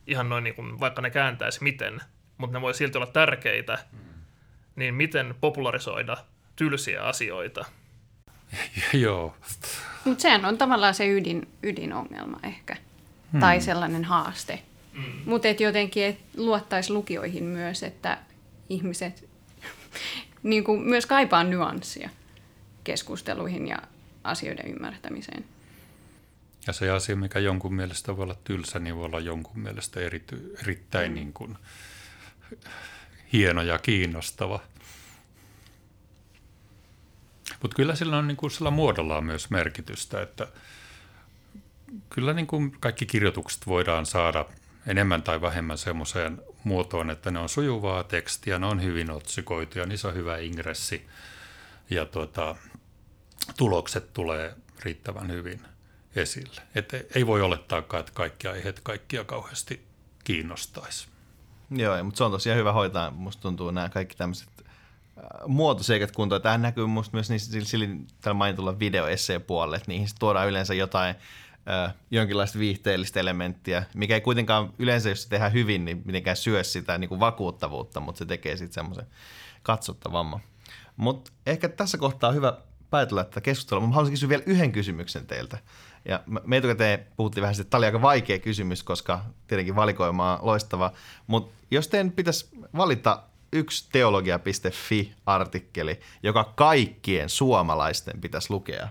ihan 0.08 0.28
noin 0.28 0.44
niin 0.44 0.54
kuin, 0.54 0.80
vaikka 0.80 1.02
ne 1.02 1.10
kääntäisi 1.10 1.62
miten, 1.62 2.00
mutta 2.38 2.58
ne 2.58 2.60
voi 2.60 2.74
silti 2.74 2.98
olla 2.98 3.06
tärkeitä, 3.06 3.78
mm. 3.92 3.98
niin 4.76 4.94
miten 4.94 5.34
popularisoida 5.40 6.16
tylsiä 6.56 7.02
asioita? 7.02 7.64
Joo. 9.02 9.36
Mutta 10.04 10.22
sehän 10.22 10.44
on 10.44 10.58
tavallaan 10.58 10.94
se 10.94 11.08
ydin, 11.08 11.48
ydinongelma 11.62 12.40
ehkä, 12.42 12.76
hmm. 13.32 13.40
tai 13.40 13.60
sellainen 13.60 14.04
haaste. 14.04 14.62
Hmm. 14.94 15.12
Mutta 15.24 15.48
et 15.48 15.60
jotenkin 15.60 16.04
et 16.04 16.18
luottaisi 16.36 16.92
lukioihin 16.92 17.44
myös, 17.44 17.82
että 17.82 18.18
ihmiset 18.68 19.28
niin 20.42 20.64
kuin 20.64 20.82
myös 20.82 21.06
kaipaa 21.06 21.44
nyanssia 21.44 22.10
keskusteluihin 22.84 23.68
ja 23.68 23.78
asioiden 24.24 24.70
ymmärtämiseen. 24.70 25.44
Ja 26.68 26.72
se 26.72 26.90
asia, 26.90 27.16
mikä 27.16 27.38
jonkun 27.38 27.74
mielestä 27.74 28.16
voi 28.16 28.22
olla 28.22 28.36
tylsä, 28.44 28.78
niin 28.78 28.96
voi 28.96 29.04
olla 29.04 29.20
jonkun 29.20 29.60
mielestä 29.60 30.00
erity, 30.00 30.54
erittäin 30.62 31.14
niin 31.14 31.32
kuin, 31.32 31.58
hieno 33.32 33.62
ja 33.62 33.78
kiinnostava. 33.78 34.60
Mutta 37.62 37.74
kyllä 37.76 37.94
sillä 37.94 38.18
on 38.18 38.28
niin 38.28 38.36
kuin, 38.36 38.50
sillä 38.50 38.70
muodolla 38.70 39.16
on 39.16 39.24
myös 39.24 39.50
merkitystä, 39.50 40.22
että 40.22 40.46
kyllä 42.10 42.32
niin 42.32 42.46
kuin 42.46 42.76
kaikki 42.80 43.06
kirjoitukset 43.06 43.66
voidaan 43.66 44.06
saada 44.06 44.46
enemmän 44.86 45.22
tai 45.22 45.40
vähemmän 45.40 45.78
semmoiseen 45.78 46.42
muotoon, 46.64 47.10
että 47.10 47.30
ne 47.30 47.38
on 47.38 47.48
sujuvaa 47.48 48.04
tekstiä, 48.04 48.58
ne 48.58 48.66
on 48.66 48.82
hyvin 48.82 49.10
otsikoituja, 49.10 49.86
niissä 49.86 50.08
on 50.08 50.14
hyvä 50.14 50.38
ingressi 50.38 51.06
ja 51.90 52.06
tuota, 52.06 52.56
tulokset 53.56 54.12
tulee 54.12 54.54
riittävän 54.84 55.32
hyvin– 55.32 55.60
esille. 56.16 56.62
Että 56.74 57.00
ei 57.14 57.26
voi 57.26 57.42
olettaakaan, 57.42 58.00
että 58.00 58.12
kaikki 58.12 58.48
aiheet 58.48 58.80
kaikkia 58.80 59.24
kauheasti 59.24 59.86
kiinnostaisi. 60.24 61.08
Joo, 61.70 62.04
mutta 62.04 62.18
se 62.18 62.24
on 62.24 62.30
tosiaan 62.30 62.58
hyvä 62.58 62.72
hoitaa. 62.72 63.10
Musta 63.10 63.42
tuntuu 63.42 63.70
nämä 63.70 63.88
kaikki 63.88 64.16
tämmöiset 64.16 64.48
äh, 64.58 65.24
muotoseikat 65.46 66.12
kuntoon. 66.12 66.42
Tähän 66.42 66.62
näkyy 66.62 66.86
musta 66.86 67.16
myös 67.16 67.30
niissä, 67.30 67.60
sillä 67.64 67.86
mainitulla 68.34 68.78
videoesseen 68.78 69.40
että 69.76 69.88
niihin 69.88 70.08
tuodaan 70.18 70.48
yleensä 70.48 70.74
jotain 70.74 71.14
äh, 71.70 71.94
jonkinlaista 72.10 72.58
viihteellistä 72.58 73.20
elementtiä, 73.20 73.82
mikä 73.94 74.14
ei 74.14 74.20
kuitenkaan 74.20 74.72
yleensä, 74.78 75.08
jos 75.08 75.22
se 75.22 75.28
tehdään 75.28 75.52
hyvin, 75.52 75.84
niin 75.84 76.02
mitenkään 76.04 76.36
syö 76.36 76.64
sitä 76.64 76.98
niin 76.98 77.08
kuin 77.08 77.20
vakuuttavuutta, 77.20 78.00
mutta 78.00 78.18
se 78.18 78.24
tekee 78.24 78.56
sitten 78.56 78.74
semmoisen 78.74 79.06
katsottavamman. 79.62 80.40
Mutta 80.96 81.32
ehkä 81.46 81.68
tässä 81.68 81.98
kohtaa 81.98 82.28
on 82.28 82.36
hyvä 82.36 82.58
päätellä 82.90 83.24
tätä 83.24 83.40
keskustelua. 83.40 83.86
Mä 83.86 83.94
haluaisin 83.94 84.12
kysyä 84.12 84.28
vielä 84.28 84.42
yhden 84.46 84.72
kysymyksen 84.72 85.26
teiltä. 85.26 85.58
Ja 86.08 86.20
me 86.44 86.56
etukäteen 86.56 87.06
puhuttiin 87.16 87.42
vähän, 87.42 87.54
että 87.60 87.70
tämä 87.70 87.78
oli 87.78 87.86
aika 87.86 88.02
vaikea 88.02 88.38
kysymys, 88.38 88.82
koska 88.82 89.24
tietenkin 89.46 89.76
valikoima 89.76 90.36
on 90.36 90.46
loistava. 90.46 90.92
Mutta 91.26 91.54
jos 91.70 91.88
teidän 91.88 92.10
pitäisi 92.10 92.48
valita 92.76 93.22
yksi 93.52 93.88
teologia.fi-artikkeli, 93.92 96.00
joka 96.22 96.52
kaikkien 96.56 97.28
suomalaisten 97.28 98.20
pitäisi 98.20 98.50
lukea, 98.50 98.88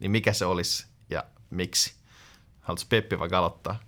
niin 0.00 0.10
mikä 0.10 0.32
se 0.32 0.44
olisi 0.44 0.86
ja 1.10 1.24
miksi? 1.50 1.92
Haluatko 2.60 2.86
Peppi 2.88 3.18
vaikka 3.18 3.38
aloittaa? 3.38 3.80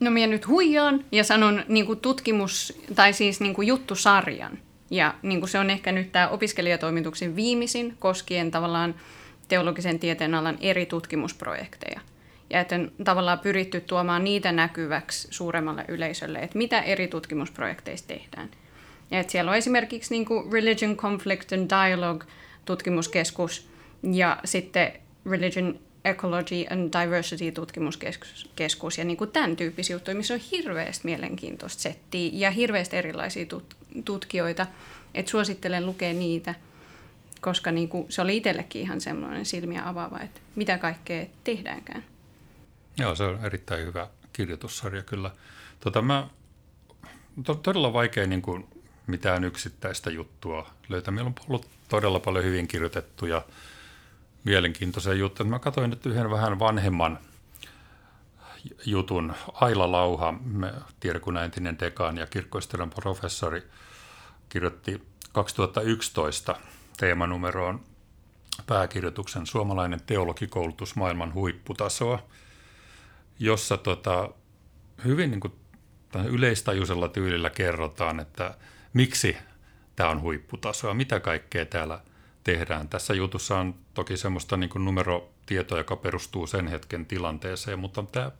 No 0.00 0.10
minä 0.10 0.26
nyt 0.26 0.46
huijaan 0.46 1.04
ja 1.12 1.24
sanon 1.24 1.64
niin 1.68 2.00
tutkimus, 2.00 2.78
tai 2.94 3.12
siis 3.12 3.40
niin 3.40 3.66
juttusarjan. 3.66 4.58
Ja 4.90 5.14
niin 5.22 5.48
se 5.48 5.58
on 5.58 5.70
ehkä 5.70 5.92
nyt 5.92 6.12
tämä 6.12 6.28
opiskelijatoimituksen 6.28 7.36
viimeisin 7.36 7.96
koskien 7.98 8.50
tavallaan 8.50 8.94
teologisen 9.48 9.98
tieteen 9.98 10.34
alan 10.34 10.58
eri 10.60 10.86
tutkimusprojekteja 10.86 12.00
ja 12.50 12.60
että 12.60 12.76
tavallaan 13.04 13.38
pyritty 13.38 13.80
tuomaan 13.80 14.24
niitä 14.24 14.52
näkyväksi 14.52 15.28
suuremmalle 15.30 15.84
yleisölle, 15.88 16.38
että 16.38 16.58
mitä 16.58 16.80
eri 16.80 17.08
tutkimusprojekteissa 17.08 18.06
tehdään. 18.06 18.50
Ja 19.10 19.20
että 19.20 19.32
siellä 19.32 19.50
on 19.50 19.56
esimerkiksi 19.56 20.14
niin 20.14 20.24
kuin 20.24 20.52
Religion, 20.52 20.96
Conflict 20.96 21.52
and 21.52 21.70
Dialogue 21.70 22.26
tutkimuskeskus 22.64 23.68
ja 24.02 24.36
sitten 24.44 24.92
Religion, 25.30 25.78
Ecology 26.04 26.66
and 26.70 26.92
Diversity 27.00 27.52
tutkimuskeskus 27.52 28.98
ja 28.98 29.04
niin 29.04 29.16
kuin 29.16 29.30
tämän 29.30 29.56
tyyppisiä 29.56 29.96
juttuja, 29.96 30.16
missä 30.16 30.34
on 30.34 30.40
hirveästi 30.52 31.04
mielenkiintoista 31.04 31.82
settiä 31.82 32.30
ja 32.32 32.50
hirveästi 32.50 32.96
erilaisia 32.96 33.44
tut- 33.44 34.02
tutkijoita. 34.04 34.66
Että 35.14 35.30
suosittelen 35.30 35.86
lukea 35.86 36.12
niitä. 36.12 36.54
koska 37.40 37.72
niin 37.72 37.88
kuin, 37.88 38.06
se 38.08 38.22
oli 38.22 38.36
itsellekin 38.36 38.82
ihan 38.82 39.00
semmoinen 39.00 39.46
silmiä 39.46 39.88
avaava, 39.88 40.20
että 40.20 40.40
mitä 40.56 40.78
kaikkea 40.78 41.26
tehdäänkään. 41.44 42.04
Joo, 43.00 43.14
se 43.14 43.24
on 43.24 43.44
erittäin 43.44 43.86
hyvä 43.86 44.08
kirjoitussarja 44.32 45.02
kyllä. 45.02 45.30
Tota, 45.80 46.02
mä, 46.02 46.28
to, 47.44 47.54
todella 47.54 47.92
vaikea 47.92 48.26
niin 48.26 48.42
kuin 48.42 48.68
mitään 49.06 49.44
yksittäistä 49.44 50.10
juttua 50.10 50.70
löytää. 50.88 51.14
Meillä 51.14 51.28
on 51.28 51.34
ollut 51.48 51.68
todella 51.88 52.20
paljon 52.20 52.44
hyvin 52.44 52.68
kirjoitettuja 52.68 53.42
mielenkiintoisia 54.44 55.14
juttuja. 55.14 55.48
Mä 55.48 55.58
katsoin 55.58 55.90
nyt 55.90 56.06
yhden 56.06 56.30
vähän 56.30 56.58
vanhemman 56.58 57.18
jutun. 58.86 59.34
Aila 59.52 59.92
Lauha, 59.92 60.34
tiedekunnan 61.00 61.44
entinen 61.44 61.78
dekaan 61.78 62.16
ja 62.16 62.26
kirkkoistelun 62.26 62.90
professori, 62.90 63.62
kirjoitti 64.48 65.02
2011 65.32 66.56
teemanumeroon 66.96 67.80
pääkirjoituksen 68.66 69.46
Suomalainen 69.46 70.00
teologikoulutus 70.06 70.96
maailman 70.96 71.34
huipputasoa, 71.34 72.22
jossa 73.40 73.76
tota, 73.76 74.30
hyvin 75.04 75.30
niin 75.30 75.40
kuin 75.40 75.52
yleistajuisella 76.28 77.08
tyylillä 77.08 77.50
kerrotaan, 77.50 78.20
että 78.20 78.54
miksi 78.92 79.36
tämä 79.96 80.10
on 80.10 80.20
huipputasoa, 80.20 80.94
mitä 80.94 81.20
kaikkea 81.20 81.66
täällä 81.66 82.00
tehdään. 82.44 82.88
Tässä 82.88 83.14
jutussa 83.14 83.58
on 83.58 83.74
toki 83.94 84.16
semmoista 84.16 84.56
niin 84.56 84.70
kuin 84.70 84.84
numerotietoa, 84.84 85.78
joka 85.78 85.96
perustuu 85.96 86.46
sen 86.46 86.68
hetken 86.68 87.06
tilanteeseen, 87.06 87.78
mutta 87.78 88.04
tämä, 88.12 88.30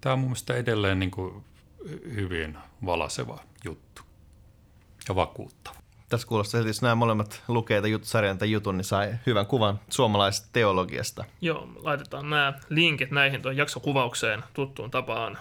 tämä 0.00 0.12
on 0.12 0.18
mun 0.18 0.28
mielestä 0.28 0.54
edelleen 0.54 0.98
niin 0.98 1.10
kuin 1.10 1.44
hyvin 2.14 2.58
valaseva 2.86 3.40
juttu 3.64 4.02
ja 5.08 5.14
vakuuttava. 5.14 5.85
Tässä 6.08 6.28
kuulostaa, 6.28 6.60
että 6.60 6.68
jos 6.68 6.82
nämä 6.82 6.94
molemmat 6.94 7.42
lukee 7.48 7.82
tämän 7.82 8.00
sarjan 8.02 8.38
tai 8.38 8.50
jutun, 8.50 8.76
niin 8.76 8.84
sai 8.84 9.14
hyvän 9.26 9.46
kuvan 9.46 9.80
suomalaisesta 9.90 10.48
teologiasta. 10.52 11.24
Joo, 11.40 11.68
laitetaan 11.76 12.30
nämä 12.30 12.52
linkit 12.68 13.10
näihin 13.10 13.42
tuon 13.42 13.56
jaksokuvaukseen 13.56 14.44
tuttuun 14.54 14.90
tapaan. 14.90 15.38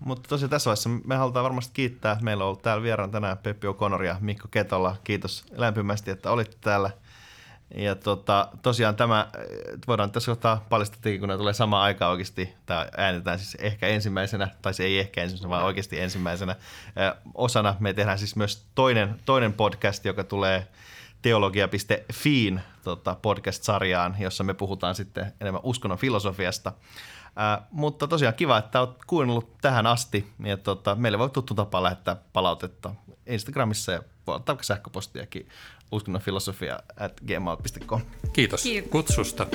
Mutta 0.00 0.28
tosiaan 0.28 0.50
tässä 0.50 0.68
vaiheessa 0.68 0.90
me 1.04 1.16
halutaan 1.16 1.44
varmasti 1.44 1.72
kiittää. 1.74 2.18
Meillä 2.22 2.44
on 2.44 2.48
ollut 2.48 2.62
täällä 2.62 2.82
vieraan 2.82 3.10
tänään 3.10 3.38
Peppi 3.38 3.66
O'Connor 3.66 4.02
ja 4.02 4.16
Mikko 4.20 4.48
Ketola. 4.50 4.96
Kiitos 5.04 5.44
lämpimästi, 5.52 6.10
että 6.10 6.30
olitte 6.30 6.56
täällä. 6.60 6.90
Ja 7.74 7.94
tota, 7.94 8.48
tosiaan 8.62 8.96
tämä, 8.96 9.28
voidaan 9.86 10.10
tässä 10.10 10.30
kohtaa 10.30 10.66
paljastaa, 10.68 11.18
kun 11.20 11.28
ne 11.28 11.36
tulee 11.36 11.52
sama 11.52 11.82
aika 11.82 12.08
oikeasti, 12.08 12.54
tämä 12.66 12.86
äänitetään 12.96 13.38
siis 13.38 13.54
ehkä 13.54 13.86
ensimmäisenä, 13.86 14.48
tai 14.62 14.74
se 14.74 14.84
ei 14.84 14.98
ehkä 14.98 15.22
ensimmäisenä, 15.22 15.50
vaan 15.50 15.64
oikeasti 15.64 16.00
ensimmäisenä 16.00 16.56
osana. 17.34 17.76
Me 17.80 17.92
tehdään 17.92 18.18
siis 18.18 18.36
myös 18.36 18.66
toinen, 18.74 19.20
toinen 19.24 19.52
podcast, 19.52 20.04
joka 20.04 20.24
tulee 20.24 20.66
teologia.fiin 21.22 22.60
tota, 22.84 23.16
podcast-sarjaan, 23.22 24.16
jossa 24.18 24.44
me 24.44 24.54
puhutaan 24.54 24.94
sitten 24.94 25.32
enemmän 25.40 25.60
uskonnon 25.64 25.98
filosofiasta. 25.98 26.72
Ää, 27.36 27.66
mutta 27.70 28.08
tosiaan 28.08 28.34
kiva, 28.34 28.58
että 28.58 28.80
olet 28.80 29.04
kuunnellut 29.06 29.58
tähän 29.60 29.86
asti. 29.86 30.32
Ja 30.44 30.56
tota, 30.56 30.94
meille 30.94 31.18
voi 31.18 31.30
tuttu 31.30 31.54
tapa 31.54 31.82
lähettää 31.82 32.16
palautetta 32.32 32.94
Instagramissa 33.26 33.92
ja 33.92 34.02
voi 34.26 34.36
ottaa 34.36 34.56
sähköpostiakin 34.60 35.48
uskonnonfilosofia 35.92 36.80
at 36.96 37.20
gmail.com. 37.20 38.00
Kiitos 38.32 38.62
Kiitos 38.62 38.90
kutsusta. 38.90 39.46